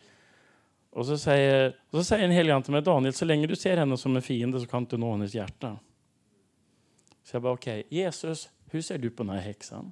Och 0.89 1.05
så 1.05 1.17
säger, 1.17 1.75
och 1.89 1.99
så 1.99 2.03
säger 2.03 2.25
en 2.25 2.31
helig 2.31 2.51
ande 2.51 2.65
till 2.65 2.71
mig, 2.71 2.81
Daniel, 2.81 3.13
så 3.13 3.25
länge 3.25 3.47
du 3.47 3.55
ser 3.55 3.77
henne 3.77 3.97
som 3.97 4.15
en 4.15 4.21
fiende 4.21 4.59
så 4.59 4.67
kan 4.67 4.85
du 4.85 4.97
nå 4.97 5.11
hennes 5.11 5.35
hjärta. 5.35 5.79
Så 7.23 7.35
jag 7.35 7.41
bara, 7.41 7.53
okej, 7.53 7.79
okay, 7.79 7.99
Jesus, 7.99 8.49
hur 8.69 8.81
ser 8.81 8.97
du 8.97 9.09
på 9.09 9.23
den 9.23 9.29
här 9.29 9.41
häxan? 9.41 9.91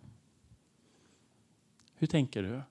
Hur 1.96 2.08
tänker 2.08 2.44
du? 2.44 2.62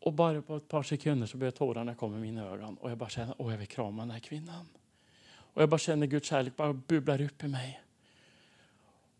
Och 0.00 0.12
bara 0.12 0.42
på 0.42 0.56
ett 0.56 0.68
par 0.68 0.82
sekunder 0.82 1.26
så 1.26 1.36
börjar 1.36 1.50
tårarna 1.50 1.94
komma 1.94 2.16
i 2.16 2.20
mina 2.20 2.46
ögon. 2.46 2.76
Och 2.76 2.90
jag 2.90 2.98
bara 2.98 3.08
känner, 3.08 3.34
åh 3.38 3.50
jag 3.50 3.58
vill 3.58 3.68
krama 3.68 4.02
den 4.02 4.10
här 4.10 4.20
kvinnan. 4.20 4.66
Och 5.54 5.62
jag 5.62 5.68
bara 5.68 5.78
känner 5.78 6.06
Guds 6.06 6.28
kärlek 6.28 6.56
bara 6.56 6.72
bubblar 6.72 7.20
upp 7.20 7.44
i 7.44 7.48
mig. 7.48 7.80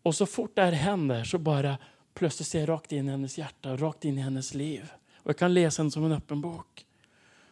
Och 0.03 0.15
så 0.15 0.25
fort 0.25 0.55
det 0.55 0.61
här 0.61 0.71
händer 0.71 1.23
så 1.23 1.37
bara 1.37 1.77
plötsligt 2.13 2.47
ser 2.47 2.59
jag 2.59 2.69
rakt 2.69 2.91
in 2.91 3.07
i 3.07 3.11
hennes 3.11 3.37
hjärta, 3.37 3.77
rakt 3.77 4.05
in 4.05 4.17
i 4.17 4.21
hennes 4.21 4.53
liv. 4.53 4.91
Och 5.17 5.29
jag 5.29 5.37
kan 5.37 5.53
läsa 5.53 5.81
den 5.81 5.91
som 5.91 6.05
en 6.05 6.11
öppen 6.11 6.41
bok. 6.41 6.85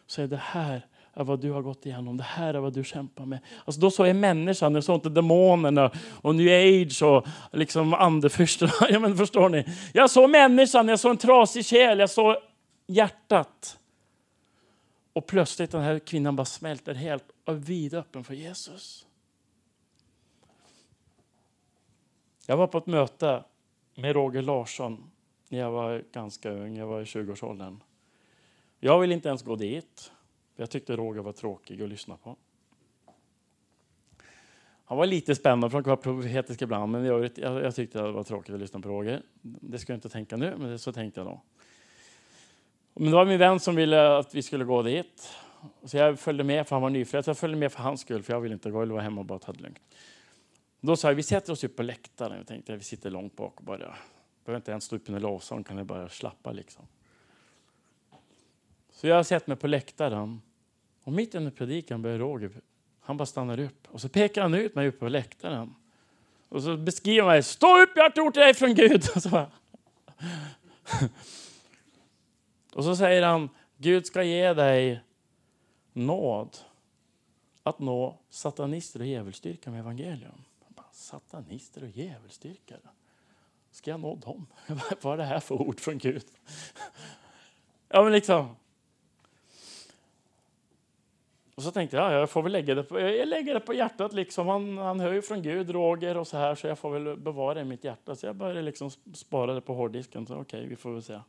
Så 0.06 0.22
är 0.22 0.26
det 0.26 0.40
här 0.42 0.86
är 1.14 1.24
vad 1.24 1.40
du 1.40 1.50
har 1.50 1.62
gått 1.62 1.86
igenom. 1.86 2.16
Det 2.16 2.24
här 2.24 2.54
är 2.54 2.58
vad 2.58 2.72
du 2.72 2.84
kämpar 2.84 3.26
med. 3.26 3.38
Alltså 3.64 3.80
då 3.80 3.90
såg 3.90 4.08
jag 4.08 4.16
människan, 4.16 4.74
jag 4.74 4.84
såg 4.84 4.96
inte 4.96 5.08
demonerna 5.08 5.90
och 6.22 6.34
new 6.34 6.48
age 6.48 7.02
och 7.02 7.26
liksom 7.52 7.94
andefyrstarna. 7.94 8.72
Ja, 8.90 8.98
men 8.98 9.16
förstår 9.16 9.48
ni? 9.48 9.64
Jag 9.92 10.10
såg 10.10 10.30
människan, 10.30 10.88
jag 10.88 11.00
såg 11.00 11.10
en 11.10 11.16
trasig 11.16 11.66
själ, 11.66 11.98
jag 11.98 12.10
såg 12.10 12.36
hjärtat. 12.86 13.78
Och 15.12 15.26
plötsligt 15.26 15.70
den 15.70 15.82
här 15.82 15.98
kvinnan 15.98 16.36
bara 16.36 16.44
smälter 16.44 16.94
helt 16.94 17.24
och 17.44 17.54
är 17.54 17.58
vidöppen 17.58 18.24
för 18.24 18.34
Jesus. 18.34 19.06
Jag 22.46 22.56
var 22.56 22.66
på 22.66 22.78
ett 22.78 22.86
möte 22.86 23.44
med 23.94 24.12
Roger 24.12 24.42
Larsson 24.42 25.10
när 25.48 25.58
jag 25.58 25.70
var 25.70 26.04
ganska 26.12 26.50
ung, 26.50 26.76
jag 26.76 26.86
var 26.86 27.00
i 27.00 27.04
20-årsåldern. 27.04 27.82
Jag 28.80 29.00
ville 29.00 29.14
inte 29.14 29.28
ens 29.28 29.42
gå 29.42 29.56
dit. 29.56 30.12
Jag 30.56 30.70
tyckte 30.70 30.96
Roger 30.96 31.22
var 31.22 31.32
tråkig 31.32 31.82
att 31.82 31.88
lyssna 31.88 32.16
på. 32.16 32.36
Han 34.84 34.98
var 34.98 35.06
lite 35.06 35.34
spännande, 35.34 35.70
för 35.70 35.76
han 35.76 35.84
kan 35.84 35.90
vara 35.90 36.00
profetisk 36.00 36.62
ibland, 36.62 36.92
men 36.92 37.04
jag, 37.04 37.30
jag, 37.36 37.74
tyckte 37.74 38.02
det 38.02 38.12
var 38.12 38.24
tråkigt 38.24 38.54
att 38.54 38.60
lyssna 38.60 38.80
på 38.80 38.88
Roger. 38.88 39.22
Det 39.42 39.78
ska 39.78 39.92
jag 39.92 39.96
inte 39.96 40.08
tänka 40.08 40.36
nu, 40.36 40.56
men 40.58 40.78
så 40.78 40.92
tänkte 40.92 41.20
jag 41.20 41.26
då. 41.26 41.40
Men 42.94 43.04
det 43.04 43.16
var 43.16 43.24
min 43.24 43.38
vän 43.38 43.60
som 43.60 43.74
ville 43.74 44.16
att 44.16 44.34
vi 44.34 44.42
skulle 44.42 44.64
gå 44.64 44.82
dit. 44.82 45.28
Så 45.84 45.96
jag 45.96 46.18
följde 46.18 46.44
med, 46.44 46.68
för 46.68 46.76
han 46.76 46.82
var 46.82 46.90
nyfrälst. 46.90 47.26
Jag 47.26 47.38
följde 47.38 47.58
med 47.58 47.72
för 47.72 47.82
hans 47.82 48.00
skull, 48.00 48.22
för 48.22 48.32
jag 48.32 48.40
ville 48.40 48.54
inte 48.54 48.70
gå. 48.70 48.76
Jag 48.76 48.80
ville 48.80 48.92
vara 48.92 49.02
hemma 49.02 49.20
och 49.20 49.26
bara 49.26 49.38
ta 49.38 49.52
det 49.52 49.62
lugnt. 49.62 49.80
Då 50.80 50.96
sa 50.96 51.08
jag, 51.08 51.14
vi 51.14 51.22
sätter 51.22 51.52
oss 51.52 51.64
upp 51.64 51.76
på 51.76 51.82
läktaren. 51.82 52.36
Jag 52.36 52.46
tänkte, 52.46 52.76
vi 52.76 52.84
sitter 52.84 53.10
långt 53.10 53.36
bak 53.36 53.54
och 53.56 53.64
bara, 53.64 53.96
behöver 54.44 54.56
inte 54.56 54.70
ens 54.70 54.84
stå 54.84 54.96
upp 54.96 55.08
under 55.08 55.20
lovsång, 55.20 55.64
kan 55.64 55.76
jag 55.76 55.86
bara 55.86 56.08
slappa 56.08 56.52
liksom. 56.52 56.86
Så 58.92 59.06
jag 59.06 59.26
sätter 59.26 59.48
mig 59.48 59.56
på 59.56 59.66
läktaren. 59.66 60.42
Och 61.04 61.12
mitt 61.12 61.34
under 61.34 61.50
predikan 61.50 62.02
börjar 62.02 62.18
Roger, 62.18 62.50
han 63.00 63.16
bara 63.16 63.26
stannar 63.26 63.60
upp. 63.60 63.88
Och 63.88 64.00
så 64.00 64.08
pekar 64.08 64.42
han 64.42 64.54
ut 64.54 64.74
mig 64.74 64.88
uppe 64.88 64.98
på 64.98 65.08
läktaren. 65.08 65.74
Och 66.48 66.62
så 66.62 66.76
beskriver 66.76 67.22
han 67.22 67.30
mig, 67.30 67.42
stå 67.42 67.82
upp, 67.82 67.90
jag 67.94 68.02
har 68.02 68.10
ett 68.10 68.18
ord 68.18 68.32
till 68.32 68.42
dig 68.42 68.54
från 68.54 68.74
Gud. 68.74 69.04
Och 69.14 69.22
så, 69.22 69.28
bara, 69.28 69.50
och 72.74 72.84
så 72.84 72.96
säger 72.96 73.22
han, 73.22 73.48
Gud 73.76 74.06
ska 74.06 74.22
ge 74.22 74.52
dig 74.52 75.00
nåd 75.92 76.56
att 77.62 77.78
nå 77.78 78.18
satanister 78.30 79.00
och 79.00 79.06
djävulsdyrkare 79.06 79.72
med 79.72 79.80
evangelium. 79.80 80.44
Satanister 80.92 81.82
och 81.82 81.88
djävulsdyrkare? 81.88 82.80
Ska 83.70 83.90
jag 83.90 84.00
nå 84.00 84.16
dem? 84.16 84.46
Vad 85.00 85.12
är 85.12 85.16
det 85.16 85.24
här 85.24 85.40
för 85.40 85.54
ord 85.54 85.80
från 85.80 85.98
Gud? 85.98 86.24
Ja, 87.88 88.02
men 88.02 88.12
liksom. 88.12 88.56
Och 91.54 91.62
så 91.62 91.70
tänkte 91.70 91.96
jag, 91.96 92.12
jag 92.12 92.30
får 92.30 92.42
väl 92.42 92.52
lägga 92.52 92.74
det 92.74 92.82
på, 92.82 93.00
jag 93.00 93.28
lägger 93.28 93.54
det 93.54 93.60
på 93.60 93.74
hjärtat. 93.74 94.12
Liksom. 94.12 94.46
Han, 94.46 94.78
han 94.78 95.00
hör 95.00 95.12
ju 95.12 95.22
från 95.22 95.42
Gud, 95.42 95.70
Roger 95.70 96.16
och 96.16 96.26
så 96.26 96.36
här, 96.36 96.54
så 96.54 96.66
jag 96.66 96.78
får 96.78 96.90
väl 96.90 97.16
bevara 97.16 97.54
det 97.54 97.60
i 97.60 97.64
mitt 97.64 97.84
hjärta. 97.84 98.16
Så 98.16 98.26
jag 98.26 98.36
började 98.36 98.62
liksom 98.62 98.90
spara 99.14 99.54
det 99.54 99.60
på 99.60 99.74
hårddisken. 99.74 100.22
okej, 100.22 100.36
okay, 100.36 100.66
vi 100.66 100.76
får 100.76 100.92
väl 100.92 101.02
se. 101.02 101.20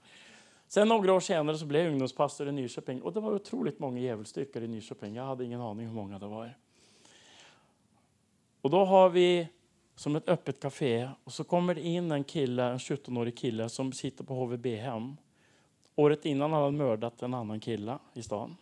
Sen 0.74 0.88
några 0.88 1.14
år 1.14 1.20
senare 1.20 1.58
så 1.58 1.66
blev 1.66 1.84
jag 1.84 1.92
ungdomspastor 1.92 2.48
i 2.48 2.52
Nyköping 2.52 3.02
och 3.02 3.14
det 3.14 3.20
var 3.20 3.34
otroligt 3.34 3.80
många 3.80 4.00
djävulsdyrkare 4.00 4.66
i 4.66 4.68
Nyköping. 4.68 5.16
Jag 5.16 5.24
hade 5.24 5.46
ingen 5.46 5.62
aning 5.62 5.88
hur 5.88 5.94
många 5.94 6.20
det 6.20 6.28
var. 6.28 6.58
Och 8.62 8.70
då 8.70 8.86
har 8.86 9.10
vi 9.10 9.48
som 9.96 10.16
ett 10.16 10.30
öppet 10.30 10.60
café 10.60 11.10
och 11.24 11.34
så 11.34 11.44
kommer 11.44 11.76
det 11.76 11.82
in 11.82 12.12
en 12.12 12.24
kille, 12.24 12.64
en 12.64 12.78
17-årig 12.78 13.38
kille 13.38 13.70
som 13.70 13.92
sitter 13.92 14.24
på 14.24 14.34
HVB-hem. 14.34 15.18
Året 15.96 16.26
innan 16.26 16.54
hade 16.54 16.66
han 16.66 16.78
mördat 16.78 17.22
en 17.22 17.34
annan 17.34 17.60
kille 17.60 18.00
i 18.14 18.24
stan. 18.24 18.58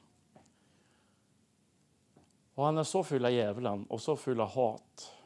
Och 2.53 2.65
han 2.65 2.77
är 2.77 2.83
så 2.83 3.03
full 3.03 3.25
av 3.25 3.31
djävulen 3.31 3.85
och 3.85 4.01
så 4.01 4.15
full 4.15 4.41
av 4.41 4.47
hat 4.47 5.18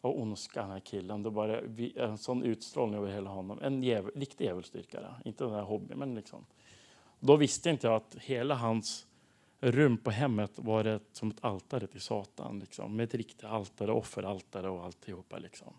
och 0.00 0.20
ondska, 0.20 0.62
den 0.62 0.70
här 0.70 0.80
killen. 0.80 1.22
Det 1.22 1.30
var 1.30 1.48
en 1.96 2.18
sån 2.18 2.42
utstrålning 2.42 2.98
över 2.98 3.12
hela 3.12 3.30
honom. 3.30 3.58
En 3.62 3.82
djävul, 3.82 4.12
riktig 4.14 4.44
djävulsdyrkare, 4.44 5.14
inte 5.24 5.44
den 5.44 5.52
där 5.52 5.62
hobbyn. 5.62 5.98
Men 5.98 6.14
liksom. 6.14 6.46
Då 7.20 7.36
visste 7.36 7.70
inte 7.70 7.86
jag 7.86 7.96
att 7.96 8.16
hela 8.20 8.54
hans 8.54 9.06
rum 9.60 9.96
på 9.96 10.10
hemmet 10.10 10.52
var 10.54 10.84
ett, 10.84 11.08
som 11.12 11.30
ett 11.30 11.44
altare 11.44 11.86
till 11.86 12.00
Satan. 12.00 12.58
Liksom, 12.58 12.96
med 12.96 13.04
ett 13.04 13.14
riktigt 13.14 13.44
altare, 13.44 13.92
offeraltare 13.92 14.70
och 14.70 14.84
alltihopa. 14.84 15.38
Liksom. 15.38 15.72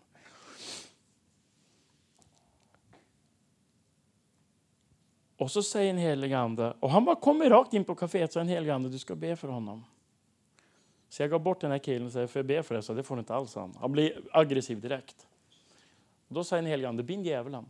Och 5.36 5.50
så 5.50 5.62
säger 5.62 5.90
en 5.90 5.98
helig 5.98 6.32
ande, 6.32 6.76
och 6.80 6.90
han 6.90 7.04
bara 7.04 7.16
kommer 7.16 7.50
rakt 7.50 7.74
in 7.74 7.84
på 7.84 7.94
kaféet, 7.94 8.32
så 8.32 8.40
en 8.40 8.48
helig 8.48 8.70
ande, 8.70 8.88
du 8.88 8.98
ska 8.98 9.14
be 9.14 9.36
för 9.36 9.48
honom. 9.48 9.84
Så 11.12 11.22
jag 11.22 11.30
gav 11.30 11.40
bort 11.40 11.60
den 11.60 11.70
här 11.70 11.78
killen 11.78 12.06
och 12.06 12.12
sa, 12.12 12.26
för 12.26 12.38
jag 12.40 12.46
be 12.46 12.62
för 12.62 12.74
det? 12.74 12.82
Så 12.82 12.94
det 12.94 13.02
får 13.02 13.16
du 13.16 13.20
inte 13.20 13.34
alls. 13.34 13.54
Han, 13.54 13.74
han 13.80 13.92
blir 13.92 14.22
aggressiv 14.30 14.80
direkt. 14.80 15.26
Och 16.28 16.34
då 16.34 16.44
säger 16.44 16.62
en 16.62 16.68
helig 16.68 16.84
ande, 16.84 17.02
bind 17.02 17.26
djävulen. 17.26 17.66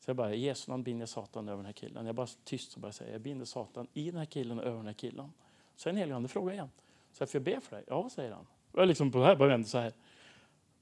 Så 0.00 0.10
jag 0.10 0.16
bara, 0.16 0.34
i 0.34 0.40
Jesu 0.40 0.70
namn 0.70 0.82
binder 0.82 1.06
Satan 1.06 1.48
över 1.48 1.56
den 1.56 1.66
här 1.66 1.72
killen. 1.72 2.06
Jag 2.06 2.14
bara 2.14 2.26
tyst 2.44 2.74
och 2.74 2.80
bara 2.80 2.92
säger, 2.92 3.12
jag 3.12 3.20
binder 3.20 3.46
Satan 3.46 3.86
i 3.92 4.10
den 4.10 4.18
här 4.18 4.26
killen 4.26 4.58
och 4.58 4.64
över 4.64 4.76
den 4.76 4.86
här 4.86 4.92
killen. 4.92 5.32
Så 5.76 5.88
en 5.88 5.96
helig 5.96 6.12
ande 6.12 6.28
frågar 6.28 6.52
igen. 6.52 6.70
Så 7.12 7.22
jag, 7.22 7.30
får 7.30 7.38
jag 7.38 7.42
be 7.44 7.60
för 7.60 7.76
dig? 7.76 7.84
Ja, 7.88 8.10
säger 8.10 8.32
han. 8.32 8.46
Och 8.72 8.80
jag 8.80 8.88
liksom 8.88 9.12
på 9.12 9.18
det 9.18 9.24
här 9.24 9.36
bara 9.36 9.48
vänder 9.48 9.68
så 9.68 9.78
här. 9.78 9.92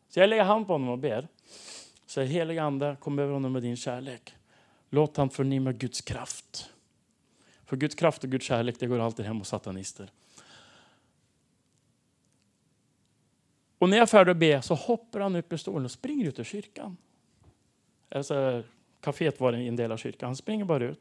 Så 0.09 0.21
jag 0.21 0.29
lägger 0.29 0.45
hand 0.45 0.67
på 0.67 0.73
honom 0.73 0.89
och 0.89 0.99
ber. 0.99 1.29
Så 2.07 2.21
helig 2.21 2.59
ande, 2.59 2.97
kom 3.01 3.19
över 3.19 3.33
honom 3.33 3.53
med 3.53 3.63
din 3.63 3.77
kärlek. 3.77 4.35
Låt 4.91 5.17
han 5.17 5.31
förnimma 5.31 5.73
Guds 5.73 6.01
kraft. 6.01 6.71
För 7.65 7.77
Guds 7.77 7.95
kraft 7.95 8.25
och 8.25 8.31
Guds 8.31 8.47
kärlek, 8.47 8.77
det 8.79 8.87
går 8.87 8.99
alltid 8.99 9.27
hem 9.27 9.39
hos 9.39 9.49
satanister. 9.49 10.11
Och 13.85 13.91
när 13.91 13.97
jag 13.97 14.03
är 14.03 14.07
färdig 14.07 14.31
att 14.31 14.37
be 14.37 14.63
så 14.63 14.75
hoppar 14.75 15.21
han 15.21 15.37
upp 15.37 15.53
ur 15.53 15.57
stolen 15.57 15.85
och 15.85 15.91
springer 15.91 16.29
ut 16.29 16.39
ur 16.39 16.45
kyrkan. 16.45 16.97
Alltså, 18.09 18.63
kaféet 19.01 19.41
var 19.41 19.53
en 19.53 19.77
del 19.77 19.93
av 19.93 19.97
kyrkan. 19.97 20.27
Han 20.27 20.37
springer 20.37 20.65
bara 20.65 20.85
ut. 20.85 21.01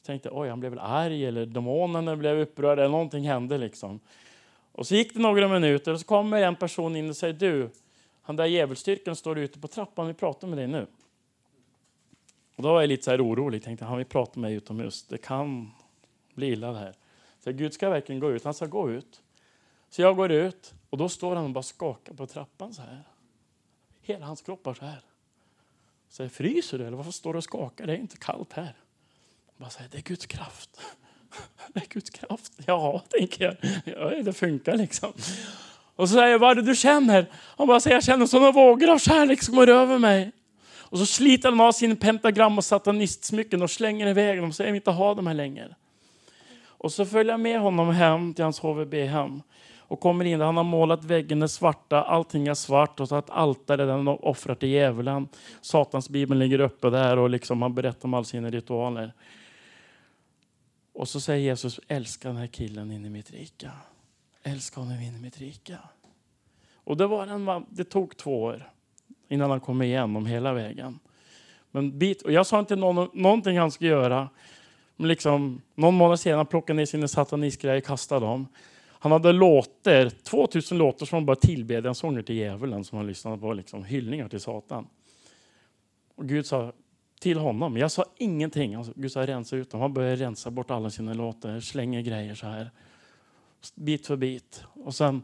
Jag 0.00 0.06
tänkte, 0.06 0.30
oj, 0.32 0.48
han 0.48 0.60
blev 0.60 0.72
väl 0.72 0.78
arg 0.78 1.24
eller 1.24 1.46
demonerna 1.46 2.16
blev 2.16 2.38
upprörda 2.38 2.82
eller 2.82 2.92
någonting 2.92 3.24
hände 3.24 3.58
liksom. 3.58 4.00
Och 4.72 4.86
så 4.86 4.94
gick 4.94 5.14
det 5.14 5.20
några 5.20 5.48
minuter 5.48 5.92
och 5.92 6.00
så 6.00 6.06
kommer 6.06 6.42
en 6.42 6.56
person 6.56 6.96
in 6.96 7.08
och 7.08 7.16
säger, 7.16 7.34
du, 7.34 7.70
han 8.22 8.36
där 8.36 8.46
djävulsstyrkan 8.46 9.16
står 9.16 9.38
ute 9.38 9.58
på 9.58 9.68
trappan, 9.68 10.06
vi 10.06 10.14
pratar 10.14 10.48
med 10.48 10.58
dig 10.58 10.66
nu. 10.66 10.86
Och 12.56 12.62
då 12.62 12.72
var 12.72 12.80
jag 12.80 12.88
lite 12.88 13.04
så 13.04 13.10
här 13.10 13.26
orolig, 13.26 13.62
tänkte, 13.62 13.84
han 13.84 13.98
vill 13.98 14.06
prata 14.06 14.40
med 14.40 14.50
mig 14.50 14.56
utomhus, 14.56 15.06
det 15.06 15.18
kan 15.18 15.70
bli 16.34 16.46
illa 16.46 16.72
det 16.72 16.78
här. 16.78 16.94
Så 17.44 17.52
Gud 17.52 17.72
ska 17.72 17.90
verkligen 17.90 18.20
gå 18.20 18.30
ut, 18.30 18.44
han 18.44 18.54
ska 18.54 18.66
gå 18.66 18.90
ut. 18.90 19.22
Så 19.90 20.02
jag 20.02 20.16
går 20.16 20.30
ut 20.30 20.74
och 20.90 20.98
då 20.98 21.08
står 21.08 21.36
han 21.36 21.44
och 21.44 21.50
bara 21.50 21.62
skakar 21.62 22.14
på 22.14 22.26
trappan 22.26 22.74
så 22.74 22.82
här. 22.82 23.02
Hela 24.02 24.26
hans 24.26 24.42
kropp 24.42 24.66
var 24.66 24.74
så 24.74 24.84
här. 24.84 25.00
Så 26.08 26.22
jag, 26.22 26.32
fryser 26.32 26.78
du 26.78 26.86
eller 26.86 26.96
varför 26.96 27.12
står 27.12 27.32
du 27.32 27.36
och 27.36 27.44
skakar? 27.44 27.86
Det 27.86 27.92
är 27.92 27.96
inte 27.96 28.16
kallt 28.16 28.52
här. 28.52 28.74
Bara 29.56 29.70
säger, 29.70 29.90
det 29.90 29.98
är 29.98 30.02
Guds 30.02 30.26
kraft. 30.26 30.80
Det 31.72 31.80
är 31.80 31.86
Guds 31.88 32.10
kraft. 32.10 32.52
Ja, 32.66 33.02
tänker 33.08 33.44
jag. 33.44 33.56
Ja, 33.84 34.22
det 34.22 34.32
funkar 34.32 34.76
liksom. 34.76 35.12
Och 35.96 36.08
så 36.08 36.14
säger 36.14 36.28
jag, 36.28 36.38
vad 36.38 36.50
är 36.50 36.54
det 36.54 36.62
du 36.62 36.76
känner? 36.76 37.26
Han 37.32 37.66
bara 37.66 37.80
säger, 37.80 37.96
jag 37.96 38.04
känner 38.04 38.26
sådana 38.26 38.52
vågor 38.52 38.90
av 38.90 38.98
kärlek 38.98 39.42
som 39.42 39.56
går 39.56 39.68
över 39.68 39.98
mig. 39.98 40.32
Och 40.90 40.98
så 40.98 41.06
sliter 41.06 41.50
han 41.50 41.60
av 41.60 41.72
sin 41.72 41.96
pentagram 41.96 42.58
och 42.58 42.64
satanistsmycken 42.64 43.62
och 43.62 43.70
slänger 43.70 44.06
iväg 44.06 44.38
dem 44.38 44.52
Så 44.52 44.62
jag 44.62 44.66
vill 44.66 44.74
inte 44.74 44.90
ha 44.90 45.14
dem 45.14 45.26
här 45.26 45.34
längre. 45.34 45.74
Och 46.62 46.92
så 46.92 47.06
följer 47.06 47.32
jag 47.32 47.40
med 47.40 47.60
honom 47.60 47.90
hem 47.90 48.34
till 48.34 48.44
hans 48.44 48.60
HVB-hem 48.60 49.42
och 49.90 50.00
kommer 50.00 50.24
in. 50.24 50.40
Han 50.40 50.56
har 50.56 50.64
målat 50.64 51.04
väggen 51.04 51.48
svarta, 51.48 52.02
allting 52.02 52.46
är 52.46 52.54
svart 52.54 53.00
och 53.00 53.08
så 53.08 53.14
att 53.14 53.30
altare 53.30 53.84
där 53.84 53.92
han 53.92 54.08
offrar 54.08 54.54
till 54.54 54.68
djävulen. 54.68 55.28
Satans 55.60 56.08
bibel 56.08 56.38
ligger 56.38 56.60
uppe 56.60 56.90
där 56.90 57.16
och 57.16 57.30
liksom 57.30 57.62
han 57.62 57.74
berättar 57.74 58.08
om 58.08 58.14
alla 58.14 58.24
sina 58.24 58.50
ritualer. 58.50 59.12
Och 60.92 61.08
så 61.08 61.20
säger 61.20 61.40
Jesus, 61.40 61.80
älska 61.88 62.28
den 62.28 62.36
här 62.36 62.46
killen 62.46 62.90
in 62.90 63.06
i 63.06 63.10
mitt 63.10 63.30
rika. 63.30 63.70
Älska 64.42 64.80
honom 64.80 65.00
in 65.00 65.16
i 65.16 65.20
mitt 65.20 65.38
rika. 65.38 65.78
Och 66.74 66.96
det, 66.96 67.06
var 67.06 67.26
en, 67.26 67.66
det 67.70 67.84
tog 67.84 68.16
två 68.16 68.42
år 68.42 68.70
innan 69.28 69.50
han 69.50 69.60
kom 69.60 69.82
igenom 69.82 70.26
hela 70.26 70.52
vägen. 70.52 70.98
Men 71.70 71.98
bit, 71.98 72.22
och 72.22 72.32
jag 72.32 72.46
sa 72.46 72.58
inte 72.58 72.76
någon, 72.76 73.08
någonting 73.12 73.58
han 73.58 73.70
skulle 73.70 73.90
göra. 73.90 74.28
Men 74.96 75.08
liksom, 75.08 75.62
någon 75.74 75.94
månad 75.94 76.20
senare 76.20 76.44
plockade 76.44 76.72
han 76.72 76.76
ner 76.76 76.86
sina 76.86 77.08
satanistgrejer 77.08 77.78
och 77.78 77.84
kastade 77.84 78.26
dem. 78.26 78.46
Han 79.02 79.12
hade 79.12 79.32
låter, 79.32 80.10
2000 80.10 80.78
låtar 80.78 81.06
som 81.06 81.16
han 81.16 81.26
bara 81.26 81.36
tillbedjade 81.36 81.88
en 81.88 81.94
sånger 81.94 82.22
till 82.22 82.36
djävulen 82.36 82.84
som 82.84 82.98
han 82.98 83.06
lyssnade 83.06 83.38
på, 83.38 83.52
liksom, 83.52 83.84
hyllningar 83.84 84.28
till 84.28 84.40
Satan. 84.40 84.86
Och 86.14 86.28
Gud 86.28 86.46
sa 86.46 86.72
till 87.20 87.38
honom, 87.38 87.76
jag 87.76 87.90
sa 87.90 88.04
ingenting. 88.16 88.74
Alltså, 88.74 88.92
Gud 88.96 89.12
sa 89.12 89.26
rensa 89.26 89.56
ut 89.56 89.70
dem. 89.70 89.80
Han 89.80 89.94
började 89.94 90.16
rensa 90.16 90.50
bort 90.50 90.70
alla 90.70 90.90
sina 90.90 91.14
låtar, 91.14 91.60
slänger 91.60 92.00
grejer 92.00 92.34
så 92.34 92.46
här. 92.46 92.70
Bit 93.74 94.06
för 94.06 94.16
bit. 94.16 94.64
Och 94.72 94.94
sen 94.94 95.22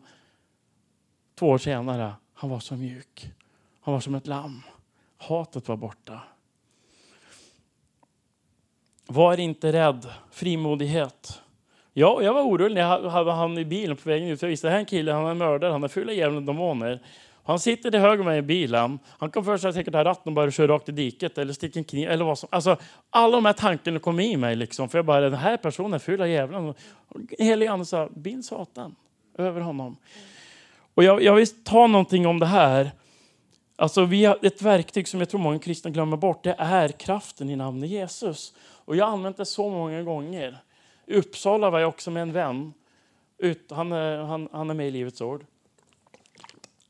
två 1.35 1.47
år 1.47 1.59
senare, 1.59 2.15
han 2.35 2.51
var 2.51 2.61
så 2.61 2.77
mjuk. 2.77 3.33
Han 3.81 3.95
var 3.95 4.01
som 4.01 4.15
ett 4.15 4.27
lamm. 4.27 4.63
Hatet 5.17 5.69
var 5.69 5.77
borta. 5.77 6.21
Var 9.07 9.41
inte 9.41 9.73
rädd. 9.73 10.07
Frimodighet. 10.31 11.43
Ja, 11.99 12.23
jag 12.23 12.35
var 12.35 12.43
orolig 12.43 12.75
när 12.75 12.81
jag 12.81 13.11
hade 13.11 13.33
han 13.33 13.59
i 13.59 13.65
bilen 13.65 13.97
på 13.97 14.09
vägen 14.09 14.29
ut. 14.29 14.43
Jag 14.43 14.49
visste 14.49 14.67
att 14.67 14.69
det 14.69 14.73
här 14.73 14.77
är 14.77 14.81
en 14.81 14.87
kille, 14.87 15.13
han 15.13 15.27
är 15.27 15.35
mördare, 15.35 15.73
han 15.73 15.85
är 15.85 15.89
full 15.89 16.09
av 16.09 16.15
djävulen 16.15 16.37
och 16.37 16.43
demoner. 16.55 17.01
Han 17.45 17.59
sitter 17.59 17.91
till 17.91 18.01
höger 18.01 18.25
mig 18.25 18.39
i 18.39 18.43
bilen. 18.43 18.99
Han 19.19 19.31
kan 19.31 19.45
först 19.45 19.63
säkert 19.63 19.95
ha 19.95 20.05
ratten 20.05 20.31
och 20.31 20.33
bara 20.33 20.51
köra 20.51 20.73
rakt 20.73 20.89
i 20.89 20.93
diket 20.93 21.39
eller 21.39 21.53
sticka 21.53 21.79
en 21.79 21.85
kniv 21.85 22.11
eller 22.11 22.25
vad 22.25 22.39
som. 22.39 22.49
Alltså, 22.53 22.77
alla 23.11 23.37
de 23.37 23.45
här 23.45 23.53
tankarna 23.53 23.99
kom 23.99 24.21
i 24.21 24.37
mig 24.37 24.57
liksom. 24.57 24.89
För 24.89 24.99
jag 24.99 25.05
bara, 25.05 25.21
den 25.21 25.35
här 25.35 25.57
personen 25.57 25.95
är 25.95 25.99
full 25.99 26.21
av 26.21 26.29
djävulen. 26.29 26.75
Helig 27.39 27.67
Ande 27.67 27.85
sa, 27.85 28.09
bind 28.15 28.45
Satan 28.45 28.95
över 29.39 29.61
honom. 29.61 29.97
Och 30.95 31.05
jag, 31.05 31.23
jag 31.23 31.35
vill 31.35 31.65
ta 31.65 31.87
någonting 31.87 32.27
om 32.27 32.39
det 32.39 32.47
här. 32.47 32.91
Alltså, 33.77 34.05
vi 34.05 34.25
har 34.25 34.39
ett 34.43 34.63
verktyg 34.63 35.09
som 35.09 35.21
jag 35.21 35.29
tror 35.29 35.41
många 35.41 35.59
kristna 35.59 35.91
glömmer 35.91 36.17
bort. 36.17 36.45
Det 36.45 36.55
är 36.59 36.89
kraften 36.89 37.51
i 37.51 37.57
namnet 37.57 37.91
Jesus. 37.91 38.53
Och 38.85 38.97
jag 38.97 39.05
har 39.05 39.13
använt 39.13 39.37
det 39.37 39.47
så 39.47 39.71
många 39.71 40.03
gånger. 40.03 40.59
I 41.07 41.15
Uppsala 41.15 41.71
var 41.71 41.81
jag 41.81 41.89
också 41.89 42.11
med 42.11 42.23
en 42.23 42.33
vän. 42.33 42.73
Ut, 43.39 43.71
han, 43.71 43.93
eh, 43.93 44.27
han, 44.27 44.49
han 44.53 44.71
är 44.71 44.75
med 44.75 44.89
i 44.89 44.91
Livets 44.91 45.21
Ord. 45.21 45.47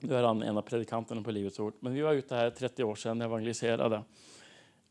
Nu 0.01 0.15
är 0.15 0.23
han 0.23 0.43
en 0.43 0.57
av 0.57 0.63
predikanterna 0.63 1.23
på 1.23 1.31
Livets 1.31 1.61
Ord. 1.61 1.75
Men 1.81 1.95
vi 1.95 2.01
var 2.01 2.13
ute 2.13 2.35
här 2.35 2.51
30 2.51 2.85
år 2.85 2.95
sedan 2.95 3.21
och 3.21 3.27
evangeliserade 3.27 4.03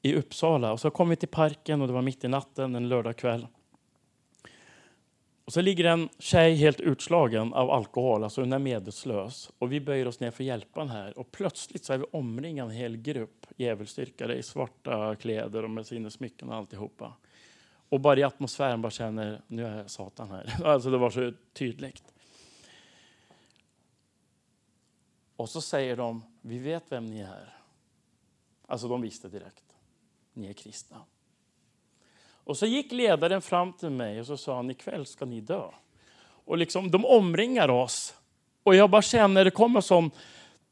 i 0.01 0.15
Uppsala. 0.15 0.71
Och 0.71 0.79
så 0.79 0.89
kom 0.89 1.09
vi 1.09 1.15
till 1.15 1.27
parken 1.27 1.81
och 1.81 1.87
det 1.87 1.93
var 1.93 2.01
mitt 2.01 2.23
i 2.23 2.27
natten 2.27 2.75
en 2.75 2.89
lördagkväll. 2.89 3.47
Och 5.45 5.53
så 5.53 5.61
ligger 5.61 5.85
en 5.85 6.09
tjej 6.19 6.55
helt 6.55 6.79
utslagen 6.79 7.53
av 7.53 7.71
alkohol, 7.71 8.23
alltså 8.23 8.41
hon 8.41 8.53
är 8.53 8.59
medvetslös. 8.59 9.51
Och 9.57 9.71
vi 9.71 9.79
böjer 9.79 10.07
oss 10.07 10.19
ner 10.19 10.31
för 10.31 10.43
att 10.77 10.89
här. 10.89 11.19
Och 11.19 11.31
plötsligt 11.31 11.85
så 11.85 11.93
är 11.93 11.97
vi 11.97 12.05
omringade 12.11 12.69
en 12.69 12.77
hel 12.77 12.97
grupp 12.97 13.45
djävulsdyrkare 13.57 14.35
i 14.35 14.43
svarta 14.43 15.15
kläder 15.15 15.63
och 15.63 15.69
med 15.69 15.85
sina 15.85 16.09
smycken 16.09 16.49
och 16.49 16.55
alltihopa. 16.55 17.13
Och 17.89 17.99
bara 17.99 18.19
i 18.19 18.23
atmosfären 18.23 18.81
bara 18.81 18.91
känner, 18.91 19.41
nu 19.47 19.65
är 19.65 19.87
Satan 19.87 20.31
här. 20.31 20.55
Alltså 20.65 20.89
det 20.89 20.97
var 20.97 21.09
så 21.09 21.33
tydligt. 21.53 22.13
Och 25.35 25.49
så 25.49 25.61
säger 25.61 25.95
de, 25.95 26.23
vi 26.41 26.59
vet 26.59 26.83
vem 26.89 27.05
ni 27.05 27.19
är. 27.19 27.53
Alltså 28.67 28.87
de 28.87 29.01
visste 29.01 29.29
direkt, 29.29 29.63
ni 30.33 30.47
är 30.49 30.53
kristna. 30.53 31.01
Och 32.45 32.57
så 32.57 32.65
gick 32.65 32.91
ledaren 32.91 33.41
fram 33.41 33.73
till 33.73 33.89
mig 33.89 34.19
och 34.19 34.27
så 34.27 34.37
sa 34.37 34.55
han, 34.55 34.71
ikväll 34.71 35.05
ska 35.05 35.25
ni 35.25 35.41
dö. 35.41 35.67
Och 36.45 36.57
liksom, 36.57 36.91
de 36.91 37.05
omringar 37.05 37.69
oss. 37.69 38.13
Och 38.63 38.75
jag 38.75 38.89
bara 38.89 39.01
känner, 39.01 39.45
det 39.45 39.51
kommer 39.51 39.81
som 39.81 40.11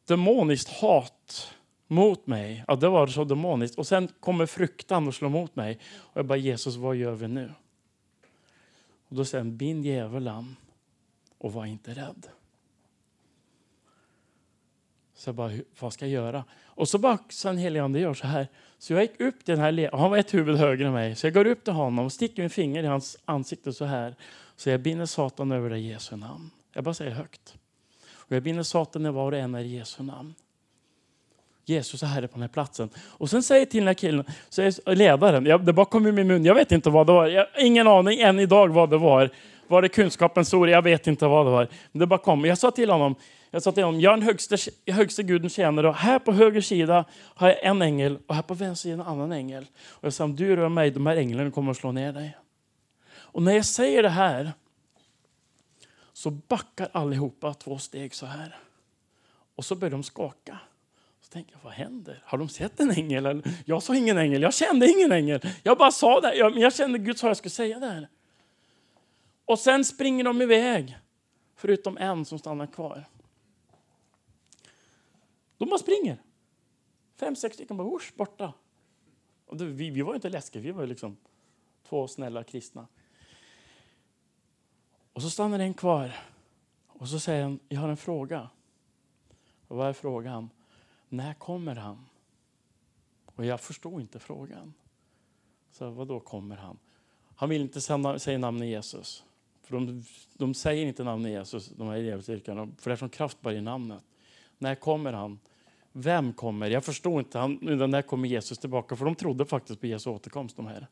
demoniskt 0.06 0.70
hat 0.70 1.54
mot 1.88 2.28
mig. 2.28 2.64
Ja, 2.68 2.76
det 2.76 2.90
var 2.90 3.08
så 3.08 3.24
demoniskt. 3.24 3.78
Och 3.78 3.88
sen 3.88 4.08
kommer 4.20 4.46
fruktan 4.46 5.08
och 5.08 5.16
slår 5.16 5.30
mot 5.30 5.56
mig. 5.56 5.80
Och 5.96 6.18
jag 6.18 6.26
bara, 6.26 6.38
Jesus, 6.38 6.76
vad 6.76 6.96
gör 6.96 7.14
vi 7.14 7.28
nu? 7.28 7.54
Och 9.08 9.16
då 9.16 9.26
säger 9.26 9.44
han, 9.44 9.58
bind 9.58 9.86
djävulen 9.86 10.56
och 11.38 11.54
var 11.54 11.66
inte 11.66 11.92
rädd. 11.94 12.28
Så 15.16 15.30
jag 15.30 15.36
bara, 15.36 15.52
vad 15.80 15.94
ska 15.94 16.06
jag 16.06 16.14
göra? 16.14 16.44
Och 16.66 16.90
så 16.90 16.98
bara, 16.98 17.18
sen 17.30 17.58
heligande 17.58 18.00
gör 18.00 18.14
så 18.14 18.28
här. 18.28 18.48
Så 18.78 18.94
jag 18.94 19.02
gick 19.02 19.20
upp 19.20 19.46
till 19.46 19.56
den 19.56 19.60
här 19.60 19.98
han 19.98 20.10
var 20.10 20.18
ett 20.18 20.34
huvud 20.34 20.58
högre 20.58 20.88
än 20.88 20.94
mig. 20.94 21.16
Så 21.16 21.28
jag 21.28 21.34
går 21.34 21.48
upp 21.48 21.64
till 21.64 21.74
honom 21.74 22.06
och 22.06 22.12
sticker 22.12 22.44
min 22.44 22.50
finger 22.50 22.84
i 22.84 22.88
hans 22.88 23.18
ansikte 23.26 23.74
så 23.74 23.86
här. 23.86 24.16
Så 24.56 24.70
jag 24.70 24.82
binder 24.82 25.06
Satan 25.06 25.52
över 25.52 25.70
det 25.70 25.78
i 25.78 25.88
Jesu 25.88 26.16
namn. 26.16 26.50
Jag 26.74 26.84
bara 26.84 26.94
säger 26.94 27.12
högt. 27.12 27.56
Och 28.12 28.32
jag 28.36 28.44
binder 28.44 28.64
Satan 28.64 29.06
i 29.06 29.10
var 29.10 29.32
och 29.32 29.38
en 29.38 29.56
i 29.56 29.68
Jesu 29.68 30.04
namn. 30.04 30.34
Jesus 31.66 32.04
är 32.04 32.08
herre 32.08 32.28
på 32.28 32.34
den 32.34 32.42
här 32.42 32.48
platsen. 32.48 32.90
Och 32.98 33.30
sen 33.30 33.44
säger 33.44 33.66
till 33.66 33.80
den 33.80 33.88
här 33.88 33.94
killen, 33.94 34.26
säger 34.50 34.96
ledaren, 34.96 35.46
jag, 35.46 35.66
det 35.66 35.74
bara 35.74 35.86
kom 35.86 36.08
i 36.08 36.12
min 36.12 36.28
mun, 36.28 36.46
jag 36.46 36.56
vet 36.56 36.72
inte 36.72 36.90
vad 36.90 37.08
det 37.08 37.14
var. 37.14 37.28
Jag 37.28 37.48
har 37.54 37.66
ingen 37.66 37.88
aning 37.88 38.20
än 38.20 38.40
idag 38.40 38.68
vad 38.68 38.90
det 38.90 38.98
var. 38.98 39.30
Var 39.68 39.82
det 39.82 39.90
kunskapens 39.90 40.54
ord? 40.54 40.70
Jag 40.70 40.82
vet 40.82 41.08
inte 41.08 41.28
vad 41.28 41.46
det 41.46 41.52
var. 41.52 41.68
Men 41.92 42.00
det 42.00 42.08
bara 42.08 42.20
kom. 42.20 42.46
Jag 42.46 42.58
sa 42.58 42.72
till 42.72 42.90
honom, 42.90 43.16
jag 43.52 43.64
sa 43.64 43.72
till 43.72 43.84
honom, 43.84 44.02
jag 44.02 44.14
är 44.14 44.18
den 44.18 44.26
högsta, 44.26 44.56
högsta 44.88 45.22
guden 45.22 45.50
tjänare 45.50 45.90
och 45.90 45.96
här 45.96 46.20
på 46.20 46.32
höger 46.32 46.62
sida 46.62 47.06
har 47.12 47.48
jag 47.48 47.66
en 47.66 47.82
ängel 47.82 48.18
och 48.28 48.36
här 48.36 48.42
på 48.42 48.54
vänster 48.54 48.90
sida 48.90 48.94
en 48.94 49.08
annan 49.08 49.32
ängel. 49.32 49.66
Och 49.90 50.04
jag 50.04 50.14
sa, 50.14 50.24
om 50.24 50.36
du 50.36 50.56
rör 50.56 50.70
mig, 50.70 50.92
de 50.92 51.08
här 51.08 51.18
änglarna 51.18 51.52
kommer 51.52 51.72
att 51.72 51.78
slå 51.78 51.92
ner 51.92 52.14
dig. 52.14 52.38
Och 53.16 53.42
när 53.42 53.54
jag 53.54 53.66
säger 53.66 54.04
det 54.04 54.10
här 54.10 54.52
så 56.14 56.30
backar 56.30 56.90
allihopa 56.92 57.54
två 57.54 57.78
steg 57.78 58.16
så 58.16 58.26
här. 58.26 58.58
Och 59.56 59.66
så 59.66 59.76
börjar 59.76 59.92
de 59.92 60.04
skaka. 60.04 60.60
Så 61.34 61.38
tänker 61.38 61.56
jag, 61.56 61.64
vad 61.64 61.74
händer? 61.74 62.24
Har 62.26 62.38
de 62.38 62.50
sett 62.50 62.80
en 62.80 62.92
ängel? 62.92 63.44
Jag 63.66 63.84
sa 63.84 63.96
ingen 63.96 64.18
ängel, 64.18 64.42
jag 64.42 64.54
kände 64.54 64.88
ingen 64.88 65.12
ängel. 65.12 65.42
Jag 65.64 65.78
bara 65.78 65.92
sa 65.92 66.22
det, 66.22 66.36
jag, 66.36 66.58
jag 66.58 66.76
kände 66.76 67.00
Gud 67.00 67.18
sa 67.18 67.28
jag 67.28 67.38
skulle 67.38 67.50
säga 67.50 67.80
det 67.80 67.88
här. 67.88 68.10
Och 69.46 69.60
sen 69.60 69.86
springer 69.86 70.24
de 70.24 70.42
iväg, 70.42 70.98
förutom 71.56 71.98
en 71.98 72.26
som 72.26 72.40
stannar 72.40 72.68
kvar. 72.68 73.06
De 75.58 75.70
bara 75.70 75.78
springer. 75.78 76.18
Fem, 77.20 77.36
sex 77.36 77.56
stycken 77.56 77.78
bara 77.78 77.96
usch, 77.96 78.14
borta. 78.16 78.54
Och 79.46 79.58
det, 79.58 79.66
vi, 79.66 79.90
vi 79.90 80.02
var 80.02 80.16
inte 80.16 80.30
läskiga, 80.30 80.62
vi 80.62 80.72
var 80.72 80.88
liksom 80.88 81.18
två 81.90 82.08
snälla 82.08 82.44
kristna. 82.44 82.88
Och 85.14 85.22
så 85.22 85.30
stannar 85.30 85.60
en 85.60 85.74
kvar 85.74 86.12
och 86.88 87.08
så 87.08 87.20
säger 87.20 87.44
han, 87.44 87.60
jag 87.70 87.82
har 87.82 87.90
en 87.90 87.98
fråga. 87.98 88.50
Och 89.68 89.78
vad 89.78 89.90
är 89.90 89.94
frågan? 89.94 90.50
När 91.14 91.34
kommer 91.34 91.76
han? 91.76 92.06
Och 93.26 93.46
jag 93.46 93.62
förstod 93.62 94.02
inte 94.02 94.20
frågan. 94.20 94.74
Så 95.72 95.90
vad 95.90 96.08
då 96.08 96.20
kommer 96.20 96.56
han? 96.56 96.78
Han 97.36 97.50
vill 97.50 97.62
inte 97.62 97.82
säga 98.20 98.38
namnet 98.38 98.68
Jesus. 98.68 99.24
För 99.64 99.76
de, 99.76 100.04
de 100.34 100.54
säger 100.54 100.86
inte 100.86 101.04
namnet 101.04 101.32
Jesus, 101.32 101.68
de 101.68 101.88
här 101.88 101.98
djävulsdyrkarna, 101.98 102.70
för 102.80 102.90
det 102.90 102.94
är 102.94 102.98
som 102.98 103.10
kraft 103.10 103.42
bara 103.42 103.54
i 103.54 103.62
namnet. 103.62 104.04
När 104.58 104.76
kommer 104.76 105.14
han? 105.14 105.40
Vem 105.92 106.34
kommer? 106.34 106.70
Jag 106.70 106.84
förstår 106.84 107.20
inte. 107.20 107.40
Han, 107.40 107.60
när 107.62 108.02
kommer 108.02 108.28
Jesus 108.28 108.58
tillbaka? 108.58 108.96
För 108.96 109.06
de 109.06 109.16
trodde 109.16 109.46
faktiskt 109.46 109.82
på 109.82 109.88
Jesu 109.88 110.10
återkomst. 110.10 110.56
De 110.56 110.68
här. 110.68 110.88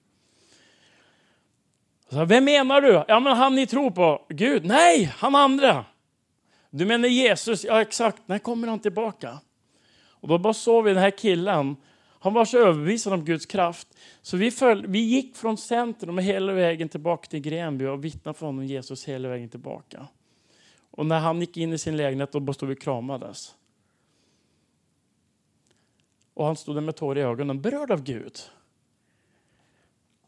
Så, 2.09 2.25
Vem 2.25 2.45
menar 2.45 2.81
du? 2.81 3.05
Ja, 3.07 3.19
men 3.19 3.37
han 3.37 3.55
ni 3.55 3.67
tror 3.67 3.91
på. 3.91 4.25
Gud? 4.29 4.65
Nej, 4.65 5.03
han 5.03 5.35
andra. 5.35 5.85
Du 6.69 6.85
menar 6.85 7.07
Jesus? 7.07 7.63
Ja, 7.63 7.81
exakt. 7.81 8.27
När 8.27 8.39
kommer 8.39 8.67
han 8.67 8.79
tillbaka? 8.79 9.39
Och 10.21 10.27
då 10.27 10.37
bara 10.37 10.53
såg 10.53 10.83
vi 10.83 10.93
den 10.93 11.03
här 11.03 11.17
killen. 11.17 11.75
Han 12.19 12.33
var 12.33 12.45
så 12.45 12.57
överbevisad 12.57 13.13
om 13.13 13.25
Guds 13.25 13.45
kraft. 13.45 13.87
Så 14.21 14.37
vi, 14.37 14.51
föll, 14.51 14.87
vi 14.87 14.99
gick 14.99 15.35
från 15.35 15.57
centrum 15.57 16.17
hela 16.17 16.53
vägen 16.53 16.89
tillbaka 16.89 17.27
till 17.27 17.39
Grenby 17.39 17.85
och 17.85 18.05
vittnade 18.05 18.37
för 18.37 18.45
honom 18.45 18.65
Jesus 18.65 19.05
hela 19.05 19.29
vägen 19.29 19.49
tillbaka. 19.49 20.07
Och 20.91 21.05
när 21.05 21.19
han 21.19 21.39
gick 21.39 21.57
in 21.57 21.73
i 21.73 21.77
sin 21.77 21.97
lägenhet 21.97 22.31
då 22.31 22.53
stod 22.53 22.69
vi 22.69 22.75
kramades. 22.75 23.55
Och 26.33 26.45
han 26.45 26.55
stod 26.55 26.75
där 26.75 26.81
med 26.81 26.95
tårar 26.95 27.19
i 27.19 27.23
ögonen, 27.23 27.61
berörd 27.61 27.91
av 27.91 28.03
Gud. 28.03 28.39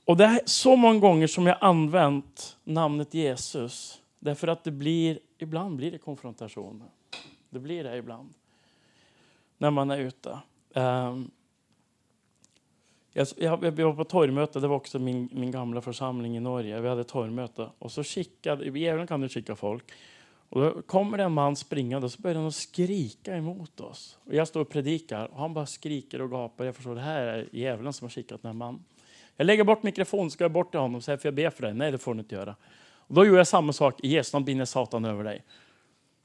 Och 0.05 0.17
det 0.17 0.25
är 0.25 0.41
så 0.45 0.75
många 0.75 0.99
gånger 0.99 1.27
som 1.27 1.47
jag 1.47 1.57
använt 1.61 2.57
namnet 2.63 3.13
Jesus. 3.13 4.01
Därför 4.19 4.47
att 4.47 4.63
det 4.63 4.71
blir, 4.71 5.19
ibland 5.37 5.75
blir 5.75 5.91
det 5.91 5.97
konfrontation. 5.97 6.83
Det 7.49 7.59
blir 7.59 7.83
det 7.83 7.97
ibland. 7.97 8.33
När 9.63 9.71
man 9.71 9.91
är 9.91 9.97
ute. 9.97 10.39
Um, 10.73 11.31
jag, 13.13 13.27
jag, 13.37 13.63
jag 13.63 13.71
var 13.71 13.93
på 13.93 14.03
torgmöte, 14.03 14.59
det 14.59 14.67
var 14.67 14.75
också 14.75 14.99
min, 14.99 15.29
min 15.31 15.51
gamla 15.51 15.81
församling 15.81 16.37
i 16.37 16.39
Norge. 16.39 16.81
Vi 16.81 16.89
hade 16.89 17.03
torgmöte. 17.03 17.69
Och 17.79 17.91
så 17.91 18.03
skickade, 18.03 18.65
i 18.65 18.79
Gävle 18.79 19.07
kan 19.07 19.21
du 19.21 19.29
skicka 19.29 19.55
folk. 19.55 19.91
Och 20.49 20.61
då 20.61 20.81
kommer 20.81 21.17
det 21.17 21.23
en 21.23 21.31
man 21.31 21.55
springande 21.55 22.05
och 22.05 22.11
så 22.11 22.21
börjar 22.21 22.41
han 22.41 22.51
skrika 22.51 23.35
emot 23.35 23.79
oss. 23.79 24.17
Och 24.25 24.33
jag 24.33 24.47
står 24.47 24.61
och 24.61 24.69
predikar 24.69 25.25
och 25.25 25.39
han 25.39 25.53
bara 25.53 25.65
skriker 25.65 26.21
och 26.21 26.31
gapar. 26.31 26.65
Jag 26.65 26.75
förstår, 26.75 26.95
det 26.95 27.01
här 27.01 27.21
är 27.21 27.49
djävulen 27.51 27.93
som 27.93 28.05
har 28.05 28.09
skickat 28.09 28.41
den 28.41 28.49
här 28.49 28.57
mannen. 28.57 28.83
Jag 29.37 29.45
lägger 29.45 29.63
bort 29.63 29.83
mikrofonen, 29.83 30.31
ska 30.31 30.43
jag 30.43 30.51
bort 30.51 30.71
till 30.71 30.79
honom 30.79 30.95
och 30.95 31.03
säger, 31.03 31.17
får 31.17 31.27
jag 31.27 31.35
be 31.35 31.51
för 31.51 31.61
dig? 31.61 31.73
Nej, 31.73 31.91
det 31.91 31.97
får 31.97 32.13
du 32.13 32.19
inte 32.19 32.35
göra. 32.35 32.55
Och 32.81 33.15
då 33.15 33.25
gjorde 33.25 33.37
jag 33.37 33.47
samma 33.47 33.73
sak, 33.73 33.99
i 34.03 34.07
Jesu 34.07 34.35
namn 34.35 34.45
binder 34.45 34.65
Satan 34.65 35.05
över 35.05 35.23
dig. 35.23 35.43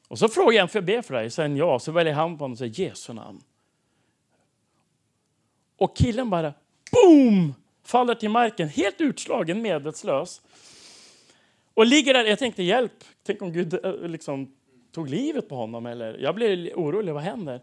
Och 0.08 0.18
så 0.18 0.28
frågar 0.28 0.58
jag, 0.58 0.70
för 0.70 0.78
jag 0.78 0.84
be 0.84 1.02
för 1.02 1.14
dig? 1.14 1.30
Sen 1.30 1.56
ja, 1.56 1.78
så 1.78 1.92
väljer 1.92 2.14
han 2.14 2.38
på 2.38 2.44
honom 2.44 2.52
och 2.52 2.58
säger 2.58 2.80
Jesu 2.80 3.12
namn. 3.12 3.40
Och 5.76 5.96
killen 5.96 6.30
bara, 6.30 6.54
boom! 6.92 7.54
Faller 7.84 8.14
till 8.14 8.30
marken, 8.30 8.68
helt 8.68 9.00
utslagen, 9.00 9.62
medvetslös. 9.62 10.42
Och 11.74 11.86
ligger 11.86 12.14
där, 12.14 12.24
jag 12.24 12.38
tänkte 12.38 12.62
hjälp, 12.62 13.04
tänk 13.22 13.42
om 13.42 13.52
Gud 13.52 13.84
eh, 13.84 13.92
liksom 13.92 14.54
tog 14.92 15.08
livet 15.08 15.48
på 15.48 15.56
honom. 15.56 15.86
Eller, 15.86 16.18
jag 16.18 16.34
blev 16.34 16.72
orolig, 16.74 17.12
vad 17.12 17.22
händer? 17.22 17.62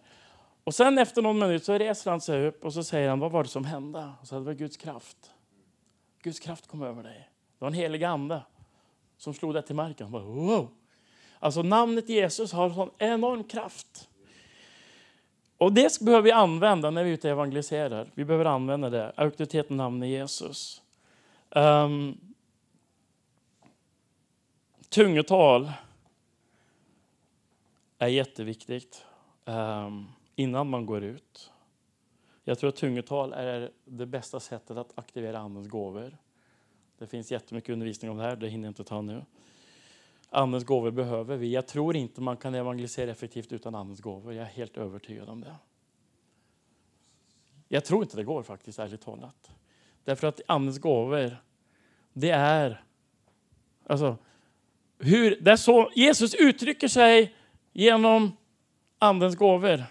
Och 0.63 0.75
sen 0.75 0.97
efter 0.97 1.21
någon 1.21 1.39
minut 1.39 1.63
så 1.63 1.77
reser 1.77 2.11
han 2.11 2.21
sig 2.21 2.47
upp 2.47 2.65
och 2.65 2.73
så 2.73 2.83
säger 2.83 3.09
han, 3.09 3.19
vad 3.19 3.31
var 3.31 3.43
det 3.43 3.49
som 3.49 3.65
hände? 3.65 4.11
Och 4.21 4.27
så 4.27 4.35
det 4.35 4.41
var 4.41 4.53
Guds 4.53 4.77
kraft. 4.77 5.17
Guds 6.21 6.39
kraft 6.39 6.67
kom 6.67 6.81
över 6.81 7.03
dig. 7.03 7.29
Det 7.59 7.65
var 7.65 7.67
en 7.67 7.73
helig 7.73 8.03
ande 8.03 8.41
som 9.17 9.33
slog 9.33 9.53
dig 9.53 9.63
till 9.63 9.75
marken. 9.75 10.05
Han 10.05 10.11
Bara, 10.11 10.23
wow. 10.23 10.69
Alltså 11.39 11.61
namnet 11.61 12.09
Jesus 12.09 12.51
har 12.51 12.65
en 12.65 12.75
sån 12.75 12.89
enorm 12.97 13.43
kraft. 13.43 14.09
Och 15.57 15.73
det 15.73 15.99
behöver 15.99 16.23
vi 16.23 16.31
använda 16.31 16.91
när 16.91 17.03
vi 17.03 17.09
är 17.09 17.13
ute 17.13 17.27
och 17.27 17.31
evangeliserar. 17.31 18.11
Vi 18.13 18.25
behöver 18.25 18.45
använda 18.45 18.89
det, 18.89 19.13
auktoriteten 19.15 19.77
namnet 19.77 20.09
Jesus. 20.09 20.81
Um, 21.49 22.17
tungotal 24.89 25.71
är 27.97 28.07
jätteviktigt 28.07 29.05
um, 29.45 30.07
innan 30.35 30.69
man 30.69 30.85
går 30.85 31.03
ut. 31.03 31.51
Jag 32.43 32.59
tror 32.59 32.69
att 32.69 32.75
tungotal 32.75 33.33
är 33.33 33.71
det 33.85 34.05
bästa 34.05 34.39
sättet 34.39 34.77
att 34.77 34.91
aktivera 34.95 35.39
Andens 35.39 35.67
gåvor. 35.67 36.17
Det 36.97 37.07
finns 37.07 37.31
jättemycket 37.31 37.69
undervisning 37.69 38.11
om 38.11 38.17
det 38.17 38.23
här, 38.23 38.35
det 38.35 38.47
hinner 38.47 38.65
jag 38.65 38.69
inte 38.69 38.83
ta 38.83 39.01
nu. 39.01 39.25
Andens 40.29 40.63
gåvor 40.63 40.91
behöver 40.91 41.37
vi. 41.37 41.53
Jag 41.53 41.67
tror 41.67 41.95
inte 41.95 42.21
man 42.21 42.37
kan 42.37 42.55
evangelisera 42.55 43.11
effektivt 43.11 43.51
utan 43.51 43.75
Andens 43.75 44.01
gåvor. 44.01 44.33
Jag 44.33 44.45
är 44.45 44.49
helt 44.49 44.77
övertygad 44.77 45.29
om 45.29 45.41
det. 45.41 45.55
Jag 47.67 47.85
tror 47.85 48.03
inte 48.03 48.17
det 48.17 48.23
går 48.23 48.43
faktiskt, 48.43 48.79
ärligt 48.79 49.01
talat. 49.01 49.51
Därför 50.03 50.27
att 50.27 50.41
Andens 50.47 50.79
gåvor, 50.79 51.37
det 52.13 52.29
är... 52.29 52.83
Alltså, 53.87 54.17
hur, 54.99 55.37
det 55.41 55.51
är 55.51 55.55
så 55.55 55.91
Jesus 55.95 56.35
uttrycker 56.35 56.87
sig 56.87 57.35
genom 57.73 58.37
Andens 58.99 59.35
gåvor. 59.35 59.83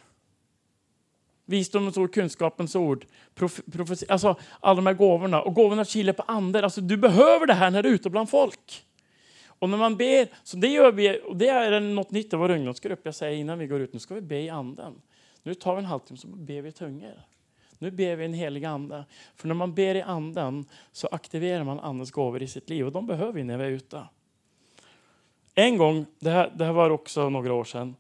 Visdomens 1.45 1.97
ord, 1.97 2.15
kunskapens 2.15 2.77
ord, 2.77 3.07
prof, 3.35 3.61
profeti, 3.73 4.07
alltså 4.09 4.37
alla 4.61 4.77
de 4.77 4.87
här 4.87 4.95
gåvorna. 4.95 5.43
Och 5.43 5.55
gåvorna 5.55 5.85
kilar 5.85 6.13
på 6.13 6.23
anden. 6.23 6.65
Alltså, 6.65 6.81
du 6.81 6.97
behöver 6.97 7.47
det 7.47 7.55
här 7.55 7.71
när 7.71 7.83
du 7.83 7.89
är 7.89 7.93
ute 7.93 8.11
bland 8.11 8.31
folk. 8.31 8.85
Och 9.65 9.71
när 9.71 9.79
man 9.79 9.97
ber, 9.97 10.29
så 10.43 10.57
det 10.57 10.69
gör 10.69 10.93
vi, 10.93 11.21
och 11.27 11.37
det 11.37 11.49
är 11.49 11.81
något 11.81 12.11
nytt 12.11 12.33
i 12.33 12.37
vår 12.37 12.51
ungdomsgrupp. 12.51 13.01
Jag 13.03 13.15
säger 13.15 13.39
innan 13.39 13.59
vi 13.59 13.67
går 13.67 13.81
ut, 13.81 13.93
nu 13.93 13.99
ska 13.99 14.15
vi 14.15 14.21
be 14.21 14.41
i 14.41 14.49
anden. 14.49 15.03
Nu 15.43 15.55
tar 15.55 15.75
vi 15.75 15.79
en 15.79 15.85
halvtimme 15.85 16.19
så 16.19 16.29
ber 16.29 16.63
vi 16.63 16.69
i 16.69 16.73
tungor. 16.73 17.23
Nu 17.79 17.91
ber 17.91 18.17
vi 18.17 18.25
en 18.25 18.35
helig 18.35 18.65
ande. 18.65 19.05
För 19.35 19.49
när 19.49 19.55
man 19.55 19.75
ber 19.75 19.95
i 19.95 20.03
anden 20.03 20.65
så 20.93 21.07
aktiverar 21.07 21.65
man 21.65 21.81
andens 21.81 22.11
gåvor 22.11 22.43
i 22.43 22.49
sitt 22.49 22.71
liv 22.71 22.87
och 22.87 22.93
de 22.93 23.07
behöver 23.07 23.33
vi 23.33 23.45
när 23.45 23.59
vi 23.59 23.65
är 23.65 23.71
ute. 23.71 24.09
En 25.55 25.77
gång, 25.79 26.07
det 26.19 26.31
här, 26.31 26.53
det 26.57 26.65
här 26.65 26.73
var 26.73 26.91
också 26.91 27.29
några 27.29 27.55
år 27.55 27.65
sedan, 27.65 27.97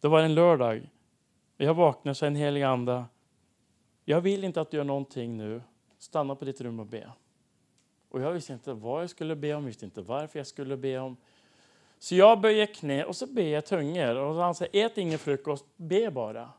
det 0.00 0.08
var 0.08 0.20
en 0.22 0.34
lördag. 0.34 0.88
Jag 1.56 1.74
vaknade 1.74 2.10
och 2.10 2.16
sa 2.16 2.26
en 2.26 2.36
helig 2.36 2.62
ande, 2.62 3.04
jag 4.04 4.20
vill 4.20 4.44
inte 4.44 4.60
att 4.60 4.70
du 4.70 4.76
gör 4.76 4.84
någonting 4.84 5.36
nu. 5.36 5.62
Stanna 5.98 6.34
på 6.34 6.44
ditt 6.44 6.60
rum 6.60 6.80
och 6.80 6.86
be. 6.86 7.12
Och 8.12 8.20
jag 8.20 8.32
visste 8.32 8.52
inte 8.52 8.72
vad 8.72 9.02
jag 9.02 9.10
skulle 9.10 9.36
be 9.36 9.54
om, 9.54 9.64
visste 9.64 9.84
inte 9.84 10.00
varför 10.00 10.38
jag 10.38 10.46
skulle 10.46 10.76
be 10.76 10.98
om. 10.98 11.16
Så 11.98 12.14
jag 12.14 12.40
böjer 12.40 12.66
knä 12.66 13.04
och 13.04 13.16
så 13.16 13.26
ber 13.26 13.42
jag 13.42 13.66
tungor. 13.66 14.16
Och 14.16 14.34
han 14.34 14.54
säger, 14.54 14.86
ät 14.86 14.98
ingen 14.98 15.18
frukost, 15.18 15.64
be 15.76 16.10
bara. 16.10 16.50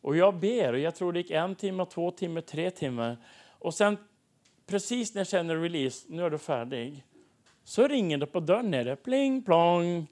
Och 0.00 0.16
jag 0.16 0.34
ber 0.34 0.72
och 0.72 0.78
jag 0.78 0.94
tror 0.94 1.12
det 1.12 1.18
gick 1.18 1.30
en 1.30 1.54
timme, 1.54 1.86
två 1.86 2.10
timmar, 2.10 2.40
tre 2.40 2.70
timmar. 2.70 3.16
Och 3.58 3.74
sen 3.74 3.96
precis 4.66 5.14
när 5.14 5.20
jag 5.20 5.28
känner 5.28 5.56
release, 5.56 6.06
nu 6.08 6.24
är 6.24 6.30
du 6.30 6.38
färdig, 6.38 7.04
så 7.64 7.88
ringer 7.88 8.18
det 8.18 8.26
på 8.26 8.40
dörren 8.40 8.70
nere, 8.70 8.96
pling 8.96 9.42
plong. 9.42 10.06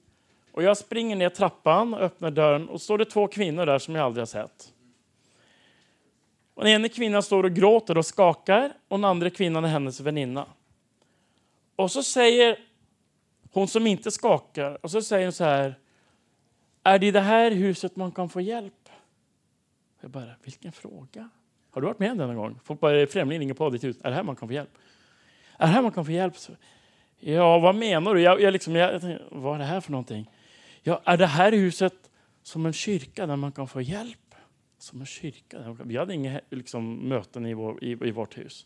Och 0.51 0.63
jag 0.63 0.77
springer 0.77 1.15
ner 1.15 1.29
trappan 1.29 1.93
och 1.93 1.99
öppnar 1.99 2.31
dörren 2.31 2.69
och 2.69 2.81
står 2.81 2.97
det 2.97 3.05
två 3.05 3.27
kvinnor 3.27 3.65
där 3.65 3.79
som 3.79 3.95
jag 3.95 4.05
aldrig 4.05 4.21
har 4.21 4.25
sett. 4.25 4.73
Och 6.53 6.63
den 6.63 6.73
ena 6.73 6.89
kvinnan 6.89 7.23
står 7.23 7.43
och 7.43 7.51
gråter 7.51 7.97
och 7.97 8.05
skakar 8.05 8.73
och 8.87 8.97
den 8.97 9.05
andra 9.05 9.29
kvinnan 9.29 9.65
är 9.65 9.69
hennes 9.69 9.99
väninna. 9.99 10.45
Och 11.79 11.91
så 11.91 12.03
säger 12.03 12.59
hon 13.51 13.67
som 13.67 13.87
inte 13.87 14.11
skakar, 14.11 14.85
och 14.85 14.91
så 14.91 15.01
säger 15.01 15.25
hon 15.25 15.33
så 15.33 15.43
här. 15.43 15.79
Är 16.83 16.99
det 16.99 17.07
i 17.07 17.11
det 17.11 17.19
här 17.19 17.51
huset 17.51 17.95
man 17.95 18.11
kan 18.11 18.29
få 18.29 18.41
hjälp? 18.41 18.89
Jag 20.01 20.11
bara, 20.11 20.35
vilken 20.43 20.71
fråga? 20.71 21.29
Har 21.69 21.81
du 21.81 21.87
varit 21.87 21.99
med 21.99 22.17
denna 22.17 22.35
gång? 22.35 22.59
Folk 22.63 22.79
bara, 22.79 23.07
främling 23.07 23.39
ringer 23.39 23.53
på 23.53 23.69
ditt 23.69 23.83
hus. 23.83 23.97
Är 24.03 24.09
det 24.09 24.15
här 24.15 24.23
man 24.23 24.35
kan 24.35 24.47
få 24.47 24.53
hjälp? 24.53 24.69
Är 25.57 25.67
det 25.67 25.73
här 25.73 25.81
man 25.81 25.91
kan 25.91 26.05
få 26.05 26.11
hjälp? 26.11 26.33
Ja, 27.19 27.59
vad 27.59 27.75
menar 27.75 28.13
du? 28.13 28.21
Jag, 28.21 28.41
jag 28.41 28.53
liksom, 28.53 28.75
jag, 28.75 28.93
jag, 28.93 29.01
tänkte, 29.01 29.25
vad 29.31 29.55
är 29.55 29.59
det 29.59 29.65
här 29.65 29.81
för 29.81 29.91
någonting? 29.91 30.31
Ja, 30.81 31.01
är 31.05 31.17
det 31.17 31.27
här 31.27 31.51
huset 31.51 32.11
som 32.43 32.65
en 32.65 32.73
kyrka 32.73 33.25
där 33.25 33.35
man 33.35 33.51
kan 33.51 33.67
få 33.67 33.81
hjälp? 33.81 34.35
Som 34.77 34.99
en 34.99 35.05
kyrka? 35.05 35.59
Där 35.59 35.67
man 35.67 35.77
kan, 35.77 35.87
Vi 35.87 35.97
hade 35.97 36.13
inga 36.13 36.41
liksom, 36.49 36.95
möten 36.95 37.45
i, 37.45 37.53
vår, 37.53 37.83
i, 37.83 37.91
i 37.91 38.11
vårt 38.11 38.37
hus. 38.37 38.65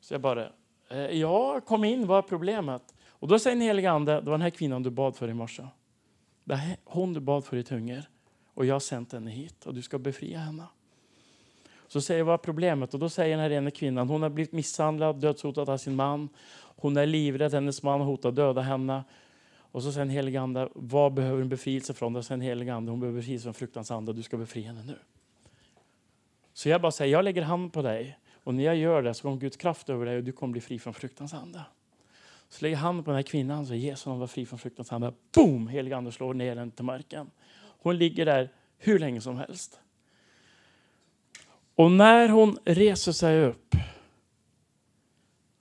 Så 0.00 0.14
jag 0.14 0.20
bara, 0.20 0.52
Eh, 0.90 0.98
ja, 0.98 1.60
kom 1.60 1.84
in, 1.84 2.06
vad 2.06 2.18
är 2.18 2.22
problemet? 2.22 2.94
Och 3.08 3.28
då 3.28 3.38
säger 3.38 3.56
den 3.56 3.66
helige 3.66 3.90
Ande, 3.90 4.12
det 4.12 4.20
var 4.20 4.32
den 4.32 4.42
här 4.42 4.50
kvinnan 4.50 4.82
du 4.82 4.90
bad 4.90 5.16
för 5.16 5.28
i 5.28 5.34
morse. 5.34 5.62
Det 6.44 6.54
är 6.54 6.76
hon 6.84 7.12
du 7.12 7.20
bad 7.20 7.44
för 7.44 7.56
i 7.56 7.62
tungor. 7.62 8.02
Och 8.54 8.66
jag 8.66 8.74
har 8.74 8.80
sänt 8.80 9.12
henne 9.12 9.30
hit 9.30 9.66
och 9.66 9.74
du 9.74 9.82
ska 9.82 9.98
befria 9.98 10.38
henne. 10.38 10.64
Så 11.88 12.00
säger 12.00 12.18
jag, 12.18 12.24
vad 12.24 12.34
är 12.34 12.38
problemet? 12.38 12.94
Och 12.94 13.00
då 13.00 13.08
säger 13.08 13.36
den 13.36 13.40
här 13.40 13.50
ena 13.50 13.70
kvinnan, 13.70 14.08
hon 14.08 14.22
har 14.22 14.30
blivit 14.30 14.52
misshandlad, 14.52 15.20
dödshotad 15.20 15.68
av 15.68 15.76
sin 15.76 15.96
man. 15.96 16.28
Hon 16.76 16.96
är 16.96 17.06
livrädd, 17.06 17.54
hennes 17.54 17.82
man 17.82 18.00
hotar 18.00 18.32
döda 18.32 18.60
henne. 18.60 19.04
Och 19.72 19.82
så 19.82 19.92
säger 19.92 20.04
den 20.04 20.14
helige 20.14 20.40
Ande, 20.40 20.68
vad 20.74 21.14
behöver 21.14 21.42
en 21.42 21.48
befrielse 21.48 21.94
från? 21.94 22.12
Då 22.12 22.22
säger 22.22 22.38
den 22.38 22.46
helige 22.46 22.74
Ande, 22.74 22.90
hon 22.90 23.00
behöver 23.00 23.18
befrielse 23.18 23.42
från 23.42 23.54
fruktans 23.54 23.90
ande, 23.90 24.12
du 24.12 24.22
ska 24.22 24.36
befria 24.36 24.66
henne 24.66 24.84
nu. 24.86 24.98
Så 26.52 26.68
jag 26.68 26.80
bara 26.80 26.92
säger, 26.92 27.12
jag 27.12 27.24
lägger 27.24 27.42
hand 27.42 27.72
på 27.72 27.82
dig. 27.82 28.18
Och 28.48 28.54
när 28.54 28.64
jag 28.64 28.76
gör 28.76 29.02
det 29.02 29.14
så 29.14 29.22
kommer 29.22 29.36
Guds 29.36 29.56
kraft 29.56 29.90
över 29.90 30.06
dig 30.06 30.16
och 30.16 30.24
du 30.24 30.32
kommer 30.32 30.52
bli 30.52 30.60
fri 30.60 30.78
från 30.78 30.94
fruktans 30.94 31.34
ande. 31.34 31.64
Så 32.48 32.64
lägger 32.64 32.76
handen 32.76 33.04
på 33.04 33.10
den 33.10 33.16
här 33.16 33.22
kvinnan 33.22 33.66
så 33.66 33.74
Jesus 33.74 34.06
var 34.06 34.26
fri 34.26 34.46
från 34.46 34.58
fruktans 34.58 34.92
ande. 34.92 35.12
Boom! 35.34 35.68
Helig 35.68 35.92
ande 35.92 36.12
slår 36.12 36.34
ner 36.34 36.56
henne 36.56 36.70
till 36.70 36.84
marken. 36.84 37.30
Hon 37.58 37.98
ligger 37.98 38.26
där 38.26 38.52
hur 38.78 38.98
länge 38.98 39.20
som 39.20 39.36
helst. 39.36 39.80
Och 41.74 41.90
när 41.90 42.28
hon 42.28 42.58
reser 42.64 43.12
sig 43.12 43.44
upp 43.44 43.74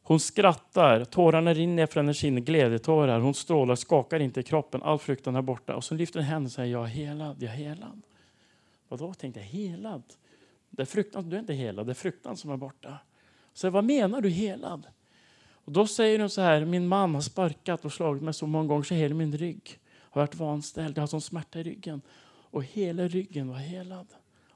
hon 0.02 0.20
skrattar, 0.20 1.06
tårarna 1.06 1.54
rinner 1.54 1.86
från 1.86 2.06
hennes 2.06 2.18
kind, 2.18 2.46
glädjetårar. 2.46 3.20
Hon 3.20 3.34
strålar, 3.34 3.76
skakar 3.76 4.20
inte 4.20 4.40
i 4.40 4.44
kroppen, 4.44 4.84
all 4.84 5.00
fruktan 5.00 5.36
är 5.36 5.42
borta. 5.42 5.76
Och 5.76 5.84
så 5.84 5.96
lyfter 5.96 6.20
hon 6.20 6.26
händerna 6.26 6.46
och 6.46 6.52
säger, 6.52 6.72
jag 6.72 6.84
är 6.84 6.88
helad, 6.88 7.36
jag 7.40 7.52
är 7.52 7.56
helad. 7.56 8.02
Vadå, 8.88 9.14
tänkte 9.14 9.40
jag, 9.40 9.48
helad? 9.48 10.04
Det 10.70 10.82
är 10.82 10.86
fruktan, 10.86 11.30
du 11.30 11.36
är 11.36 11.40
inte 11.40 11.54
helad, 11.54 11.86
det 11.86 11.92
är 11.92 11.94
fruktan 11.94 12.38
som 12.38 12.52
är 12.52 12.58
borta. 12.58 12.98
Så 13.54 13.70
vad 13.70 13.84
menar 13.84 14.22
du 14.22 14.30
helad? 14.30 14.88
Och 15.50 15.72
då 15.72 15.88
säger 15.88 16.20
hon 16.20 16.30
så 16.30 16.42
här, 16.42 16.66
min 16.66 16.88
man 16.88 17.16
har 17.16 17.22
sparkat 17.22 17.86
och 17.86 17.94
slagit 17.94 18.24
mig 18.24 18.34
så 18.34 18.48
många 18.48 18.68
gånger 18.68 18.84
så 18.84 18.94
hela 18.94 19.16
min 19.16 19.38
rygg 19.38 19.80
har 19.90 20.22
varit 20.22 20.36
vanställd. 20.36 20.98
Jag 20.98 21.02
har 21.02 21.08
sån 21.08 21.22
smärta 21.22 21.60
i 21.60 21.64
ryggen. 21.64 22.02
Och 22.30 22.64
hela 22.64 23.08
ryggen 23.08 23.48
var 23.48 23.56
helad. 23.56 24.08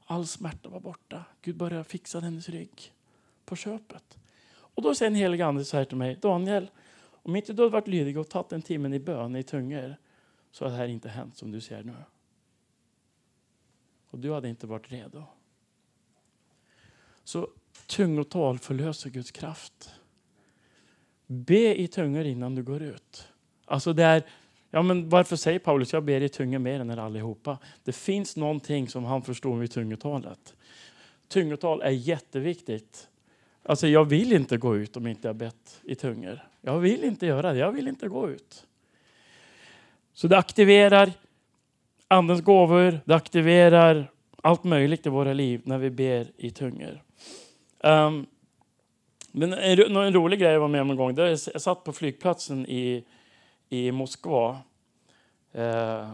All 0.04 0.26
smärta 0.26 0.68
var 0.68 0.80
borta. 0.80 1.24
Gud 1.42 1.56
började 1.56 1.84
fixa 1.84 2.20
hennes 2.20 2.48
rygg 2.48 2.92
på 3.44 3.56
köpet. 3.56 4.18
Och 4.52 4.82
då 4.82 4.94
säger 4.94 5.10
en 5.10 5.16
helig 5.16 5.40
ande 5.40 5.64
så 5.64 5.76
här 5.76 5.84
till 5.84 5.96
mig, 5.96 6.16
Daniel, 6.16 6.70
om 7.10 7.36
inte 7.36 7.52
du 7.52 7.62
hade 7.62 7.72
varit 7.72 7.88
lydig 7.88 8.18
och 8.18 8.28
tagit 8.28 8.52
en 8.52 8.62
timme 8.62 8.96
i 8.96 9.00
bön 9.00 9.36
i 9.36 9.42
tungor 9.42 9.96
så 10.50 10.64
hade 10.64 10.76
det 10.76 10.78
här 10.78 10.88
inte 10.88 11.08
hänt 11.08 11.36
som 11.36 11.50
du 11.50 11.60
ser 11.60 11.82
nu. 11.82 11.94
Och 14.10 14.18
du 14.18 14.32
hade 14.32 14.48
inte 14.48 14.66
varit 14.66 14.92
redo. 14.92 15.24
Så 17.24 17.48
tungotal 17.86 18.58
förlöser 18.58 19.10
Guds 19.10 19.30
kraft. 19.30 19.90
Be 21.26 21.80
i 21.80 21.88
tungor 21.88 22.24
innan 22.24 22.54
du 22.54 22.62
går 22.62 22.82
ut. 22.82 23.28
Alltså 23.64 23.92
det 23.92 24.04
är, 24.04 24.22
ja 24.70 24.82
men 24.82 25.08
varför 25.08 25.36
säger 25.36 25.58
Paulus 25.58 25.92
jag 25.92 26.04
ber 26.04 26.20
i 26.20 26.28
tungor 26.28 26.58
mer 26.58 26.80
än 26.80 26.90
er 26.90 26.96
allihopa? 26.96 27.58
Det 27.84 27.92
finns 27.92 28.36
någonting 28.36 28.88
som 28.88 29.04
han 29.04 29.22
förstår 29.22 29.54
med 29.54 29.70
tungotalet. 29.70 30.54
Tungotal 31.28 31.82
är 31.82 31.90
jätteviktigt. 31.90 33.08
Alltså 33.62 33.88
jag 33.88 34.04
vill 34.04 34.32
inte 34.32 34.56
gå 34.56 34.76
ut 34.76 34.96
om 34.96 35.06
inte 35.06 35.28
jag 35.28 35.36
bett 35.36 35.80
i 35.82 35.94
tungor. 35.94 36.48
Jag 36.60 36.78
vill 36.78 37.04
inte 37.04 37.26
göra 37.26 37.52
det. 37.52 37.58
Jag 37.58 37.72
vill 37.72 37.88
inte 37.88 38.08
gå 38.08 38.30
ut. 38.30 38.66
Så 40.12 40.28
det 40.28 40.38
aktiverar 40.38 41.12
Andens 42.08 42.40
gåvor, 42.40 43.00
det 43.04 43.14
aktiverar 43.14 44.10
allt 44.42 44.64
möjligt 44.64 45.06
i 45.06 45.08
våra 45.08 45.32
liv 45.32 45.60
när 45.64 45.78
vi 45.78 45.90
ber 45.90 46.26
i 46.36 46.50
tungor. 46.50 47.02
Um, 47.82 48.26
men 49.32 49.52
en, 49.52 49.96
en, 49.96 50.12
rolig 50.12 50.40
grej 50.40 50.52
jag 50.52 50.60
var 50.60 50.68
med 50.68 50.80
om 50.80 50.90
en 50.90 50.96
gång, 50.96 51.14
där 51.14 51.26
jag 51.26 51.62
satt 51.62 51.84
på 51.84 51.92
flygplatsen 51.92 52.66
i, 52.66 53.04
i 53.68 53.92
Moskva. 53.92 54.58
Uh, 55.54 56.12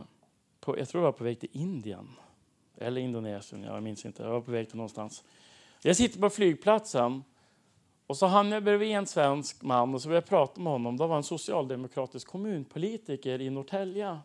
på, 0.60 0.78
jag 0.78 0.88
tror 0.88 1.02
jag 1.02 1.12
var 1.12 1.18
på 1.18 1.24
väg 1.24 1.40
till 1.40 1.48
Indien. 1.52 2.08
Eller 2.76 3.00
Indonesien, 3.00 3.62
jag 3.62 3.82
minns 3.82 4.06
inte. 4.06 4.22
Jag 4.22 4.30
var 4.30 4.40
på 4.40 4.50
väg 4.50 4.68
till 4.68 4.76
någonstans. 4.76 5.24
Jag 5.82 5.96
sitter 5.96 6.20
på 6.20 6.30
flygplatsen 6.30 7.24
och 8.06 8.16
så 8.16 8.26
hamnade 8.26 8.56
jag 8.56 8.64
bredvid 8.64 8.90
en 8.90 9.06
svensk 9.06 9.62
man 9.62 9.94
och 9.94 10.02
så 10.02 10.08
började 10.08 10.24
jag 10.24 10.28
prata 10.28 10.60
med 10.60 10.72
honom. 10.72 10.96
Det 10.96 11.06
var 11.06 11.16
en 11.16 11.22
socialdemokratisk 11.22 12.28
kommunpolitiker 12.28 13.40
i 13.40 13.50
Norrtälje. 13.50 14.18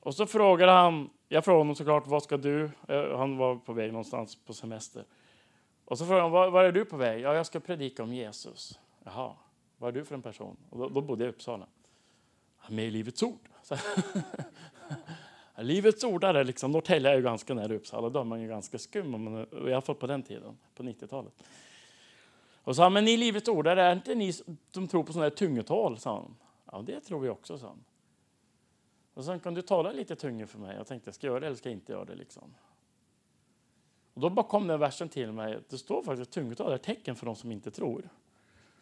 Och 0.00 0.14
så 0.14 0.26
frågade 0.26 0.72
han, 0.72 1.10
jag 1.28 1.44
frågade 1.44 1.60
honom 1.60 1.74
såklart, 1.74 2.06
vad 2.06 2.22
ska 2.22 2.36
du? 2.36 2.70
Eh, 2.88 3.18
han 3.18 3.36
var 3.36 3.56
på 3.56 3.72
väg 3.72 3.92
någonstans 3.92 4.38
på 4.46 4.52
semester. 4.52 5.04
Och 5.84 5.98
så 5.98 6.06
frågade 6.06 6.22
han, 6.22 6.30
var, 6.30 6.50
var 6.50 6.64
är 6.64 6.72
du 6.72 6.84
på 6.84 6.96
väg? 6.96 7.20
Ja, 7.20 7.34
jag 7.34 7.46
ska 7.46 7.60
predika 7.60 8.02
om 8.02 8.14
Jesus. 8.14 8.78
Jaha, 9.04 9.32
vad 9.78 9.88
är 9.88 9.92
du 9.92 10.04
för 10.04 10.14
en 10.14 10.22
person? 10.22 10.56
Och 10.70 10.78
då, 10.78 10.88
då 10.88 11.00
bodde 11.00 11.24
jag 11.24 11.28
i 11.32 11.34
Uppsala. 11.34 11.66
Med 12.68 12.84
i 12.84 12.90
Livets 12.90 13.22
Ord. 13.22 13.48
Livets 15.56 16.04
ordare, 16.04 16.44
liksom, 16.44 16.72
Norrtälje 16.72 17.10
är 17.10 17.16
ju 17.16 17.22
ganska 17.22 17.54
nära 17.54 17.74
Uppsala, 17.74 18.08
då 18.08 18.20
är 18.20 18.24
man 18.24 18.40
ju 18.40 18.48
ganska 18.48 18.78
skum, 18.78 19.46
i 19.52 19.72
alla 19.72 19.80
fall 19.80 19.94
på 19.94 20.06
den 20.06 20.22
tiden, 20.22 20.58
på 20.74 20.82
90-talet. 20.82 21.32
Och 22.64 22.76
sa 22.76 22.90
men 22.90 23.04
ni 23.04 23.16
Livets 23.16 23.48
ordare, 23.48 23.82
är 23.82 23.92
inte 23.92 24.14
ni 24.14 24.32
som 24.70 24.88
tror 24.88 25.04
på 25.04 25.12
sådana 25.12 25.24
här 25.24 25.36
tungotal? 25.36 25.98
Sa 25.98 26.14
han. 26.14 26.36
Ja, 26.72 26.82
det 26.82 27.00
tror 27.00 27.20
vi 27.20 27.28
också, 27.28 27.58
sa 27.58 27.66
han. 27.66 27.84
Och 29.14 29.24
sen 29.24 29.40
kan 29.40 29.54
du 29.54 29.62
tala 29.62 29.92
lite 29.92 30.16
tunga 30.16 30.46
för 30.46 30.58
mig? 30.58 30.76
Jag 30.76 30.86
tänkte, 30.86 31.12
ska 31.12 31.26
jag 31.26 31.32
göra 31.32 31.40
det 31.40 31.46
eller 31.46 31.56
ska 31.56 31.68
jag 31.68 31.76
inte 31.76 31.92
göra 31.92 32.04
det? 32.04 32.14
Liksom. 32.14 32.54
Och 34.14 34.20
då 34.20 34.30
bara 34.30 34.46
kom 34.46 34.66
den 34.66 34.80
versen 34.80 35.08
till 35.08 35.32
mig. 35.32 35.58
Det 35.68 35.78
står 35.78 36.02
faktiskt 36.02 36.28
att 36.28 36.34
tungotal 36.34 36.72
är 36.72 36.78
tecken 36.78 37.16
för 37.16 37.26
de 37.26 37.36
som 37.36 37.52
inte 37.52 37.70
tror. 37.70 38.08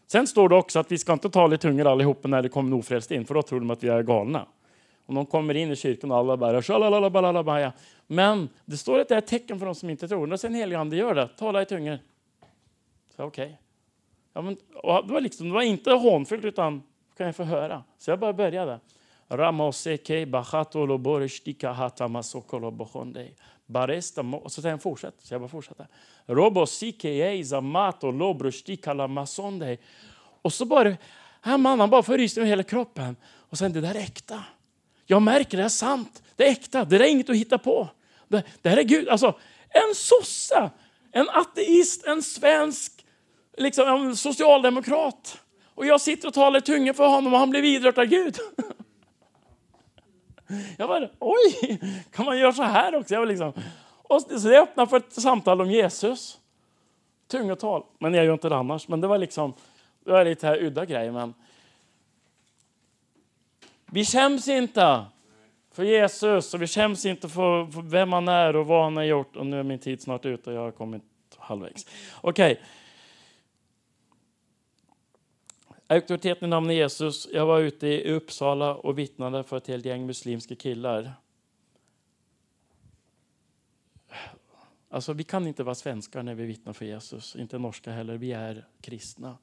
Sen 0.07 0.26
står 0.26 0.49
det 0.49 0.57
också 0.57 0.78
att 0.78 0.93
vi 0.93 0.99
ska 0.99 1.12
inte 1.12 1.30
tala 1.30 1.55
i 1.55 1.59
tungor 1.59 1.87
allihopa 1.87 2.28
när 2.28 2.43
det 2.43 2.49
kommer 2.49 2.70
en 2.70 2.78
ofrälst 2.78 3.11
in, 3.11 3.24
för 3.24 3.35
då 3.35 3.43
tror 3.43 3.61
de 3.61 3.70
att 3.70 3.85
vi 3.85 3.89
är 3.89 4.03
galna. 4.03 4.47
Och 5.07 5.14
de 5.14 5.26
kommer 5.26 5.55
in 5.55 5.70
i 5.70 5.76
kyrkan 5.76 6.11
och 6.11 6.16
alla 6.16 6.37
bara 7.11 7.72
Men 8.07 8.49
det 8.64 8.76
står 8.76 8.99
att 8.99 9.09
det 9.09 9.14
är 9.14 9.18
ett 9.18 9.26
tecken 9.26 9.59
för 9.59 9.66
de 9.66 9.74
som 9.74 9.91
inte 9.91 10.09
tror. 10.09 10.26
När 10.26 10.37
sen 10.37 10.55
helige 10.55 10.78
ande 10.78 10.97
gör 10.97 11.14
det, 11.14 11.28
tala 11.28 11.62
i 11.62 11.66
tungor. 11.66 11.99
Så 13.16 13.24
okej. 13.24 13.45
Okay. 13.45 13.57
Ja, 14.33 14.43
men, 14.43 14.55
det, 15.07 15.12
var 15.12 15.20
liksom, 15.20 15.49
det 15.49 15.55
var 15.55 15.62
inte 15.62 15.93
hånfullt, 15.93 16.45
utan 16.45 16.83
kan 17.16 17.26
jag 17.26 17.37
få 17.37 17.43
höra? 17.43 17.83
Så 17.99 18.11
jag 18.11 18.18
bara 18.18 18.33
började. 18.33 18.80
Ramoseke 19.28 20.26
bachatolo 20.26 20.99
hatamasokolo 21.62 22.70
bohondei. 22.70 23.35
Baresta 23.73 24.20
och 24.20 24.53
så 24.53 24.62
säger 24.62 24.73
han 24.73 24.81
fortsätt. 24.81 25.14
Så 25.18 25.35
jag 25.35 25.41
bara 25.41 25.49
fortsätter. 25.49 25.87
Robosike 26.27 27.09
eiza 27.09 27.57
zamato 27.57 28.11
lobrusti 28.11 28.77
kalamasonde. 28.77 29.77
Och 30.43 30.53
så 30.53 30.64
bara, 30.64 30.97
här 31.41 31.59
mannen 31.59 31.91
bara 31.91 32.03
får 32.03 32.18
rysningar 32.18 32.47
över 32.47 32.51
hela 32.51 32.62
kroppen. 32.62 33.16
Och 33.25 33.59
sen 33.59 33.73
det 33.73 33.81
där 33.81 33.95
är 33.95 34.01
äkta. 34.01 34.45
Jag 35.07 35.23
märker 35.23 35.59
det 35.59 35.64
är 35.64 35.68
sant. 35.68 36.23
Det 36.37 36.47
är 36.47 36.51
äkta. 36.51 36.85
Det 36.85 36.97
är 36.97 37.11
inget 37.11 37.31
att 37.31 37.37
hitta 37.37 37.59
på. 37.59 37.89
Det, 38.29 38.43
det 38.62 38.68
här 38.68 38.77
är 38.77 38.83
Gud. 38.83 39.09
Alltså, 39.09 39.39
en 39.68 39.95
sosse, 39.95 40.70
en 41.12 41.29
ateist, 41.29 42.05
en 42.07 42.23
svensk, 42.23 43.05
liksom 43.57 43.89
en 43.89 44.16
socialdemokrat. 44.16 45.39
Och 45.75 45.87
jag 45.87 46.01
sitter 46.01 46.29
och 46.29 46.35
talar 46.35 46.59
i 46.59 46.62
tunga 46.62 46.95
för 46.95 47.07
honom 47.07 47.33
och 47.33 47.39
han 47.39 47.51
blir 47.51 47.62
vidrört 47.62 47.99
av 47.99 48.05
Gud. 48.05 48.37
Jag 50.76 50.88
bara, 50.88 51.09
oj, 51.18 51.78
kan 52.11 52.24
man 52.24 52.38
göra 52.38 52.53
så 52.53 52.62
här 52.62 52.95
också? 52.95 53.14
Jag 53.14 53.28
liksom, 53.28 53.53
och 54.12 54.20
så 54.20 54.49
det 54.49 54.61
öppnade 54.61 54.90
för 54.90 54.97
ett 54.97 55.12
samtal 55.12 55.61
om 55.61 55.70
Jesus. 55.70 56.38
Tungotal. 57.28 57.82
Men 57.99 58.14
jag 58.14 58.24
gör 58.24 58.32
inte 58.32 58.49
det 58.49 58.57
annars. 58.57 58.88
Men 58.88 59.01
det 59.01 59.07
var 59.07 59.18
liksom, 59.18 59.55
det 60.05 60.12
var 60.12 60.24
lite 60.24 60.47
här 60.47 60.62
udda 60.62 60.84
grejer. 60.84 61.12
Men 61.12 61.34
vi 63.86 64.05
skäms 64.05 64.49
inte 64.49 65.05
för 65.72 65.82
Jesus 65.82 66.55
och 66.55 66.62
vi 66.62 66.66
skäms 66.66 67.07
inte 67.07 67.28
för, 67.28 67.66
för 67.66 67.82
vem 67.82 68.12
han 68.12 68.28
är 68.28 68.57
och 68.57 68.66
vad 68.66 68.84
han 68.84 68.97
har 68.97 69.05
gjort. 69.05 69.36
Och 69.36 69.47
nu 69.47 69.59
är 69.59 69.62
min 69.62 69.78
tid 69.78 70.03
snart 70.03 70.24
ute 70.24 70.51
och 70.51 70.57
jag 70.57 70.61
har 70.61 70.70
kommit 70.70 71.03
halvvägs. 71.38 71.86
Okej. 72.20 72.53
Okay. 72.53 72.64
Auktoriteten 75.93 76.49
i 76.49 76.51
namnet 76.51 76.76
Jesus. 76.76 77.28
Jag 77.32 77.47
var 77.47 77.61
ute 77.61 77.86
i 77.86 78.12
Uppsala 78.12 78.74
och 78.74 78.99
vittnade 78.99 79.45
för 79.45 79.57
ett 79.57 79.66
helt 79.66 79.84
gäng 79.84 80.07
muslimska 80.07 80.55
killar. 80.55 81.14
Alltså, 84.88 85.12
vi 85.12 85.24
kan 85.24 85.47
inte 85.47 85.62
vara 85.62 85.74
svenskar 85.74 86.22
när 86.22 86.34
vi 86.34 86.45
vittnar 86.45 86.72
för 86.72 86.84
Jesus, 86.84 87.36
inte 87.36 87.59
norska 87.59 87.93
heller. 87.93 88.16
Vi 88.16 88.32
är 88.32 88.66
kristna. 88.80 89.38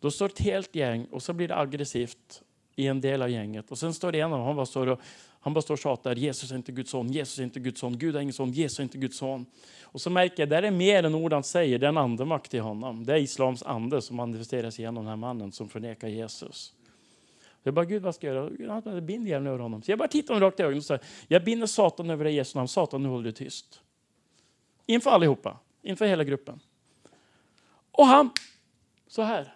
Då 0.00 0.10
står 0.10 0.26
ett 0.26 0.38
helt 0.38 0.74
gäng 0.74 1.04
och 1.04 1.22
så 1.22 1.32
blir 1.32 1.48
det 1.48 1.56
aggressivt 1.56 2.42
i 2.76 2.86
en 2.86 3.00
del 3.00 3.22
av 3.22 3.30
gänget. 3.30 3.70
Och 3.70 3.78
sen 3.78 3.94
står 3.94 4.12
det 4.12 4.20
en 4.20 4.32
av 4.32 4.38
dem, 4.38 4.46
han 4.46 4.56
bara 4.56 4.66
står 4.66 4.86
och, 4.86 5.00
han 5.44 5.54
bara 5.54 5.62
står 5.62 5.74
och 5.74 5.78
tjatar. 5.78 6.14
Jesus 6.14 6.50
är 6.50 6.56
inte 6.56 6.72
Guds 6.72 6.90
son, 6.90 7.12
Jesus 7.12 7.38
är 7.38 7.42
inte 7.42 7.60
Guds 7.60 7.80
son, 7.80 7.98
Gud 7.98 8.16
är 8.16 8.20
ingen 8.20 8.32
son, 8.32 8.52
Jesus 8.52 8.78
är 8.78 8.82
inte 8.82 8.98
Guds 8.98 9.16
son. 9.16 9.46
Och 9.82 10.00
så 10.00 10.10
märker 10.10 10.42
jag, 10.42 10.48
det 10.48 10.56
är 10.56 10.70
mer 10.70 11.02
än 11.02 11.14
ord 11.14 11.32
han 11.32 11.44
säger, 11.44 11.78
det 11.78 11.86
är 11.86 11.88
en 11.88 11.96
andemakt 11.96 12.54
i 12.54 12.58
honom. 12.58 13.06
Det 13.06 13.12
är 13.12 13.16
islams 13.16 13.62
ande 13.62 14.02
som 14.02 14.16
manifesteras 14.16 14.78
genom 14.78 14.94
den 14.94 15.06
här 15.06 15.16
mannen 15.16 15.52
som 15.52 15.68
förnekar 15.68 16.08
Jesus. 16.08 16.74
Jag 17.62 17.74
bara, 17.74 17.84
Gud 17.84 18.02
vad 18.02 18.14
ska 18.14 18.26
jag 18.26 18.60
göra? 18.60 19.00
Bind 19.00 19.28
djävulen 19.28 19.52
över 19.52 19.58
honom. 19.58 19.82
Så 19.82 19.90
jag 19.90 19.98
bara 19.98 20.08
tittar 20.08 20.34
honom 20.34 20.46
rakt 20.46 20.60
i 20.60 20.62
ögonen 20.62 20.78
och 20.78 20.84
säger, 20.84 21.02
jag 21.28 21.44
binder 21.44 21.66
Satan 21.66 22.10
över 22.10 22.24
dig 22.24 22.34
Jesu 22.34 22.58
namn. 22.58 22.68
Satan, 22.68 23.02
nu 23.02 23.08
håller 23.08 23.24
du 23.24 23.32
tyst. 23.32 23.80
Inför 24.86 25.10
allihopa, 25.10 25.58
inför 25.82 26.06
hela 26.06 26.24
gruppen. 26.24 26.60
Och 27.92 28.06
han, 28.06 28.30
så 29.08 29.22
här. 29.22 29.54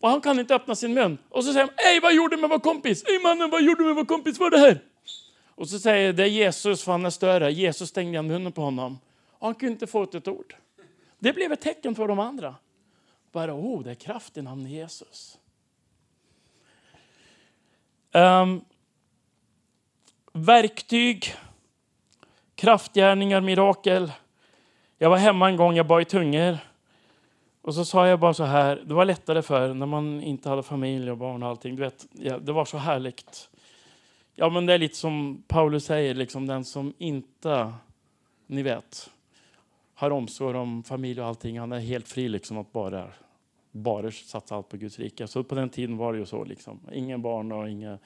Och 0.00 0.10
han 0.10 0.20
kan 0.20 0.40
inte 0.40 0.54
öppna 0.54 0.74
sin 0.74 0.94
mun. 0.94 1.18
Och 1.28 1.44
så 1.44 1.52
säger 1.52 1.66
han, 1.66 1.74
Ej, 1.76 2.00
vad 2.00 2.14
gjorde 2.14 2.36
du 2.36 2.40
med 2.40 2.50
vår 2.50 2.58
kompis? 2.58 3.04
Ej 3.06 3.22
mannen, 3.22 3.50
vad 3.50 3.62
gjorde 3.62 3.82
du 3.82 3.86
med 3.86 3.96
vår 3.96 4.04
kompis? 4.04 4.38
Vad 4.38 4.54
är 4.54 4.58
det 4.58 4.64
här? 4.64 4.80
Och 5.60 5.68
så 5.68 5.78
säger 5.78 6.12
det 6.12 6.22
är 6.22 6.26
Jesus, 6.26 6.84
för 6.84 6.92
han 6.92 7.06
är 7.06 7.10
större. 7.10 7.52
Jesus 7.52 7.88
stängde 7.88 8.12
igen 8.12 8.26
munnen 8.26 8.52
på 8.52 8.62
honom. 8.62 8.98
Och 9.30 9.46
han 9.46 9.54
kunde 9.54 9.72
inte 9.72 9.86
få 9.86 10.02
ut 10.02 10.14
ett 10.14 10.28
ord. 10.28 10.54
Det 11.18 11.32
blev 11.32 11.52
ett 11.52 11.60
tecken 11.60 11.94
för 11.94 12.08
de 12.08 12.18
andra. 12.18 12.54
Bara, 13.32 13.54
oh, 13.54 13.82
det 13.82 13.90
är 13.90 13.94
kraft 13.94 14.36
i 14.36 14.42
namnet 14.42 14.72
Jesus. 14.72 15.38
Um, 18.12 18.64
verktyg, 20.32 21.34
kraftgärningar, 22.54 23.40
mirakel. 23.40 24.12
Jag 24.98 25.10
var 25.10 25.16
hemma 25.16 25.48
en 25.48 25.56
gång, 25.56 25.76
jag 25.76 25.86
bad 25.86 26.02
i 26.02 26.04
tungor. 26.04 26.58
Och 27.62 27.74
så 27.74 27.84
sa 27.84 28.08
jag 28.08 28.20
bara 28.20 28.34
så 28.34 28.44
här, 28.44 28.82
det 28.86 28.94
var 28.94 29.04
lättare 29.04 29.42
för 29.42 29.74
när 29.74 29.86
man 29.86 30.22
inte 30.22 30.48
hade 30.48 30.62
familj 30.62 31.10
och 31.10 31.16
barn 31.16 31.42
och 31.42 31.48
allting. 31.48 31.76
Du 31.76 31.82
vet, 31.82 32.06
ja, 32.12 32.38
det 32.38 32.52
var 32.52 32.64
så 32.64 32.78
härligt. 32.78 33.50
Ja, 34.34 34.50
men 34.50 34.66
det 34.66 34.74
är 34.74 34.78
lite 34.78 34.96
som 34.96 35.42
Paulus 35.48 35.84
säger, 35.84 36.14
liksom 36.14 36.46
den 36.46 36.64
som 36.64 36.94
inte, 36.98 37.72
ni 38.46 38.62
vet, 38.62 39.10
har 39.94 40.10
omsorg 40.10 40.58
om 40.58 40.82
familj 40.82 41.20
och 41.20 41.26
allting, 41.26 41.58
han 41.58 41.72
är 41.72 41.80
helt 41.80 42.08
fri 42.08 42.28
liksom 42.28 42.58
att 42.58 42.72
bara, 42.72 43.08
bara 43.70 44.10
satsa 44.10 44.56
allt 44.56 44.68
på 44.68 44.76
Guds 44.76 44.98
rike. 44.98 45.26
Så 45.26 45.44
på 45.44 45.54
den 45.54 45.68
tiden 45.68 45.96
var 45.96 46.12
det 46.12 46.18
ju 46.18 46.26
så. 46.26 46.44
Liksom. 46.44 46.80
Ingen 46.92 47.22
barn 47.22 47.52
och 47.52 47.70
inga 47.70 47.98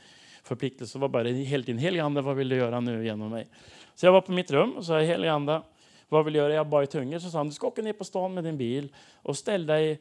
förpliktelser. 0.42 0.98
Det 0.98 1.00
var 1.00 1.08
bara 1.08 1.28
helt 1.28 1.68
in. 1.68 1.78
Helig 1.78 2.00
ande, 2.00 2.20
vad 2.20 2.36
vill 2.36 2.48
du 2.48 2.56
göra 2.56 2.80
nu 2.80 3.04
genom 3.04 3.30
mig? 3.30 3.46
Så 3.94 4.06
jag 4.06 4.12
var 4.12 4.20
på 4.20 4.32
mitt 4.32 4.50
rum 4.50 4.72
och 4.72 4.84
sa, 4.84 4.98
helig 4.98 5.28
ande, 5.28 5.62
vad 6.08 6.24
vill 6.24 6.34
du 6.34 6.38
göra? 6.38 6.54
Jag 6.54 6.68
bara 6.68 6.82
är 6.82 6.86
tungor. 6.86 7.18
Så 7.18 7.30
sa 7.30 7.38
han, 7.38 7.46
du 7.46 7.52
ska 7.52 7.66
åka 7.66 7.82
ner 7.82 7.92
på 7.92 8.04
stan 8.04 8.34
med 8.34 8.44
din 8.44 8.58
bil 8.58 8.94
och 9.14 9.36
ställ 9.36 9.66
dig 9.66 10.00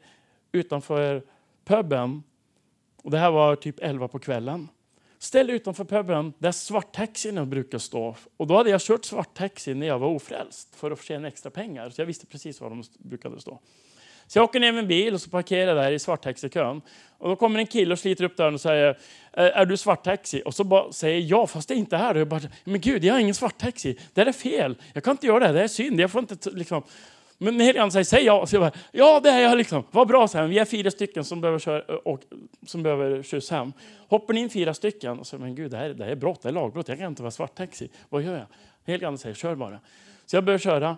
utanför 0.52 1.22
puben. 1.64 2.22
Och 3.02 3.10
det 3.10 3.18
här 3.18 3.30
var 3.30 3.56
typ 3.56 3.76
11 3.80 4.08
på 4.08 4.18
kvällen. 4.18 4.68
Ställ 5.18 5.46
dig 5.46 5.56
utanför 5.56 5.84
puben 5.84 6.32
där 6.38 6.52
svarttaxin 6.52 7.50
brukar 7.50 7.78
stå. 7.78 8.16
Och 8.36 8.46
då 8.46 8.56
hade 8.56 8.70
jag 8.70 8.80
kört 8.80 9.04
svarttaxi 9.04 9.74
när 9.74 9.86
jag 9.86 9.98
var 9.98 10.08
ofrälst 10.08 10.76
för 10.76 10.90
att 10.90 11.02
tjäna 11.02 11.28
extra 11.28 11.50
pengar. 11.50 11.90
Så 11.90 12.00
jag 12.00 12.06
visste 12.06 12.26
precis 12.26 12.60
var 12.60 12.70
de 12.70 12.82
brukade 12.98 13.40
stå. 13.40 13.60
Så 14.34 14.38
jag 14.38 14.44
åker 14.44 14.60
ner 14.60 14.72
med 14.72 14.78
en 14.78 14.88
bil 14.88 15.14
och 15.14 15.20
så 15.20 15.30
parkerar 15.30 15.74
där 15.74 15.92
i 15.92 15.98
svarttaxikön. 15.98 16.82
Och 17.18 17.28
då 17.28 17.36
kommer 17.36 17.58
en 17.58 17.66
kille 17.66 17.92
och 17.92 17.98
sliter 17.98 18.24
upp 18.24 18.36
dörren 18.36 18.54
och 18.54 18.60
säger, 18.60 18.98
är 19.32 19.66
du 19.66 19.76
svarttaxi? 19.76 20.42
Och 20.44 20.54
så 20.54 20.64
bara 20.64 20.92
säger 20.92 21.20
jag, 21.20 21.50
fast 21.50 21.68
det 21.68 21.74
är 21.74 21.76
inte 21.76 21.96
här. 21.96 22.14
Och 22.14 22.20
jag 22.20 22.28
bara, 22.28 22.40
men 22.64 22.80
gud, 22.80 23.04
jag 23.04 23.14
har 23.14 23.20
ingen 23.20 23.34
svarttaxi. 23.34 23.98
Det 24.14 24.20
är 24.20 24.32
fel. 24.32 24.76
Jag 24.92 25.04
kan 25.04 25.10
inte 25.10 25.26
göra 25.26 25.38
det, 25.38 25.52
det 25.52 25.62
är 25.62 25.68
synd. 25.68 26.00
Jag 26.00 26.10
får 26.10 26.20
inte 26.20 26.50
liksom... 26.50 26.82
Men 27.38 27.60
heligan 27.60 27.92
säger, 27.92 28.04
säg 28.04 28.24
ja. 28.24 28.46
Så 28.46 28.56
jag 28.56 28.62
bara, 28.62 28.72
ja 28.92 29.20
det 29.20 29.30
är 29.30 29.40
jag 29.40 29.58
liksom. 29.58 29.84
Vad 29.90 30.08
bra, 30.08 30.28
så 30.28 30.38
här. 30.38 30.46
vi 30.46 30.58
är 30.58 30.64
fyra 30.64 30.90
stycken 30.90 31.24
som 31.24 31.40
behöver, 31.40 31.58
köra, 31.58 31.96
och, 31.98 32.20
som 32.66 32.82
behöver 32.82 33.22
skjuts 33.22 33.50
hem. 33.50 33.72
Hoppar 34.08 34.36
in 34.36 34.50
fyra 34.50 34.74
stycken 34.74 35.18
och 35.18 35.26
så, 35.26 35.38
men 35.38 35.54
gud 35.54 35.70
det 35.70 35.76
här, 35.76 35.88
det 35.88 36.04
här 36.04 36.10
är 36.10 36.16
brott, 36.16 36.42
det 36.42 36.48
är 36.48 36.52
lagbrott. 36.52 36.88
Jag 36.88 36.98
kan 36.98 37.06
inte 37.06 37.22
vara 37.22 37.30
svarttaxi. 37.30 37.88
Vad 38.08 38.22
gör 38.22 38.36
jag? 38.36 38.46
Heligan 38.86 39.18
säger, 39.18 39.34
kör 39.34 39.54
bara. 39.54 39.80
Så 40.26 40.36
jag 40.36 40.44
börjar 40.44 40.58
köra. 40.58 40.96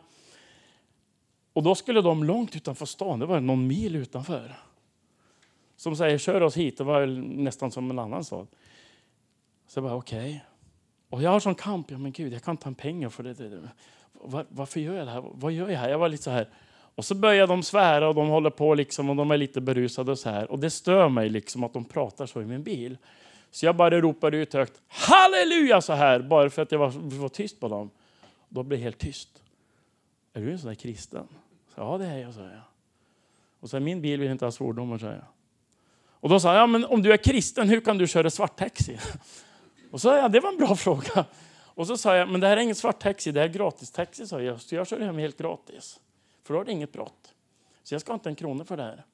Och 1.56 1.62
då 1.62 1.74
skulle 1.74 2.00
de 2.00 2.24
långt 2.24 2.56
utanför 2.56 2.86
stan, 2.86 3.18
det 3.18 3.26
var 3.26 3.40
någon 3.40 3.66
mil 3.66 3.96
utanför. 3.96 4.56
Som 5.76 5.96
säger, 5.96 6.18
kör 6.18 6.40
oss 6.40 6.56
hit. 6.56 6.78
Det 6.78 6.84
var 6.84 7.06
nästan 7.06 7.70
som 7.70 7.90
en 7.90 7.98
annan 7.98 8.24
stad. 8.24 8.46
Så 9.66 9.78
jag 9.78 9.84
bara, 9.84 9.94
okej. 9.94 10.18
Okay. 10.18 10.40
Och 11.10 11.22
jag 11.22 11.30
har 11.30 11.40
sån 11.40 11.54
kamp, 11.54 11.90
ja 11.90 11.98
men 11.98 12.12
gud, 12.12 12.32
jag 12.32 12.42
kan 12.42 12.56
ta 12.56 12.68
en 12.68 12.74
pengar 12.74 13.08
för 13.08 13.22
det. 13.22 13.62
Var, 14.12 14.46
varför 14.48 14.80
gör 14.80 14.94
jag 14.94 15.06
det 15.06 15.10
här? 15.10 15.24
Vad 15.32 15.52
gör 15.52 15.68
jag 15.68 15.78
här? 15.78 15.88
Jag 15.88 15.98
var 15.98 16.08
lite 16.08 16.22
så 16.22 16.30
här. 16.30 16.48
Och 16.94 17.04
så 17.04 17.14
börjar 17.14 17.46
de 17.46 17.62
svära 17.62 18.08
och 18.08 18.14
de 18.14 18.28
håller 18.28 18.50
på 18.50 18.74
liksom 18.74 19.10
och 19.10 19.16
de 19.16 19.30
är 19.30 19.36
lite 19.36 19.60
berusade 19.60 20.12
och 20.12 20.18
så 20.18 20.30
här. 20.30 20.50
Och 20.50 20.58
det 20.58 20.70
stör 20.70 21.08
mig 21.08 21.28
liksom 21.28 21.64
att 21.64 21.72
de 21.72 21.84
pratar 21.84 22.26
så 22.26 22.42
i 22.42 22.44
min 22.44 22.62
bil. 22.62 22.98
Så 23.50 23.66
jag 23.66 23.76
bara 23.76 24.00
ropar 24.00 24.32
ut 24.32 24.52
högt, 24.52 24.80
halleluja 24.88 25.80
så 25.80 25.92
här, 25.92 26.20
bara 26.20 26.50
för 26.50 26.62
att 26.62 26.72
jag 26.72 26.78
var, 26.78 27.18
var 27.18 27.28
tyst 27.28 27.60
på 27.60 27.68
dem. 27.68 27.90
Då 28.48 28.62
blir 28.62 28.78
det 28.78 28.84
helt 28.84 28.98
tyst. 28.98 29.42
Är 30.32 30.40
du 30.40 30.52
en 30.52 30.58
sån 30.58 30.68
där 30.68 30.74
kristen? 30.74 31.28
Så, 31.76 31.82
ja, 31.82 31.98
det 31.98 32.06
är 32.06 32.18
jag, 32.18 32.34
sa 32.34 32.40
jag. 32.40 32.62
Och 33.60 33.70
så 33.70 33.80
min 33.80 34.00
bil 34.00 34.20
vill 34.20 34.30
inte 34.30 34.44
ha 34.44 34.52
svordomar, 34.52 34.98
sa 34.98 35.06
jag. 35.06 35.24
Och 36.10 36.28
då 36.28 36.40
sa 36.40 36.52
jag, 36.52 36.62
ja, 36.62 36.66
men 36.66 36.84
om 36.84 37.02
du 37.02 37.12
är 37.12 37.16
kristen, 37.16 37.68
hur 37.68 37.80
kan 37.80 37.98
du 37.98 38.06
köra 38.06 38.30
svarttaxi? 38.30 38.98
Och 39.90 40.00
så 40.00 40.08
sa 40.08 40.16
jag, 40.16 40.32
det 40.32 40.40
var 40.40 40.48
en 40.48 40.56
bra 40.56 40.76
fråga. 40.76 41.24
Och 41.64 41.86
så 41.86 41.96
sa 41.96 42.16
jag, 42.16 42.28
men 42.28 42.40
det 42.40 42.46
här 42.46 42.56
är 42.56 42.60
ingen 42.60 42.74
svarttaxi, 42.74 43.32
det 43.32 43.42
är 43.42 43.48
gratistaxi, 43.48 44.26
sa 44.26 44.40
jag. 44.40 44.60
Så 44.60 44.74
jag 44.74 44.86
kör 44.86 45.00
hem 45.00 45.18
helt 45.18 45.38
gratis. 45.38 46.00
För 46.44 46.54
då 46.54 46.60
är 46.60 46.64
det 46.64 46.72
inget 46.72 46.92
brott. 46.92 47.34
Så 47.82 47.94
jag 47.94 48.00
ska 48.00 48.14
inte 48.14 48.28
en 48.28 48.34
krona 48.34 48.64
för 48.64 48.76
det 48.76 48.82
här. 48.82 49.04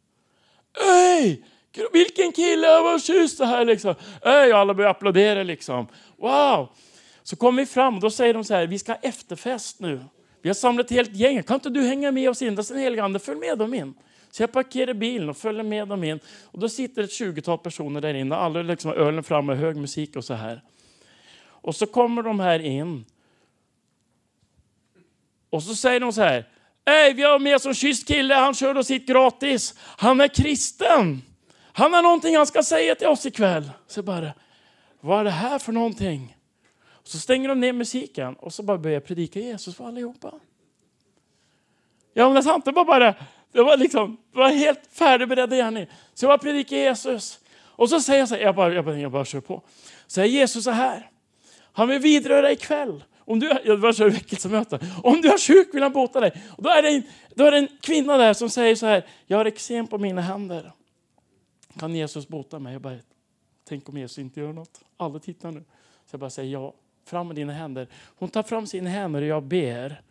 Öj! 0.89 1.45
Vilken 1.93 2.33
kille, 2.33 2.81
vad 2.81 3.03
schysst 3.03 3.39
det 3.39 3.47
här 3.47 3.65
liksom. 3.65 3.95
Öj, 4.23 4.53
och 4.53 4.59
alla 4.59 4.75
börjar 4.75 4.91
applådera 4.91 5.43
liksom. 5.43 5.87
Wow! 6.17 6.69
Så 7.23 7.37
kommer 7.37 7.63
vi 7.63 7.67
fram 7.67 7.95
och 7.95 8.01
då 8.01 8.11
säger 8.11 8.35
de 8.35 8.45
så 8.45 8.55
här, 8.55 8.67
vi 8.67 8.79
ska 8.79 8.93
ha 8.93 8.99
efterfest 9.03 9.81
nu. 9.81 10.01
Vi 10.43 10.49
har 10.49 10.55
samlat 10.55 10.87
ett 10.87 10.97
helt 10.97 11.17
gäng. 11.17 11.43
Kan 11.43 11.55
inte 11.55 11.71
du 11.71 11.83
hänga 11.83 12.13
med 12.13 12.31
oss 12.31 12.43
in? 12.43 12.55
Där 12.55 12.79
är 12.79 13.03
ande. 13.03 13.19
Följ 13.19 13.41
med 13.41 13.59
dem 13.59 13.75
in. 13.75 13.95
Så 14.31 14.43
jag 14.43 14.53
parkerar 14.53 14.95
bilen 14.95 15.29
och 15.29 15.37
följer 15.37 15.63
med 15.63 15.89
dem 15.89 16.05
in. 16.05 16.21
Och 16.45 16.59
då 16.59 16.69
sitter 16.69 17.03
ett 17.03 17.11
20-tal 17.11 17.59
personer 17.59 18.01
där 18.01 18.15
inne. 18.15 18.37
Alla 18.37 18.63
liksom 18.63 18.89
har 18.89 18.97
ölen 18.97 19.25
framme, 19.25 19.55
hög 19.55 19.77
musik 19.77 20.17
och 20.17 20.25
så 20.25 20.35
här. 20.35 20.63
Och 21.45 21.77
så 21.77 21.87
kommer 21.87 22.23
de 22.23 22.41
här 22.41 22.59
in. 22.59 23.05
Och 25.51 25.63
så 25.63 25.75
säger 25.75 26.01
de 26.01 26.13
så 26.13 26.23
här. 26.23 26.49
Hej, 26.87 27.15
vi 27.15 27.23
har 27.23 27.39
med 27.39 27.57
oss 27.57 27.67
en 27.67 27.75
kysst 27.75 28.09
kille. 28.09 28.35
Han 28.35 28.55
kör 28.55 28.77
oss 28.77 28.91
hit 28.91 29.07
gratis. 29.07 29.75
Han 29.79 30.21
är 30.21 30.29
kristen. 30.29 31.23
Han 31.73 31.93
har 31.93 32.03
någonting 32.03 32.37
han 32.37 32.47
ska 32.47 32.63
säga 32.63 32.95
till 32.95 33.07
oss 33.07 33.27
ikväll. 33.27 33.71
Så 33.87 34.03
bara, 34.03 34.33
vad 35.01 35.21
är 35.21 35.25
det 35.25 35.31
här 35.31 35.59
för 35.59 35.73
någonting? 35.73 36.37
Så 37.05 37.19
stänger 37.19 37.49
de 37.49 37.61
ner 37.61 37.73
musiken 37.73 38.35
och 38.35 38.55
så 38.55 38.63
bara 38.63 38.79
börjar 38.79 38.95
jag 38.95 39.05
predika 39.05 39.41
Jesus 39.41 39.77
för 39.77 39.85
allihopa. 39.85 40.35
Ja, 42.13 42.25
men 42.25 42.35
det 42.35 42.41
är 42.41 42.43
sant. 42.43 42.65
Det 42.65 42.73
var 42.73 42.85
bara, 42.85 43.15
det 43.53 43.63
var 43.63 43.77
liksom, 43.77 44.17
det 44.33 44.39
var 44.39 44.49
helt 44.49 44.81
färdigberedda 44.93 45.57
gärning. 45.57 45.87
Så 46.15 46.25
jag 46.25 46.31
bara 46.31 46.39
predikar 46.39 46.77
Jesus. 46.77 47.41
Och 47.61 47.89
så 47.89 48.01
säger 48.01 48.19
jag 48.19 48.29
så 48.29 48.35
här, 48.35 48.43
jag 48.43 48.55
bara, 48.55 48.75
jag 48.75 48.85
bara, 48.85 48.99
jag 48.99 49.13
bara 49.13 49.25
kör 49.25 49.41
på. 49.41 49.63
Säger 50.07 50.29
Jesus 50.29 50.65
så 50.65 50.71
här. 50.71 51.11
Han 51.73 51.89
vill 51.89 51.99
vidröra 51.99 52.53
ikväll. 52.53 53.05
Om 53.19 53.41
du, 53.41 53.53
jag 53.65 53.81
bara 53.81 53.93
kör 53.93 54.11
väckelsemöte. 54.11 54.79
Om 55.03 55.21
du 55.21 55.29
är 55.29 55.39
sjuk 55.39 55.75
vill 55.75 55.83
han 55.83 55.93
bota 55.93 56.21
dig. 56.21 56.43
Och 56.57 56.63
då, 56.63 56.71
är 56.71 56.83
det 56.83 56.89
en, 56.89 57.03
då 57.35 57.45
är 57.45 57.51
det 57.51 57.59
en 57.59 57.69
kvinna 57.81 58.17
där 58.17 58.35
som 58.35 58.51
säger 58.51 58.77
så 58.77 58.87
här, 58.87 59.07
jag 59.27 59.39
har 59.39 59.45
eksem 59.45 59.87
på 59.87 59.99
mina 59.99 60.21
händer. 60.21 60.73
Kan 61.79 61.95
Jesus 61.95 62.29
bota 62.29 62.59
mig? 62.59 62.73
Jag 62.73 62.83
bara, 62.83 62.99
tänk 63.69 63.89
om 63.89 63.99
Jesus 63.99 64.19
inte 64.19 64.41
gör 64.41 64.53
något. 64.53 64.81
Alla 64.97 65.19
tittar 65.19 65.51
nu. 65.51 65.61
Så 66.07 66.15
jag 66.15 66.21
bara 66.21 66.31
säger 66.31 66.53
ja 66.53 66.75
fram 67.05 67.27
med 67.27 67.37
dina 67.37 67.53
händer. 67.53 67.89
Hon 68.17 68.29
tar 68.29 68.43
fram 68.43 68.67
sina 68.67 68.91
händer 68.91 69.23
och 69.23 69.29
jag 69.29 69.43
ber. 69.43 70.03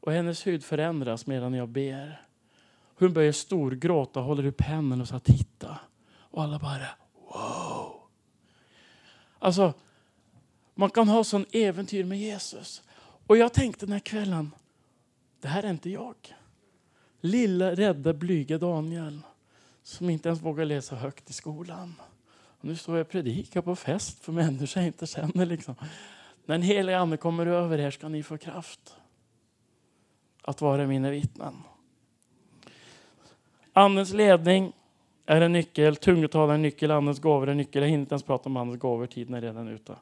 Och 0.00 0.12
hennes 0.12 0.46
hud 0.46 0.64
förändras 0.64 1.26
medan 1.26 1.54
jag 1.54 1.68
ber. 1.68 2.26
Hon 2.98 3.12
börjar 3.12 3.32
storgråta 3.32 4.20
och 4.20 4.26
håller 4.26 4.46
upp 4.46 4.60
händerna 4.60 5.02
och 5.02 5.08
säger 5.08 5.20
titta. 5.20 5.78
Och 6.18 6.42
alla 6.42 6.58
bara 6.58 6.86
wow. 7.32 8.00
Alltså, 9.38 9.72
man 10.74 10.90
kan 10.90 11.08
ha 11.08 11.24
sån 11.24 11.46
äventyr 11.52 12.04
med 12.04 12.18
Jesus. 12.18 12.82
Och 13.26 13.36
jag 13.36 13.52
tänkte 13.52 13.86
den 13.86 13.92
här 13.92 14.00
kvällen, 14.00 14.50
det 15.40 15.48
här 15.48 15.62
är 15.62 15.70
inte 15.70 15.90
jag. 15.90 16.14
Lilla 17.20 17.74
rädda 17.74 18.12
blyga 18.12 18.58
Daniel 18.58 19.20
som 19.82 20.10
inte 20.10 20.28
ens 20.28 20.42
vågar 20.42 20.64
läsa 20.64 20.96
högt 20.96 21.30
i 21.30 21.32
skolan. 21.32 21.94
Och 22.30 22.64
nu 22.64 22.76
står 22.76 22.96
jag 22.96 23.04
och 23.04 23.10
predikar 23.10 23.62
på 23.62 23.76
fest 23.76 24.24
för 24.24 24.32
människor 24.32 24.82
jag 24.82 24.86
inte 24.86 25.06
känner. 25.06 25.46
Liksom. 25.46 25.74
När 26.50 26.58
den 26.58 26.66
helige 26.66 26.98
Ande 26.98 27.16
kommer 27.16 27.46
över 27.46 27.78
er 27.78 27.90
ska 27.90 28.08
ni 28.08 28.22
få 28.22 28.38
kraft 28.38 28.96
att 30.42 30.60
vara 30.60 30.86
mina 30.86 31.10
vittnen. 31.10 31.54
Andens 33.72 34.12
ledning 34.12 34.72
är 35.26 35.40
en 35.40 35.52
nyckel, 35.52 35.96
tungotal 35.96 36.50
är 36.50 36.54
en 36.54 36.62
nyckel, 36.62 36.90
Andens 36.90 37.20
gåvor 37.20 37.46
är 37.46 37.50
en 37.50 37.56
nyckel. 37.56 37.82
Jag 37.82 37.88
hinner 37.88 38.00
inte 38.00 38.12
ens 38.12 38.22
prata 38.22 38.48
om 38.48 38.56
Andens 38.56 38.80
gåvor, 38.80 39.06
tiden 39.06 39.34
är 39.34 39.40
redan 39.40 39.68
ute. 39.68 39.96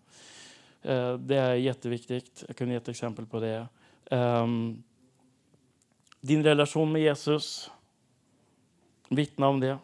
Eh, 0.83 1.15
det 1.15 1.37
är 1.37 1.55
jätteviktigt. 1.55 2.45
Jag 2.47 2.57
kunde 2.57 2.75
ge 2.75 2.77
ett 2.77 2.89
exempel 2.89 3.27
på 3.27 3.41
det. 3.41 3.67
Ehm, 4.11 4.83
din 6.21 6.45
relation 6.45 6.93
med 6.93 7.03
Jesus, 7.03 7.71
vittna 9.09 9.49
om 9.49 9.61
det. 9.61 9.79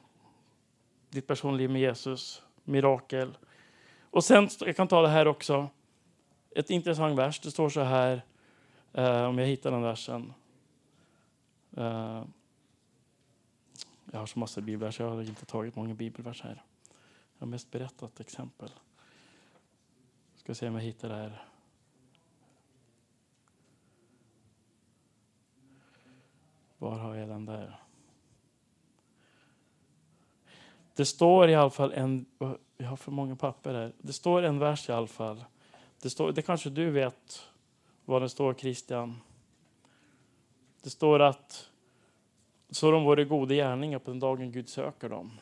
Ditt 1.10 1.26
personliv 1.26 1.70
med 1.70 1.80
Jesus, 1.80 2.42
mirakel. 2.64 3.36
Och 4.10 4.24
sen, 4.24 4.48
jag 4.60 4.76
kan 4.76 4.88
ta 4.88 5.02
det 5.02 5.08
här 5.08 5.28
också 5.28 5.68
ett 6.54 6.70
intressant 6.70 7.18
vers. 7.18 7.40
Det 7.40 7.50
står 7.50 7.68
så 7.68 7.80
här, 7.80 8.22
eh, 8.92 9.24
om 9.24 9.38
jag 9.38 9.46
hittar 9.46 9.70
den 9.70 9.82
versen. 9.82 10.32
Eh, 11.76 12.24
jag 14.12 14.18
har 14.18 14.26
så 14.26 14.38
massa 14.38 14.60
bibelverser, 14.60 15.04
jag 15.04 15.10
har 15.10 15.22
inte 15.22 15.46
tagit 15.46 15.76
många 15.76 15.94
bibelverser 15.94 16.44
här. 16.44 16.62
Jag 17.38 17.46
har 17.46 17.46
mest 17.46 17.70
berättat 17.70 18.20
exempel. 18.20 18.70
Ska 20.34 20.54
se 20.54 20.68
om 20.68 20.74
jag 20.74 20.82
hittar 20.82 21.08
det 21.08 21.14
här. 21.14 21.44
Var 26.78 26.98
har 26.98 27.14
jag 27.14 27.28
den 27.28 27.46
där? 27.46 27.80
Det 30.94 31.04
står 31.04 31.48
i 31.48 31.54
alla 31.54 31.70
fall 31.70 31.92
en... 31.92 32.26
Jag 32.76 32.86
har 32.86 32.96
för 32.96 33.12
många 33.12 33.36
papper 33.36 33.74
här. 33.74 33.92
Det 33.98 34.12
står 34.12 34.42
en 34.42 34.58
vers 34.58 34.88
i 34.88 34.92
alla 34.92 35.06
fall 35.06 35.44
det, 36.04 36.10
står, 36.10 36.32
det 36.32 36.42
kanske 36.42 36.70
du 36.70 36.90
vet 36.90 37.48
vad 38.04 38.22
det 38.22 38.28
står, 38.28 38.54
Christian. 38.54 39.20
Det 40.82 40.90
står 40.90 41.20
att 41.20 41.70
så 42.70 42.90
de 42.90 43.04
våra 43.04 43.24
goda 43.24 43.54
gärningar 43.54 43.98
på 43.98 44.10
den 44.10 44.20
dagen 44.20 44.52
Gud 44.52 44.68
söker 44.68 45.08
dem. 45.08 45.40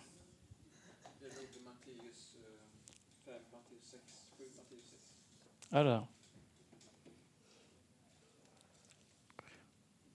Är 5.69 5.85
det 5.85 6.07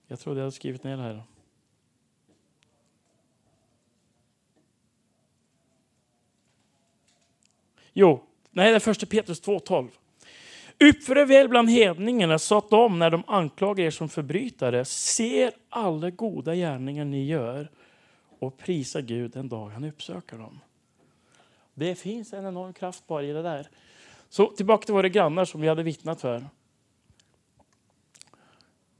Jag 0.06 0.20
trodde 0.20 0.40
jag 0.40 0.44
hade 0.44 0.52
skrivit 0.52 0.84
ner 0.84 0.96
det 0.96 1.02
här. 1.02 1.22
Jo, 7.92 8.24
nej 8.50 8.70
det 8.70 8.76
är 8.76 8.80
första 8.80 9.06
Petrus 9.06 9.42
2.12. 9.42 9.97
Uppför 10.80 11.18
er 11.18 11.26
väl 11.26 11.48
bland 11.48 11.70
hedningarna 11.70 12.38
så 12.38 12.58
att 12.58 12.70
de, 12.70 12.98
när 12.98 13.10
de 13.10 13.22
anklagar 13.26 13.84
er 13.84 13.90
som 13.90 14.08
förbrytare, 14.08 14.84
ser 14.84 15.52
alla 15.68 16.10
goda 16.10 16.54
gärningar 16.54 17.04
ni 17.04 17.26
gör 17.26 17.70
och 18.38 18.58
prisar 18.58 19.00
Gud 19.00 19.30
den 19.30 19.48
dag 19.48 19.68
han 19.68 19.84
uppsöker 19.84 20.38
dem. 20.38 20.60
Det 21.74 21.94
finns 21.94 22.32
en 22.32 22.46
enorm 22.46 22.72
kraft 22.72 23.06
bara 23.06 23.22
i 23.22 23.32
det 23.32 23.42
där. 23.42 23.68
Så 24.28 24.46
tillbaka 24.46 24.84
till 24.84 24.94
våra 24.94 25.08
grannar 25.08 25.44
som 25.44 25.60
vi 25.60 25.68
hade 25.68 25.82
vittnat 25.82 26.20
för. 26.20 26.44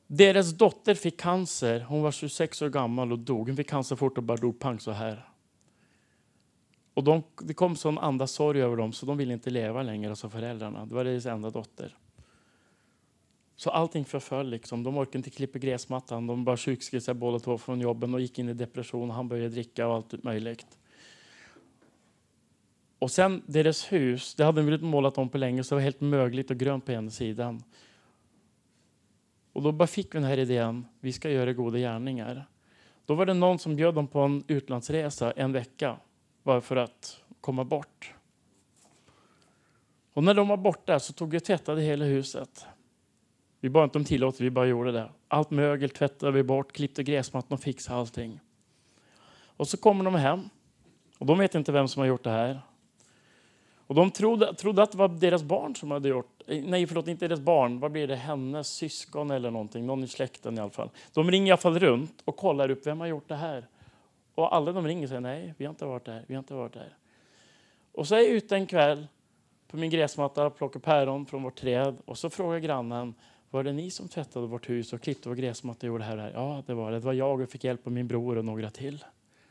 Deras 0.06 0.50
dotter 0.50 0.94
fick 0.94 1.20
cancer. 1.20 1.80
Hon 1.80 2.02
var 2.02 2.12
26 2.12 2.62
år 2.62 2.68
gammal 2.68 3.12
och 3.12 3.18
dog. 3.18 3.48
Hon 3.48 3.56
fick 3.56 3.68
cancer 3.68 3.96
fort 3.96 4.18
och 4.18 4.24
bara 4.24 4.36
dog 4.36 4.58
pang 4.58 4.80
så 4.80 4.90
här. 4.90 5.28
Och 6.98 7.04
de, 7.04 7.22
det 7.40 7.54
kom 7.54 7.76
sån 7.76 7.98
anda 7.98 8.26
sorg 8.26 8.62
över 8.62 8.76
dem 8.76 8.92
så 8.92 9.06
de 9.06 9.16
ville 9.16 9.32
inte 9.32 9.50
leva 9.50 9.82
längre, 9.82 10.10
alltså 10.10 10.28
föräldrarna. 10.28 10.86
Det 10.86 10.94
var 10.94 11.04
deras 11.04 11.26
enda 11.26 11.50
dotter. 11.50 11.96
Så 13.56 13.70
allting 13.70 14.04
förföll. 14.04 14.50
Liksom. 14.50 14.82
De 14.82 14.98
orkade 14.98 15.18
inte 15.18 15.30
klippa 15.30 15.58
gräsmattan. 15.58 16.26
De 16.26 16.44
bara 16.44 16.56
sjukskrev 16.56 17.00
sig 17.00 17.14
båda 17.14 17.38
två 17.38 17.58
från 17.58 17.80
jobben 17.80 18.14
och 18.14 18.20
gick 18.20 18.38
in 18.38 18.48
i 18.48 18.54
depression. 18.54 19.10
Han 19.10 19.28
började 19.28 19.48
dricka 19.48 19.88
och 19.88 19.94
allt 19.94 20.22
möjligt. 20.24 20.78
Och 22.98 23.10
sen 23.10 23.42
deras 23.46 23.92
hus, 23.92 24.34
det 24.34 24.44
hade 24.44 24.60
de 24.60 24.66
blivit 24.66 24.86
målat 24.86 25.18
om 25.18 25.28
på 25.28 25.38
länge 25.38 25.64
så 25.64 25.74
det 25.74 25.76
var 25.76 25.82
helt 25.82 26.00
mögligt 26.00 26.50
och 26.50 26.56
grönt 26.56 26.86
på 26.86 26.92
ena 26.92 27.10
sidan. 27.10 27.62
Och 29.52 29.62
då 29.62 29.72
bara 29.72 29.86
fick 29.86 30.14
vi 30.14 30.18
den 30.18 30.28
här 30.28 30.38
idén, 30.38 30.86
vi 31.00 31.12
ska 31.12 31.30
göra 31.30 31.52
goda 31.52 31.78
gärningar. 31.78 32.46
Då 33.06 33.14
var 33.14 33.26
det 33.26 33.34
någon 33.34 33.58
som 33.58 33.76
bjöd 33.76 33.94
dem 33.94 34.06
på 34.06 34.20
en 34.20 34.44
utlandsresa 34.48 35.30
en 35.30 35.52
vecka, 35.52 35.96
bara 36.48 36.60
för 36.60 36.76
att 36.76 37.20
komma 37.40 37.64
bort. 37.64 38.14
Och 40.12 40.24
när 40.24 40.34
de 40.34 40.48
var 40.48 40.56
borta 40.56 41.00
så 41.00 41.12
tog 41.12 41.30
vi 41.30 41.38
och 41.38 41.44
tvättade 41.44 41.82
hela 41.82 42.04
huset. 42.04 42.66
Vi 43.60 43.70
bad 43.70 43.84
inte 43.84 43.98
om 43.98 44.04
tillåtelse, 44.04 44.44
vi 44.44 44.50
bara 44.50 44.66
gjorde 44.66 44.92
det. 44.92 45.10
Allt 45.28 45.50
mögel 45.50 45.90
tvättade 45.90 46.32
vi 46.32 46.42
bort, 46.42 46.72
klippte 46.72 47.02
gräsmattan 47.02 47.52
och 47.52 47.60
fixade 47.60 47.98
allting. 47.98 48.40
Och 49.56 49.68
så 49.68 49.76
kommer 49.76 50.04
de 50.04 50.14
hem. 50.14 50.48
Och 51.18 51.26
de 51.26 51.38
vet 51.38 51.54
inte 51.54 51.72
vem 51.72 51.88
som 51.88 52.00
har 52.00 52.06
gjort 52.06 52.24
det 52.24 52.30
här. 52.30 52.60
Och 53.86 53.94
de 53.94 54.10
trodde, 54.10 54.54
trodde 54.54 54.82
att 54.82 54.92
det 54.92 54.98
var 54.98 55.08
deras 55.08 55.42
barn 55.42 55.76
som 55.76 55.90
hade 55.90 56.08
gjort 56.08 56.42
Nej, 56.46 56.86
förlåt, 56.86 57.08
inte 57.08 57.28
deras 57.28 57.40
barn. 57.40 57.80
Vad 57.80 57.92
blir 57.92 58.06
det? 58.06 58.16
Hennes 58.16 58.68
syskon 58.68 59.30
eller 59.30 59.50
någonting. 59.50 59.86
Någon 59.86 60.04
i 60.04 60.08
släkten 60.08 60.58
i 60.58 60.60
alla 60.60 60.70
fall. 60.70 60.90
De 61.12 61.30
ringer 61.30 61.46
i 61.46 61.50
alla 61.50 61.56
fall 61.56 61.78
runt 61.78 62.22
och 62.24 62.36
kollar 62.36 62.70
upp 62.70 62.86
vem 62.86 63.00
har 63.00 63.06
gjort 63.06 63.28
det 63.28 63.36
här. 63.36 63.66
Och 64.38 64.54
alla 64.54 64.72
de 64.72 64.86
ringer 64.86 65.02
och 65.02 65.08
säger 65.08 65.20
nej, 65.20 65.54
vi 65.56 65.64
har 65.64 65.70
inte 65.70 65.84
varit 65.84 66.04
där. 66.04 66.24
Vi 66.26 66.34
har 66.34 66.38
inte 66.38 66.54
varit 66.54 66.72
där. 66.72 66.96
Och 67.92 68.08
så 68.08 68.14
är 68.14 68.18
jag 68.18 68.28
ute 68.28 68.56
en 68.56 68.66
kväll 68.66 69.06
på 69.68 69.76
min 69.76 69.90
gräsmatta 69.90 70.46
och 70.46 70.56
plockar 70.56 70.80
päron 70.80 71.26
från 71.26 71.42
vårt 71.42 71.58
träd. 71.58 71.98
Och 72.04 72.18
så 72.18 72.30
frågar 72.30 72.58
grannen, 72.58 73.14
var 73.50 73.64
det 73.64 73.72
ni 73.72 73.90
som 73.90 74.08
tvättade 74.08 74.46
vårt 74.46 74.68
hus 74.68 74.92
och 74.92 75.02
klippte 75.02 75.28
vår 75.28 75.36
gräsmatta 75.36 75.78
och 75.78 75.84
gjorde 75.88 76.04
det 76.04 76.08
här? 76.08 76.30
Ja, 76.34 76.62
det 76.66 76.74
var 76.74 76.90
det. 76.90 76.98
Det 76.98 77.06
var 77.06 77.12
jag 77.12 77.40
och 77.40 77.50
fick 77.50 77.64
hjälp 77.64 77.86
av 77.86 77.92
min 77.92 78.08
bror 78.08 78.38
och 78.38 78.44
några 78.44 78.70
till. 78.70 79.04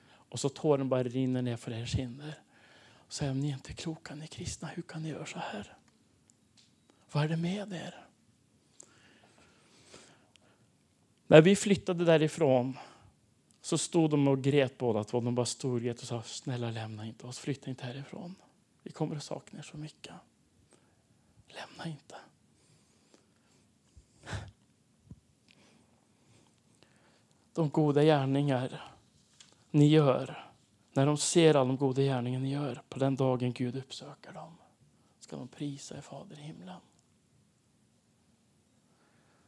Och 0.09 0.39
så 0.39 0.49
tåren 0.49 0.89
bara 0.89 1.03
rinner 1.03 1.41
ner 1.41 1.57
för 1.57 1.71
era 1.71 1.85
kinder. 1.85 2.33
Och 3.07 3.13
säger, 3.13 3.33
ni 3.33 3.49
är 3.49 3.53
inte 3.53 3.73
kloka, 3.73 4.15
ni 4.15 4.27
kristna. 4.27 4.67
Hur 4.67 4.83
kan 4.83 5.03
ni 5.03 5.09
göra 5.09 5.25
så 5.25 5.39
här? 5.39 5.73
Vad 7.11 7.23
är 7.23 7.27
det 7.27 7.37
med 7.37 7.73
er? 7.73 7.95
När 11.27 11.41
vi 11.41 11.55
flyttade 11.55 12.05
därifrån 12.05 12.77
så 13.67 13.77
stod 13.77 14.09
de 14.09 14.27
och 14.27 14.41
grät 14.41 14.77
båda 14.77 15.03
två. 15.03 15.19
De 15.19 15.35
bara 15.35 15.45
storgrät 15.45 16.01
och 16.01 16.07
sa, 16.07 16.23
snälla 16.23 16.71
lämna 16.71 17.05
inte 17.05 17.27
oss, 17.27 17.39
flytta 17.39 17.69
inte 17.69 17.85
härifrån. 17.85 18.35
Vi 18.83 18.91
kommer 18.91 19.15
att 19.15 19.23
sakna 19.23 19.59
er 19.59 19.63
så 19.63 19.77
mycket. 19.77 20.15
Lämna 21.47 21.85
inte. 21.85 22.15
De 27.53 27.69
goda 27.69 28.03
gärningar 28.03 28.93
ni 29.71 29.87
gör, 29.87 30.51
när 30.93 31.05
de 31.05 31.17
ser 31.17 31.55
alla 31.55 31.67
de 31.67 31.77
goda 31.77 32.01
gärningar 32.01 32.39
ni 32.39 32.51
gör 32.51 32.81
på 32.89 32.99
den 32.99 33.15
dagen 33.15 33.53
Gud 33.53 33.75
uppsöker 33.75 34.31
dem, 34.31 34.57
ska 35.19 35.35
de 35.35 35.47
prisa 35.47 35.97
er 35.97 36.01
Fader 36.01 36.39
i 36.39 36.41
himlen. 36.41 36.81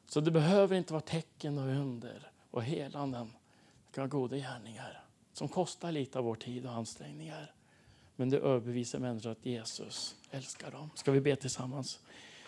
Så 0.05 0.21
det 0.21 0.31
behöver 0.31 0.75
inte 0.75 0.93
vara 0.93 1.01
tecken 1.01 1.57
och 1.57 1.67
under 1.67 2.31
och 2.51 2.63
helanden. 2.63 3.33
Det 3.89 3.95
kan 3.95 4.01
vara 4.01 4.09
goda 4.09 4.35
gärningar 4.35 5.03
som 5.33 5.47
kostar 5.47 5.91
lite 5.91 6.19
av 6.19 6.25
vår 6.25 6.35
tid 6.35 6.65
och 6.65 6.71
ansträngningar. 6.71 7.53
Men 8.15 8.29
det 8.29 8.37
överbevisar 8.37 8.99
människor 8.99 9.31
att 9.31 9.45
Jesus 9.45 10.15
älskar 10.31 10.71
dem. 10.71 10.89
Ska 10.95 11.11
vi 11.11 11.21
be 11.21 11.35
tillsammans? 11.35 11.99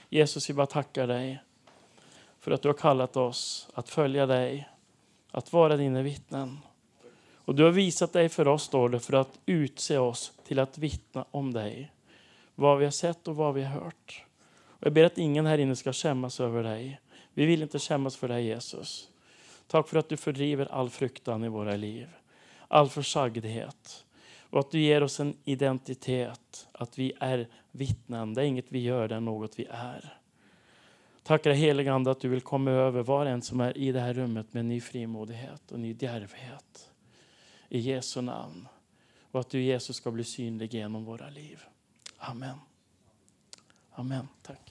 Jesus, 0.10 0.50
vi 0.50 0.54
bara 0.54 0.68
tackar 0.68 1.08
dig 1.08 1.42
för 2.40 2.52
att 2.52 2.62
du 2.62 2.70
har 2.70 2.74
kallat 2.74 3.18
oss 3.18 3.68
att 3.74 3.90
följa 3.90 4.26
dig, 4.26 4.70
att 5.32 5.54
vara 5.54 5.78
dina 5.78 6.02
vittnen. 6.02 6.60
Och 7.36 7.56
du 7.56 7.64
har 7.64 7.72
visat 7.72 8.14
dig 8.14 8.30
för 8.30 8.48
oss, 8.48 8.64
står 8.64 8.90
det, 8.90 9.00
för 9.00 9.14
att 9.14 9.40
utse 9.46 9.98
oss 9.98 10.34
till 10.46 10.60
att 10.60 10.78
vittna 10.78 11.26
om 11.32 11.54
dig. 11.54 11.92
Vad 12.56 12.78
vi 12.78 12.86
har 12.86 12.92
sett 12.92 13.28
och 13.28 13.36
vad 13.36 13.54
vi 13.54 13.64
har 13.64 13.82
hört. 13.82 14.26
Och 14.52 14.86
jag 14.86 14.94
ber 14.94 15.04
att 15.04 15.18
ingen 15.18 15.46
här 15.46 15.58
inne 15.58 15.76
ska 15.76 15.94
skämmas 15.94 16.40
över 16.40 16.64
dig. 16.64 17.02
Vi 17.34 17.46
vill 17.46 17.62
inte 17.62 17.80
skämmas 17.80 18.16
för 18.16 18.28
dig 18.28 18.46
Jesus. 18.46 19.11
Tack 19.72 19.88
för 19.88 19.98
att 19.98 20.10
du 20.10 20.18
fördriver 20.18 20.66
all 20.72 20.90
fruktan 20.90 21.44
i 21.44 21.50
våra 21.50 21.76
liv, 21.76 22.08
all 22.68 22.90
försagdhet. 22.90 24.06
Och 24.50 24.60
att 24.60 24.72
du 24.72 24.80
ger 24.80 25.04
oss 25.04 25.20
en 25.20 25.38
identitet, 25.46 26.68
att 26.72 27.00
vi 27.00 27.14
är 27.20 27.48
vittnen. 27.72 28.34
Det 28.34 28.42
är 28.42 28.46
inget 28.46 28.66
vi 28.70 28.80
gör, 28.80 29.08
det 29.08 29.16
är 29.16 29.20
något 29.20 29.60
vi 29.60 29.66
är. 29.70 30.18
Tack 31.24 31.46
helig 31.46 31.58
helige 31.58 31.94
Ande 31.94 32.12
att 32.12 32.20
du 32.20 32.30
vill 32.30 32.42
komma 32.42 32.72
över 32.72 33.04
var 33.04 33.26
en 33.26 33.42
som 33.42 33.62
är 33.62 33.78
i 33.78 33.92
det 33.92 34.00
här 34.00 34.14
rummet 34.14 34.54
med 34.54 34.66
ny 34.66 34.82
frimodighet 34.82 35.72
och 35.72 35.80
ny 35.80 35.96
djärvhet. 36.00 36.92
I 37.70 37.80
Jesu 37.80 38.22
namn. 38.22 38.68
Och 39.32 39.40
att 39.40 39.50
du 39.50 39.62
Jesus 39.62 39.96
ska 39.96 40.12
bli 40.12 40.24
synlig 40.24 40.74
genom 40.74 41.06
våra 41.06 41.30
liv. 41.30 41.64
Amen. 42.18 42.58
Amen. 43.92 44.28
Tack. 44.42 44.71